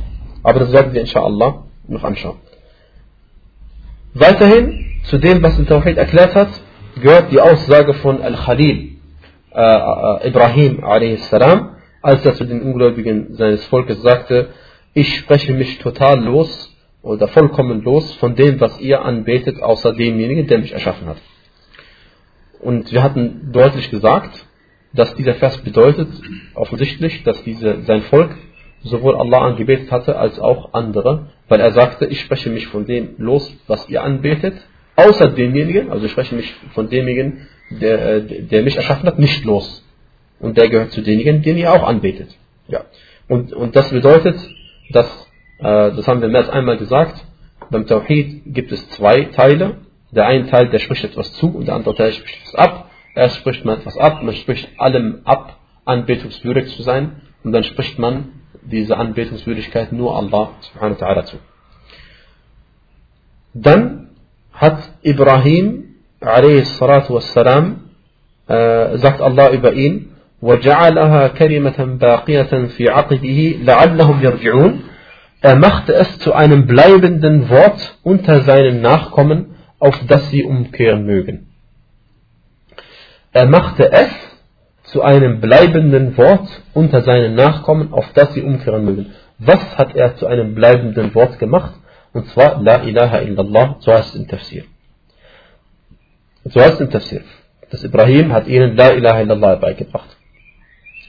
Aber 0.43 0.61
das 0.61 0.73
werden 0.73 0.93
wir 0.93 1.01
inshallah 1.01 1.65
noch 1.89 2.05
anschauen. 2.05 2.37
Weiterhin 4.15 4.87
zu 5.05 5.19
dem, 5.19 5.43
was 5.43 5.57
der 5.57 5.67
Tawhid 5.67 5.99
erklärt 5.99 6.35
hat, 6.35 6.49
gehört 7.01 7.31
die 7.31 7.41
Aussage 7.41 7.95
von 7.95 8.23
Al-Khalil, 8.23 8.97
äh, 9.53 9.61
äh, 9.61 10.29
Ibrahim 10.29 10.85
a.s., 10.85 11.33
als 12.03 12.25
er 12.25 12.35
zu 12.35 12.45
den 12.45 12.63
Ungläubigen 12.63 13.35
seines 13.35 13.65
Volkes 13.67 14.01
sagte, 14.03 14.51
ich 14.95 15.17
spreche 15.17 15.53
mich 15.53 15.79
total 15.79 16.23
los 16.23 16.75
oder 17.03 17.29
vollkommen 17.29 17.83
los 17.83 18.15
von 18.15 18.35
dem, 18.35 18.61
was 18.61 18.81
ihr 18.81 19.03
anbetet, 19.03 19.63
außer 19.63 19.93
demjenigen, 19.93 20.47
der 20.47 20.59
mich 20.59 20.73
erschaffen 20.73 21.09
hat. 21.09 21.19
Und 22.61 22.91
wir 22.93 23.03
hatten 23.03 23.53
deutlich 23.53 23.91
gesagt, 23.91 24.47
dass 24.93 25.15
dieser 25.15 25.35
Vers 25.35 25.59
bedeutet, 25.59 26.09
offensichtlich, 26.55 27.23
dass 27.25 27.43
diese, 27.45 27.83
sein 27.83 28.03
Volk 28.03 28.31
sowohl 28.83 29.17
Allah 29.17 29.43
angebetet 29.43 29.91
hatte 29.91 30.19
als 30.19 30.39
auch 30.39 30.73
andere, 30.73 31.27
weil 31.49 31.61
er 31.61 31.73
sagte, 31.73 32.07
ich 32.07 32.21
spreche 32.21 32.51
mich 32.51 32.67
von 32.69 32.87
dem 32.87 33.17
los, 33.19 33.55
was 33.67 33.89
ihr 33.89 34.03
anbetet, 34.03 34.55
außer 34.97 35.29
demjenigen, 35.29 35.91
also 35.91 36.07
ich 36.07 36.13
spreche 36.13 36.35
mich 36.35 36.53
von 36.75 36.89
demjenigen, 36.89 37.47
der, 37.71 38.21
der 38.21 38.63
mich 38.63 38.77
erschaffen 38.77 39.07
hat, 39.07 39.19
nicht 39.19 39.45
los. 39.45 39.85
Und 40.41 40.57
der 40.57 40.69
gehört 40.69 40.93
zu 40.93 41.03
denjenigen, 41.03 41.43
den 41.43 41.57
ihr 41.57 41.73
auch 41.73 41.87
anbetet. 41.87 42.29
Ja. 42.69 42.85
Und, 43.29 43.53
und 43.53 43.75
das 43.75 43.91
bedeutet, 43.91 44.37
dass, 44.91 45.07
äh, 45.59 45.63
das 45.93 46.07
haben 46.07 46.21
wir 46.21 46.29
mehr 46.29 46.43
als 46.43 46.51
einmal 46.51 46.77
gesagt, 46.77 47.25
beim 47.71 47.87
Tawhid 47.87 48.43
gibt 48.47 48.73
es 48.73 48.89
zwei 48.91 49.25
Teile. 49.25 49.79
Der 50.13 50.27
eine 50.27 50.47
Teil, 50.47 50.69
der 50.69 50.79
spricht 50.79 51.05
etwas 51.05 51.33
zu 51.35 51.49
und 51.49 51.67
der 51.67 51.75
andere 51.75 51.95
Teil 51.95 52.13
spricht 52.13 52.41
etwas 52.41 52.55
ab. 52.55 52.91
Erst 53.15 53.37
spricht 53.37 53.65
man 53.65 53.79
etwas 53.79 53.97
ab, 53.97 54.23
man 54.23 54.35
spricht 54.35 54.69
allem 54.79 55.23
ab, 55.25 55.59
anbetungswürdig 55.85 56.77
zu 56.77 56.83
sein 56.83 57.23
und 57.43 57.53
dann 57.53 57.65
spricht 57.65 57.99
man 57.99 58.29
diese 58.63 58.97
Anbetungswürdigkeit 58.97 59.93
nur 59.93 60.17
Allah 60.17 60.51
subhanahu 60.61 61.01
wa 61.01 61.07
ta'ala 61.07 61.25
zu. 61.25 61.37
Dann 63.55 64.06
hat 64.56 64.78
Ibrahim 65.02 65.96
wassalam, 66.22 67.90
äh, 68.48 68.98
sagt 68.98 69.22
Allah 69.22 69.52
über 69.52 69.74
ihn, 69.74 70.12
وجعلها 70.42 71.28
كلمة 71.28 71.98
باقية 72.02 72.68
في 72.78 72.90
عقبه 72.90 73.60
لعلهم 73.64 74.24
يرجعون 74.24 74.80
Er 75.44 75.56
machte 75.56 75.94
es 75.94 76.20
zu 76.20 76.34
einem 76.34 76.68
bleibenden 76.68 77.50
Wort 77.50 77.98
unter 78.04 78.42
seinen 78.42 78.82
Nachkommen, 78.82 79.56
auf 79.80 80.00
das 80.08 80.30
sie 80.30 80.44
umkehren 80.44 81.04
mögen. 81.08 81.48
Er 83.34 83.48
machte 83.48 83.92
es 83.92 84.12
zu 84.84 85.02
einem 85.02 85.42
bleibenden 85.42 86.16
Wort 86.16 86.48
unter 86.76 87.02
seinen 87.02 87.34
Nachkommen, 87.34 87.92
auf 87.92 88.06
das 88.14 88.36
sie 88.36 88.44
umkehren 88.44 88.86
mögen. 88.86 89.14
Was 89.40 89.80
hat 89.80 89.96
er 89.96 90.16
zu 90.18 90.28
einem 90.28 90.54
bleibenden 90.54 91.16
Wort 91.16 91.40
gemacht? 91.40 91.74
Und 92.17 92.31
zwar 92.31 92.63
La 92.63 92.77
ilaha 92.83 93.19
illallah, 93.21 93.77
so 93.81 93.93
heißt 93.93 94.15
es 94.15 94.21
im 94.23 94.27
Tafsir. 94.27 94.65
So 96.45 96.59
heißt 96.59 96.77
es 96.77 96.81
im 96.81 96.91
Tafsir. 96.91 97.23
Das 97.69 97.85
Ibrahim 97.85 98.33
hat 98.33 98.47
ihnen 98.47 98.75
La 98.75 98.93
ilaha 98.95 99.21
illallah 99.21 99.57
beigebracht. 99.57 100.17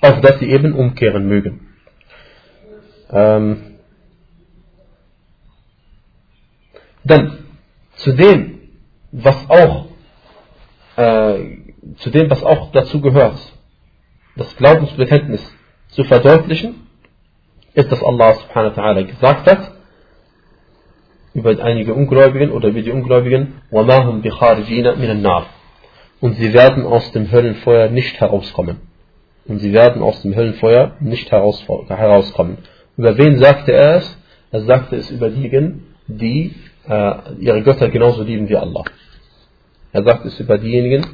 Auf 0.01 0.19
das 0.19 0.39
sie 0.39 0.49
eben 0.49 0.73
umkehren 0.73 1.25
mögen. 1.29 1.69
Ähm, 3.09 3.77
dann 7.05 7.37
zu 7.95 8.11
dem, 8.11 8.59
was 9.13 9.49
auch 9.49 9.85
äh, 10.97 11.39
zu 11.99 12.09
dem, 12.09 12.29
was 12.29 12.43
auch 12.43 12.73
dazu 12.73 12.99
gehört, 12.99 13.39
das 14.35 14.53
Glaubensbekenntnis 14.57 15.55
zu 15.87 16.03
verdeutlichen, 16.03 16.85
ist, 17.75 17.89
dass 17.93 18.03
Allah 18.03 18.33
subhanahu 18.33 18.75
wa 18.75 18.81
ta'ala 18.81 19.03
gesagt 19.03 19.49
hat, 19.49 19.76
über 21.36 21.58
einige 21.62 21.94
Ungläubigen 21.94 22.50
oder 22.50 22.68
über 22.68 22.82
die 22.82 22.90
Ungläubigen, 22.90 23.54
وَمَا 23.70 24.04
هُمْ 24.06 24.22
بِخَارِجِينَ 24.22 24.96
مِنَ 24.96 25.10
النَّارِ 25.10 25.44
Und 26.20 26.36
sie 26.36 26.52
werden 26.52 26.84
aus 26.84 27.10
dem 27.12 27.30
Höllenfeuer 27.30 27.88
nicht 27.88 28.20
herauskommen. 28.20 28.76
Und 29.46 29.58
sie 29.58 29.72
werden 29.72 30.02
aus 30.02 30.22
dem 30.22 30.36
Höllenfeuer 30.36 30.96
nicht 31.00 31.30
herauskommen. 31.32 32.58
Über 32.96 33.16
wen 33.16 33.38
sagte 33.38 33.72
er 33.72 33.96
es? 33.96 34.18
Er 34.50 34.60
sagte 34.62 34.96
es 34.96 35.10
über 35.10 35.30
diejenigen, 35.30 35.86
die 36.06 36.54
äh, 36.88 37.14
ihre 37.40 37.62
Götter 37.62 37.88
genauso 37.88 38.22
lieben 38.22 38.48
wie 38.48 38.56
Allah. 38.56 38.84
Er 39.92 40.04
sagte 40.04 40.28
es 40.28 40.38
über 40.38 40.58
diejenigen, 40.58 41.04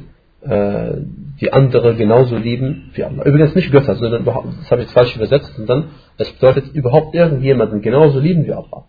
äh, 0.41 0.91
die 1.41 1.51
andere 1.51 1.95
genauso 1.95 2.37
lieben 2.37 2.91
wie 2.93 3.03
Allah. 3.03 3.23
Übrigens 3.23 3.55
nicht 3.55 3.71
Götter, 3.71 3.95
sondern 3.95 4.25
das 4.25 4.71
habe 4.71 4.81
ich 4.81 4.87
jetzt 4.87 4.93
falsch 4.93 5.15
übersetzt, 5.15 5.53
sondern 5.55 5.89
es 6.17 6.31
bedeutet 6.33 6.73
überhaupt 6.73 7.15
irgendjemanden 7.15 7.81
genauso 7.81 8.19
lieben 8.19 8.45
wie 8.45 8.53
Allah. 8.53 8.85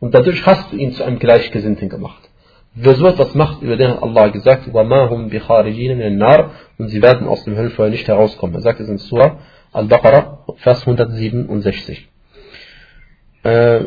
Und 0.00 0.14
dadurch 0.14 0.46
hast 0.46 0.72
du 0.72 0.76
ihn 0.76 0.92
zu 0.92 1.04
einem 1.04 1.18
Gleichgesinnten 1.18 1.88
gemacht. 1.88 2.28
Wer 2.74 2.94
so 2.94 3.08
etwas 3.08 3.34
macht, 3.34 3.62
über 3.62 3.76
den 3.76 3.90
hat 3.90 4.02
Allah 4.02 4.28
gesagt, 4.28 4.68
und 6.78 6.88
sie 6.88 7.02
werden 7.02 7.26
aus 7.26 7.42
dem 7.44 7.56
Höllenfeuer 7.56 7.88
nicht 7.90 8.06
herauskommen. 8.06 8.54
Er 8.54 8.60
sagt 8.60 8.78
es 8.78 8.88
in 8.88 8.98
Surah 8.98 9.38
Al-Baqarah, 9.72 10.44
Vers 10.58 10.86
167. 10.86 12.08
Äh, 13.44 13.80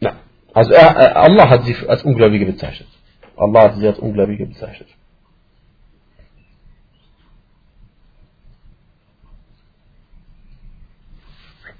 ja. 0.00 0.16
Also 0.52 0.72
er, 0.72 1.16
Allah 1.16 1.48
hat 1.48 1.64
sie 1.64 1.76
als 1.86 2.02
Ungläubige 2.02 2.46
bezeichnet. 2.46 2.88
Allah 3.36 3.62
hat 3.62 3.76
sie 3.76 3.86
als 3.86 3.98
Ungläubige 4.00 4.46
bezeichnet. 4.46 4.88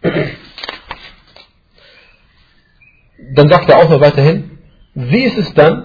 Dann 3.35 3.49
sagt 3.49 3.69
der 3.69 3.79
Autor 3.79 4.01
weiterhin, 4.01 4.59
wie 4.95 5.23
ist 5.25 5.39
es 5.39 5.55
dann, 5.55 5.85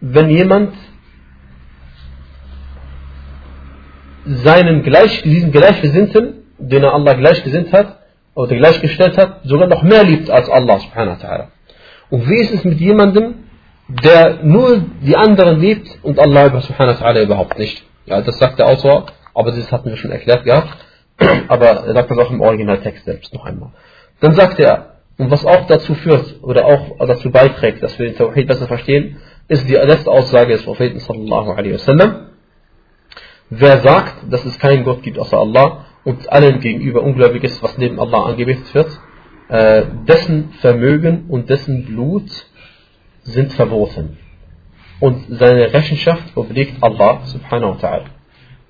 wenn 0.00 0.30
jemand 0.30 0.74
seinen 4.24 4.82
gleich, 4.82 5.22
diesen 5.22 5.52
Gleichgesinnten, 5.52 6.44
den 6.58 6.82
er 6.82 6.94
Allah 6.94 7.14
gleichgesinnt 7.14 7.72
hat, 7.72 7.98
oder 8.34 8.54
gleichgestellt 8.54 9.16
hat, 9.16 9.40
sogar 9.44 9.66
noch 9.66 9.82
mehr 9.82 10.04
liebt 10.04 10.30
als 10.30 10.50
Allah 10.50 10.78
subhanahu 10.78 11.16
wa 11.18 11.26
ta'ala. 11.26 11.44
Und 12.10 12.28
wie 12.28 12.40
ist 12.40 12.52
es 12.52 12.64
mit 12.64 12.78
jemandem, 12.80 13.46
der 13.88 14.42
nur 14.42 14.84
die 15.00 15.16
anderen 15.16 15.60
liebt 15.60 15.98
und 16.02 16.18
Allah 16.18 16.60
subhanahu 16.60 17.00
wa 17.00 17.06
ta'ala 17.06 17.22
überhaupt 17.22 17.58
nicht. 17.58 17.84
Ja, 18.04 18.20
das 18.20 18.38
sagt 18.38 18.58
der 18.58 18.68
Autor, 18.68 19.06
aber 19.34 19.52
das 19.52 19.70
hatten 19.72 19.88
wir 19.88 19.96
schon 19.96 20.10
erklärt 20.10 20.44
gehabt. 20.44 20.68
Aber 21.48 21.66
er 21.86 21.94
sagt 21.94 22.10
das 22.10 22.18
auch 22.18 22.30
im 22.30 22.42
Originaltext 22.42 23.06
selbst 23.06 23.32
noch 23.32 23.46
einmal. 23.46 23.70
Dann 24.20 24.34
sagt 24.34 24.60
er, 24.60 24.95
und 25.18 25.30
was 25.30 25.44
auch 25.46 25.66
dazu 25.66 25.94
führt 25.94 26.42
oder 26.42 26.66
auch 26.66 26.98
dazu 26.98 27.30
beiträgt, 27.30 27.82
dass 27.82 27.98
wir 27.98 28.06
den 28.06 28.16
Tawhid 28.16 28.46
besser 28.46 28.66
verstehen, 28.66 29.16
ist 29.48 29.68
die 29.68 29.74
letzte 29.74 30.10
Aussage 30.10 30.52
des 30.52 30.62
Propheten 30.62 30.98
sallallahu 30.98 31.52
alaihi 31.52 31.74
wasallam. 31.74 32.26
Wer 33.48 33.80
sagt, 33.80 34.30
dass 34.30 34.44
es 34.44 34.58
keinen 34.58 34.84
Gott 34.84 35.02
gibt 35.02 35.18
außer 35.18 35.38
Allah 35.38 35.86
und 36.04 36.30
allen 36.30 36.60
gegenüber 36.60 37.02
ungläubig 37.02 37.44
ist, 37.44 37.62
was 37.62 37.78
neben 37.78 37.98
Allah 38.00 38.24
angebetet 38.24 38.74
wird, 38.74 39.00
äh, 39.48 39.84
dessen 40.06 40.50
Vermögen 40.60 41.26
und 41.28 41.48
dessen 41.48 41.84
Blut 41.86 42.28
sind 43.22 43.52
verboten. 43.52 44.18
Und 44.98 45.26
seine 45.28 45.72
Rechenschaft 45.72 46.36
obliegt 46.36 46.82
Allah 46.82 47.20
subhanahu 47.24 47.74
wa 47.74 47.88
ta'ala. 47.88 48.04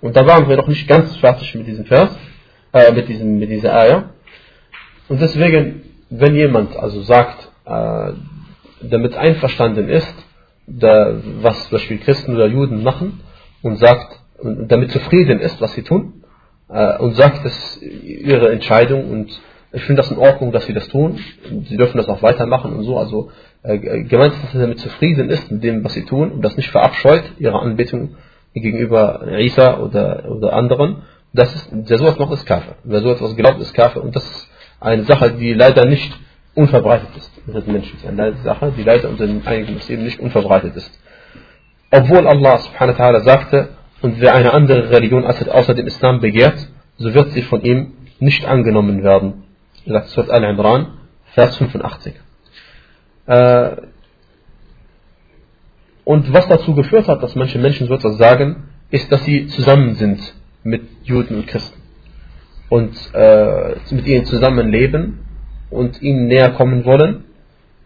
Und 0.00 0.16
da 0.16 0.26
waren 0.26 0.48
wir 0.48 0.56
noch 0.56 0.66
nicht 0.66 0.86
ganz 0.86 1.16
fertig 1.16 1.54
mit 1.54 1.66
diesem 1.66 1.86
Vers, 1.86 2.16
äh, 2.72 2.92
mit, 2.92 3.08
diesem, 3.08 3.38
mit 3.38 3.50
dieser 3.50 3.74
Eier. 3.74 4.10
Und 5.08 5.20
deswegen, 5.20 5.82
wenn 6.10 6.34
jemand 6.34 6.76
also 6.76 7.02
sagt, 7.02 7.50
äh, 7.64 8.12
damit 8.82 9.16
einverstanden 9.16 9.88
ist, 9.88 10.14
da, 10.66 11.14
was 11.42 11.68
zum 11.68 11.78
Beispiel 11.78 11.98
Christen 11.98 12.34
oder 12.34 12.46
Juden 12.46 12.82
machen, 12.82 13.20
und 13.62 13.78
sagt, 13.78 14.20
damit 14.42 14.92
zufrieden 14.92 15.40
ist, 15.40 15.60
was 15.60 15.74
sie 15.74 15.82
tun, 15.82 16.24
äh, 16.68 16.98
und 16.98 17.14
sagt, 17.14 17.44
das 17.44 17.52
ist 17.52 17.82
ihre 17.82 18.52
Entscheidung 18.52 19.10
und 19.10 19.40
ich 19.72 19.82
finde 19.84 20.02
das 20.02 20.10
in 20.10 20.18
Ordnung, 20.18 20.52
dass 20.52 20.64
sie 20.66 20.72
das 20.72 20.88
tun. 20.88 21.18
Sie 21.68 21.76
dürfen 21.76 21.98
das 21.98 22.08
auch 22.08 22.22
weitermachen 22.22 22.72
und 22.74 22.84
so. 22.84 22.96
Also 22.96 23.30
äh, 23.62 23.78
gemeint 24.04 24.32
ist, 24.32 24.44
dass 24.44 24.54
er 24.54 24.60
damit 24.60 24.78
zufrieden 24.78 25.28
ist 25.28 25.50
mit 25.50 25.64
dem, 25.64 25.84
was 25.84 25.92
sie 25.92 26.04
tun 26.04 26.30
und 26.30 26.42
das 26.42 26.56
nicht 26.56 26.70
verabscheut, 26.70 27.24
ihre 27.38 27.60
Anbetung 27.60 28.16
gegenüber 28.54 29.26
Isa 29.38 29.78
oder, 29.78 30.30
oder 30.30 30.52
anderen. 30.54 31.02
Das 31.34 31.54
ist, 31.54 31.68
der 31.72 31.98
so 31.98 32.06
etwas 32.06 32.18
macht, 32.18 32.32
ist 32.32 32.46
Kafir. 32.46 32.76
Wer 32.84 33.00
so 33.00 33.10
etwas 33.10 33.36
glaubt, 33.36 33.60
ist 33.60 33.74
Kafir. 33.74 34.02
Und 34.02 34.16
das 34.16 34.45
Eine 34.80 35.04
Sache, 35.04 35.32
die 35.32 35.54
leider 35.54 35.86
nicht 35.86 36.12
unverbreitet 36.54 37.08
ist 37.16 37.30
unter 37.46 37.60
den 37.60 37.72
Menschen. 37.72 37.98
Eine 38.06 38.34
Sache, 38.42 38.72
die 38.76 38.82
leider 38.82 39.08
unter 39.08 39.26
den 39.26 39.46
einigen 39.46 39.74
Muslimen 39.74 40.04
nicht 40.04 40.20
unverbreitet 40.20 40.76
ist. 40.76 40.90
Obwohl 41.90 42.26
Allah 42.26 42.58
subhanahu 42.58 42.98
wa 42.98 43.20
sagte, 43.20 43.68
und 44.02 44.20
wer 44.20 44.34
eine 44.34 44.52
andere 44.52 44.90
Religion 44.90 45.24
außer 45.24 45.74
dem 45.74 45.86
Islam 45.86 46.20
begehrt, 46.20 46.68
so 46.98 47.14
wird 47.14 47.32
sie 47.32 47.42
von 47.42 47.62
ihm 47.62 47.92
nicht 48.18 48.44
angenommen 48.44 49.02
werden. 49.02 49.44
Er 49.86 49.94
sagt 49.94 50.08
Surat 50.08 50.30
Al-Imran, 50.30 50.88
Vers 51.32 51.56
85. 51.56 52.14
Äh, 53.26 53.76
und 56.04 56.32
was 56.32 56.46
dazu 56.48 56.74
geführt 56.74 57.08
hat, 57.08 57.22
dass 57.22 57.34
manche 57.34 57.58
Menschen 57.58 57.86
so 57.88 57.94
etwas 57.94 58.16
sagen, 58.18 58.68
ist, 58.90 59.10
dass 59.10 59.24
sie 59.24 59.46
zusammen 59.48 59.94
sind 59.94 60.20
mit 60.62 60.82
Juden 61.04 61.36
und 61.36 61.46
Christen 61.46 61.85
und 62.69 62.95
äh, 63.13 63.75
mit 63.91 64.07
ihnen 64.07 64.25
zusammenleben 64.25 65.19
und 65.69 66.01
ihnen 66.01 66.27
näher 66.27 66.51
kommen 66.51 66.85
wollen. 66.85 67.25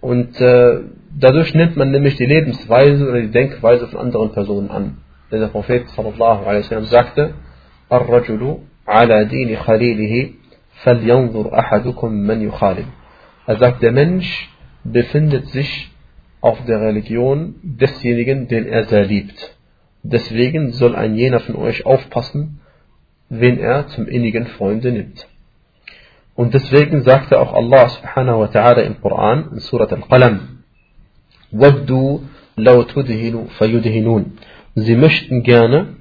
Und 0.01 0.39
äh, 0.39 0.81
dadurch 1.19 1.53
nimmt 1.55 1.75
man 1.75 1.91
nämlich 1.91 2.15
die 2.17 2.25
Lebensweise 2.25 3.07
oder 3.07 3.21
die 3.21 3.31
Denkweise 3.31 3.87
von 3.87 3.99
anderen 3.99 4.31
Personen 4.31 4.69
an. 4.69 4.97
Denn 5.31 5.39
der 5.39 5.47
Prophet 5.47 5.89
sallallahu 5.89 6.45
alaihi 6.45 6.63
wasallam 6.63 6.85
sagte, 6.85 7.33
الرجل 7.91 8.57
على 8.87 9.25
دين 9.25 9.57
خليله 9.57 10.29
فلينظر 10.83 11.59
أحدكم 11.59 12.11
من 12.11 12.41
يخالل. 12.41 12.85
Er 13.47 13.57
sagt, 13.57 13.83
der 13.83 13.91
Mensch 13.91 14.49
befindet 14.83 15.47
sich 15.47 15.91
auf 16.41 16.63
der 16.65 16.81
Religion 16.81 17.55
desjenigen, 17.63 18.47
den 18.47 18.65
er 18.67 18.85
sehr 18.85 19.05
liebt. 19.05 19.55
Deswegen 20.03 20.71
soll 20.71 20.95
ein 20.95 21.15
jener 21.15 21.39
von 21.39 21.55
euch 21.55 21.85
aufpassen, 21.85 22.59
wen 23.29 23.59
er 23.59 23.87
zum 23.87 24.07
innigen 24.07 24.47
Freunde 24.47 24.91
nimmt. 24.91 25.27
Und 26.35 26.53
deswegen 26.53 27.03
sagte 27.03 27.39
auch 27.39 27.53
Allah 27.53 27.89
subhanahu 27.89 28.41
wa 28.41 28.45
ta'ala 28.45 28.81
im 28.81 28.99
Koran, 29.01 29.49
in 29.53 29.59
Surat 29.59 29.91
Al-Qalam, 29.93 30.39
وَدُّوا 31.53 32.19
لَوْ 32.57 32.83
تُدْهِنُوا 32.83 33.45
فَيُدْهِنُونَ 33.57 34.25
Sie 34.75 34.95
möchten 34.95 35.43
gerne, 35.43 35.95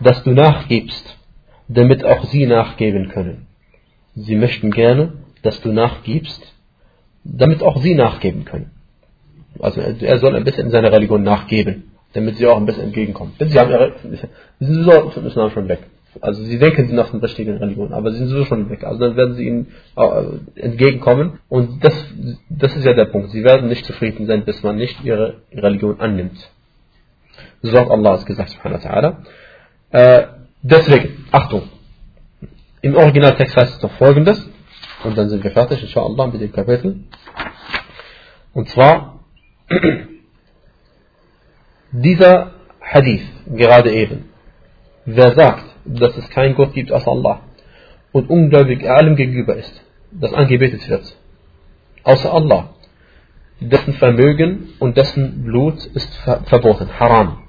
dass 0.00 0.24
du 0.24 0.32
nachgibst, 0.32 1.18
damit 1.68 2.04
auch 2.04 2.24
sie 2.24 2.46
nachgeben 2.46 3.08
können. 3.08 3.46
Sie 4.14 4.34
möchten 4.34 4.70
gerne, 4.72 5.12
dass 5.42 5.60
du 5.60 5.72
nachgibst, 5.72 6.54
damit 7.24 7.62
auch 7.62 7.80
sie 7.80 7.94
nachgeben 7.94 8.44
können. 8.44 8.72
Also 9.60 9.80
er 9.80 10.18
soll 10.18 10.34
ein 10.34 10.44
bisschen 10.44 10.66
in 10.66 10.72
seiner 10.72 10.90
Religion 10.90 11.22
nachgeben, 11.22 11.92
damit 12.14 12.36
sie 12.36 12.46
auch 12.46 12.56
ein 12.56 12.66
bisschen 12.66 12.84
entgegenkommen. 12.84 13.34
Denn 13.38 13.48
sie 13.48 13.58
haben 13.58 13.70
ihre, 13.70 13.94
sie 14.58 14.66
sind 14.66 14.84
so 14.84 15.10
vom 15.10 15.26
Islam 15.26 15.50
schon 15.50 15.68
weg. 15.68 15.80
Also 16.21 16.43
sie 16.43 16.57
denken, 16.57 16.87
sie 16.87 16.95
sind 16.95 17.13
der 17.13 17.23
richtigen 17.23 17.57
Religion, 17.57 17.93
aber 17.93 18.11
sie 18.11 18.19
sind 18.19 18.29
so 18.29 18.45
schon 18.45 18.69
weg. 18.69 18.83
Also 18.83 18.99
dann 18.99 19.15
werden 19.15 19.35
sie 19.35 19.47
ihnen 19.47 19.67
äh, 19.95 20.61
entgegenkommen. 20.61 21.39
Und 21.49 21.83
das, 21.83 21.93
das 22.49 22.75
ist 22.75 22.85
ja 22.85 22.93
der 22.93 23.05
Punkt. 23.05 23.31
Sie 23.31 23.43
werden 23.43 23.69
nicht 23.69 23.85
zufrieden 23.85 24.25
sein, 24.25 24.45
bis 24.45 24.63
man 24.63 24.77
nicht 24.77 25.03
ihre 25.03 25.41
Religion 25.53 25.99
annimmt. 25.99 26.37
So 27.61 27.77
hat 27.77 27.89
Allah 27.89 28.15
es 28.15 28.25
gesagt, 28.25 28.49
subhanahu 28.49 28.83
wa 28.83 28.89
ta'ala. 28.89 29.15
Äh, 29.91 30.27
deswegen, 30.61 31.25
Achtung. 31.31 31.63
Im 32.81 32.95
Originaltext 32.95 33.55
heißt 33.55 33.73
es 33.73 33.79
doch 33.79 33.91
folgendes. 33.93 34.49
Und 35.03 35.17
dann 35.17 35.29
sind 35.29 35.43
wir 35.43 35.51
fertig, 35.51 35.81
inshallah, 35.81 36.27
mit 36.27 36.41
dem 36.41 36.51
Kapitel. 36.51 37.03
Und 38.53 38.69
zwar, 38.69 39.19
dieser 41.91 42.51
Hadith, 42.81 43.23
gerade 43.47 43.91
eben, 43.93 44.25
wer 45.05 45.33
sagt, 45.35 45.66
dass 45.87 46.17
es 46.17 46.29
keinen 46.29 46.55
Gott 46.55 46.73
gibt 46.73 46.91
als 46.91 47.07
Allah 47.07 47.41
und 48.11 48.29
ungläubig 48.29 48.87
allem 48.89 49.15
gegenüber 49.15 49.55
ist, 49.55 49.83
das 50.11 50.33
angebetet 50.33 50.87
wird, 50.89 51.15
außer 52.03 52.33
Allah, 52.33 52.69
dessen 53.59 53.93
Vermögen 53.93 54.69
und 54.79 54.97
dessen 54.97 55.43
Blut 55.43 55.85
ist 55.85 56.13
verboten, 56.45 56.89
haram. 56.99 57.39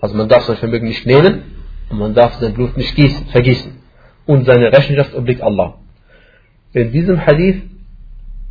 Also 0.00 0.14
man 0.16 0.28
darf 0.28 0.44
sein 0.44 0.56
Vermögen 0.56 0.86
nicht 0.86 1.06
nehmen 1.06 1.42
und 1.90 1.98
man 1.98 2.14
darf 2.14 2.34
sein 2.34 2.54
Blut 2.54 2.76
nicht 2.76 2.94
gießen, 2.94 3.26
vergießen. 3.28 3.72
Und 4.26 4.46
seine 4.46 4.72
Rechenschaft 4.72 5.14
obliegt 5.14 5.42
Allah. 5.42 5.78
In 6.72 6.92
diesem 6.92 7.24
Hadith 7.24 7.62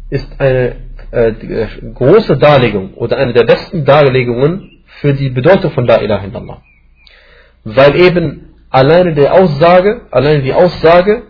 ist 0.09 0.39
eine 0.39 0.75
äh, 1.11 1.29
äh, 1.29 1.67
große 1.93 2.37
Darlegung 2.37 2.93
oder 2.95 3.17
eine 3.17 3.33
der 3.33 3.43
besten 3.43 3.85
Darlegungen 3.85 4.83
für 5.01 5.13
die 5.13 5.29
Bedeutung 5.29 5.71
von 5.71 5.85
La 5.85 6.01
ilaha 6.01 6.25
illallah. 6.25 6.61
Weil 7.63 7.95
eben 7.95 8.52
alleine 8.73 9.13
die 9.13 9.29
Aussage, 9.29 10.01
alleine 10.09 10.41
die 10.41 10.53
Aussage 10.53 11.23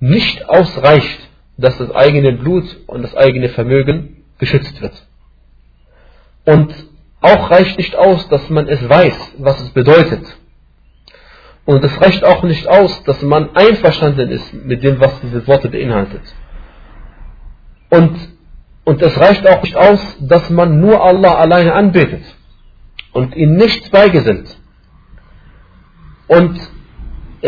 nicht 0.00 0.46
ausreicht, 0.48 1.30
dass 1.56 1.78
das 1.78 1.90
eigene 1.94 2.32
Blut 2.32 2.64
und 2.86 3.02
das 3.02 3.16
eigene 3.16 3.48
Vermögen 3.48 4.24
geschützt 4.38 4.80
wird. 4.82 4.92
Und 6.44 6.74
auch 7.22 7.50
reicht 7.50 7.78
nicht 7.78 7.96
aus, 7.96 8.28
dass 8.28 8.48
man 8.50 8.68
es 8.68 8.86
weiß, 8.86 9.34
was 9.38 9.60
es 9.60 9.70
bedeutet. 9.70 10.24
Und 11.64 11.82
es 11.82 12.00
reicht 12.00 12.22
auch 12.22 12.42
nicht 12.42 12.68
aus, 12.68 13.02
dass 13.04 13.22
man 13.22 13.56
einverstanden 13.56 14.28
ist 14.30 14.52
mit 14.52 14.82
dem, 14.82 15.00
was 15.00 15.18
diese 15.22 15.46
Worte 15.46 15.70
beinhaltet. 15.70 16.22
Und, 17.88 18.14
und 18.84 19.00
es 19.00 19.18
reicht 19.18 19.46
auch 19.46 19.62
nicht 19.62 19.76
aus, 19.76 20.00
dass 20.20 20.50
man 20.50 20.80
nur 20.80 21.02
Allah 21.02 21.36
alleine 21.36 21.72
anbetet 21.72 22.22
und 23.12 23.34
ihn 23.36 23.56
nichts 23.56 23.88
beigesellt. 23.88 24.58
Und 26.28 26.60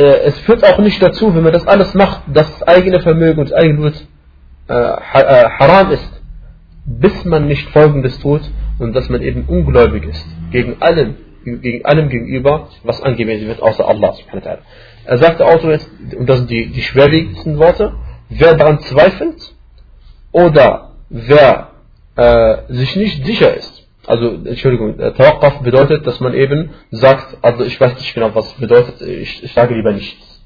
es 0.00 0.38
führt 0.40 0.64
auch 0.64 0.78
nicht 0.78 1.02
dazu, 1.02 1.34
wenn 1.34 1.42
man 1.42 1.52
das 1.52 1.66
alles 1.66 1.94
macht, 1.94 2.22
dass 2.32 2.50
das 2.58 2.68
eigene 2.68 3.00
Vermögen 3.00 3.40
und 3.40 3.50
das 3.50 3.58
eigene 3.58 3.78
Blut 3.78 4.06
äh, 4.68 4.74
äh, 4.74 5.48
haram 5.58 5.90
ist, 5.90 6.22
bis 6.86 7.24
man 7.24 7.46
nicht 7.46 7.68
Folgendes 7.70 8.18
tut 8.20 8.42
und 8.78 8.94
dass 8.94 9.08
man 9.08 9.22
eben 9.22 9.44
ungläubig 9.46 10.04
ist 10.04 10.26
gegen 10.50 10.80
allem, 10.80 11.16
gegen 11.44 11.84
allem 11.84 12.08
gegenüber, 12.08 12.68
was 12.84 13.02
angewendet 13.02 13.48
wird, 13.48 13.62
außer 13.62 13.86
Allah. 13.86 14.14
Er 15.04 15.18
sagte 15.18 15.44
auch 15.44 15.62
jetzt, 15.64 15.90
und 16.16 16.28
das 16.28 16.38
sind 16.38 16.50
die, 16.50 16.66
die 16.70 16.82
schwerwiegendsten 16.82 17.58
Worte, 17.58 17.92
wer 18.28 18.54
daran 18.54 18.80
zweifelt 18.80 19.54
oder 20.32 20.92
wer 21.10 21.70
äh, 22.16 22.56
sich 22.68 22.96
nicht 22.96 23.24
sicher 23.26 23.54
ist, 23.54 23.81
also 24.06 24.40
Entschuldigung, 24.44 24.98
äh, 24.98 25.12
Tawaqqaf 25.12 25.60
bedeutet, 25.60 26.06
dass 26.06 26.20
man 26.20 26.34
eben 26.34 26.70
sagt, 26.90 27.36
also 27.42 27.64
ich 27.64 27.80
weiß 27.80 27.94
nicht 27.94 28.14
genau, 28.14 28.34
was 28.34 28.52
bedeutet, 28.54 29.00
ich, 29.00 29.44
ich 29.44 29.52
sage 29.52 29.74
lieber 29.74 29.92
nichts. 29.92 30.42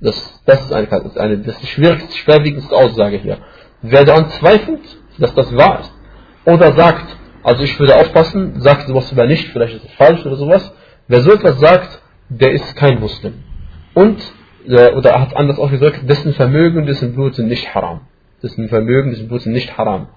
Das, 0.00 0.42
das 0.46 0.64
ist 0.64 0.72
eine, 0.72 0.88
eine 1.16 1.38
das 1.38 1.62
ist 1.62 1.68
schwerwiegendste 1.68 2.74
Aussage 2.74 3.18
hier. 3.18 3.38
Wer 3.82 4.04
daran 4.04 4.30
zweifelt, 4.30 4.80
dass 5.18 5.34
das 5.34 5.54
wahr 5.56 5.80
ist, 5.80 5.92
oder 6.46 6.72
sagt, 6.72 7.16
also 7.42 7.62
ich 7.62 7.78
würde 7.78 7.96
aufpassen, 7.96 8.60
sagt 8.60 8.88
sowas 8.88 9.12
über 9.12 9.26
nicht, 9.26 9.48
vielleicht 9.48 9.76
ist 9.76 9.84
es 9.84 9.92
falsch 9.92 10.24
oder 10.24 10.36
sowas, 10.36 10.72
wer 11.08 11.20
so 11.20 11.32
etwas 11.32 11.58
sagt, 11.58 12.00
der 12.28 12.52
ist 12.52 12.74
kein 12.76 13.00
Muslim. 13.00 13.34
Und, 13.94 14.20
äh, 14.66 14.92
oder 14.92 15.20
hat 15.20 15.36
anders 15.36 15.58
gesagt, 15.70 16.08
dessen 16.08 16.32
Vermögen, 16.34 16.86
dessen 16.86 17.14
Blut 17.14 17.34
sind 17.34 17.48
nicht 17.48 17.74
haram. 17.74 18.02
Dessen 18.42 18.68
Vermögen, 18.68 19.10
dessen 19.10 19.28
Blut 19.28 19.42
sind 19.42 19.52
nicht 19.52 19.76
haram. 19.76 20.08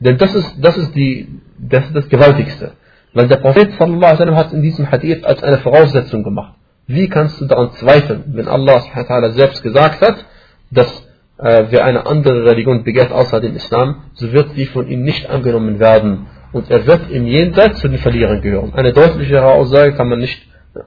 Denn 0.00 0.18
das 0.18 0.34
ist, 0.34 0.56
das 0.58 0.76
ist, 0.76 0.94
die, 0.94 1.40
das, 1.68 1.86
ist 1.86 1.96
das 1.96 2.08
Gewaltigste. 2.08 2.72
Weil 3.12 3.28
der 3.28 3.36
Prophet 3.36 3.72
sallallahu 3.78 4.12
wasallam 4.12 4.36
hat 4.36 4.52
in 4.52 4.62
diesem 4.62 4.90
Hadith 4.90 5.24
als 5.24 5.42
eine 5.42 5.58
Voraussetzung 5.58 6.22
gemacht. 6.24 6.54
Wie 6.86 7.08
kannst 7.08 7.40
du 7.40 7.46
daran 7.46 7.70
zweifeln, 7.72 8.24
wenn 8.28 8.48
Allah 8.48 8.82
selbst 9.30 9.62
gesagt 9.62 10.00
hat, 10.00 10.24
dass 10.70 10.90
äh, 11.38 11.64
wer 11.70 11.84
eine 11.84 12.06
andere 12.06 12.44
Religion 12.44 12.84
begehrt 12.84 13.12
außer 13.12 13.40
dem 13.40 13.56
Islam, 13.56 14.02
so 14.14 14.32
wird 14.32 14.50
sie 14.54 14.66
von 14.66 14.88
ihm 14.88 15.02
nicht 15.02 15.28
angenommen 15.28 15.78
werden. 15.78 16.26
Und 16.52 16.70
er 16.70 16.86
wird 16.86 17.10
im 17.10 17.26
Jenseits 17.26 17.80
zu 17.80 17.88
den 17.88 17.98
Verlierern 17.98 18.40
gehören. 18.40 18.74
Eine 18.74 18.92
deutlichere 18.92 19.46
Aussage 19.46 19.94
kann 19.94 20.08
man 20.08 20.20
nicht 20.20 20.40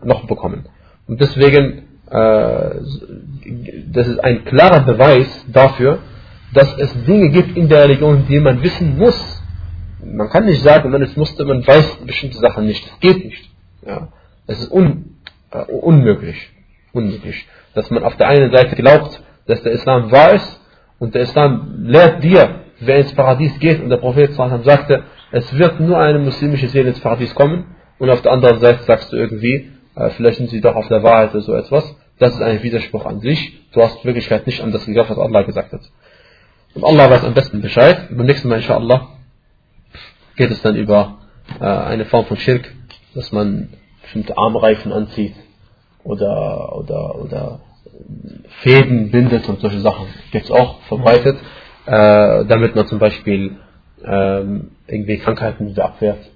noch 0.03 0.25
bekommen. 0.27 0.65
Und 1.07 1.19
deswegen, 1.19 1.83
äh, 2.09 2.69
das 3.91 4.07
ist 4.07 4.23
ein 4.23 4.45
klarer 4.45 4.81
Beweis 4.81 5.45
dafür, 5.51 5.99
dass 6.53 6.77
es 6.77 7.03
Dinge 7.03 7.29
gibt 7.29 7.57
in 7.57 7.67
der 7.67 7.83
Religion, 7.83 8.25
die 8.29 8.39
man 8.39 8.61
wissen 8.63 8.97
muss. 8.97 9.36
Man 10.03 10.29
kann 10.29 10.45
nicht 10.45 10.61
sagen, 10.61 10.91
man 10.91 11.01
es 11.01 11.15
musste, 11.15 11.43
man 11.45 11.65
weiß 11.65 11.97
bestimmte 12.05 12.37
Sachen 12.37 12.65
nicht. 12.65 12.85
Das 12.85 12.99
geht 12.99 13.25
nicht. 13.25 13.49
Ja. 13.85 14.09
Es 14.45 14.59
ist 14.59 14.71
un, 14.71 15.17
äh, 15.51 15.63
unmöglich. 15.71 16.49
Unmöglich. 16.93 17.47
Dass 17.73 17.89
man 17.89 18.03
auf 18.03 18.15
der 18.17 18.27
einen 18.27 18.51
Seite 18.51 18.75
glaubt, 18.75 19.21
dass 19.45 19.61
der 19.63 19.71
Islam 19.73 20.11
wahr 20.11 20.33
ist 20.33 20.61
und 20.99 21.15
der 21.15 21.23
Islam 21.23 21.85
lehrt 21.85 22.23
dir, 22.23 22.61
wer 22.79 22.97
ins 22.97 23.13
Paradies 23.13 23.57
geht 23.59 23.81
und 23.81 23.89
der 23.89 23.97
Prophet 23.97 24.33
sagte, 24.33 25.03
es 25.31 25.57
wird 25.57 25.79
nur 25.79 25.97
eine 25.97 26.19
muslimische 26.19 26.67
Seele 26.67 26.89
ins 26.89 26.99
Paradies 26.99 27.33
kommen 27.35 27.75
und 27.99 28.09
auf 28.09 28.21
der 28.21 28.31
anderen 28.31 28.59
Seite 28.59 28.83
sagst 28.83 29.11
du 29.11 29.17
irgendwie, 29.17 29.71
äh, 29.95 30.09
vielleicht 30.11 30.37
sind 30.37 30.49
sie 30.49 30.61
doch 30.61 30.75
auf 30.75 30.87
der 30.87 31.03
Wahrheit 31.03 31.31
oder 31.31 31.41
so 31.41 31.53
etwas. 31.55 31.95
Das 32.19 32.33
ist 32.33 32.41
ein 32.41 32.63
Widerspruch 32.63 33.05
an 33.05 33.19
sich. 33.19 33.61
Du 33.73 33.81
hast 33.81 34.03
Wirklichkeit 34.03 34.47
nicht 34.47 34.61
an 34.61 34.71
das 34.71 34.85
geglaubt, 34.85 35.09
was 35.09 35.19
Allah 35.19 35.43
gesagt 35.43 35.73
hat. 35.73 35.81
Und 36.73 36.83
Allah 36.83 37.09
weiß 37.09 37.25
am 37.25 37.33
besten 37.33 37.61
Bescheid. 37.61 38.09
Beim 38.09 38.25
nächsten 38.25 38.49
Mal, 38.49 38.57
inshallah, 38.57 39.07
geht 40.36 40.50
es 40.50 40.62
dann 40.62 40.76
über 40.76 41.18
äh, 41.60 41.64
eine 41.64 42.04
Form 42.04 42.24
von 42.26 42.36
Schirk, 42.36 42.72
dass 43.14 43.32
man 43.32 43.70
bestimmte 44.02 44.36
Armreifen 44.36 44.92
anzieht 44.92 45.34
oder, 46.04 46.76
oder, 46.76 47.14
oder 47.16 47.60
Fäden 48.60 49.10
bindet 49.10 49.48
und 49.48 49.60
solche 49.60 49.80
Sachen. 49.80 50.06
Gibt 50.30 50.46
es 50.46 50.50
auch 50.50 50.80
verbreitet. 50.82 51.36
äh, 51.86 52.44
damit 52.44 52.76
man 52.76 52.86
zum 52.86 52.98
Beispiel 52.98 53.56
ähm, 54.04 54.70
irgendwie 54.86 55.18
Krankheiten 55.18 55.68
wieder 55.68 55.86
abwehrt. 55.86 56.30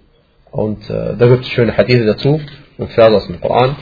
Und 0.50 0.88
äh, 0.90 1.16
da 1.16 1.28
gibt 1.28 1.42
es 1.44 1.48
schöne 1.48 1.76
Hadithe 1.76 2.06
dazu 2.06 2.40
und 2.78 2.90
Verse 2.90 3.14
aus 3.14 3.26
dem 3.26 3.40
Koran. 3.40 3.76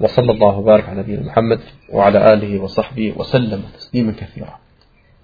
وصلى 0.00 0.32
الله 0.32 0.58
وبارك 0.58 0.88
على 0.88 1.00
نبينا 1.00 1.22
محمد 1.22 1.60
وعلى 1.92 2.32
آله 2.32 2.60
وصحبه 2.60 3.12
وسلم 3.16 3.62
تسليما 3.78 4.12
كثيرا 4.12 4.58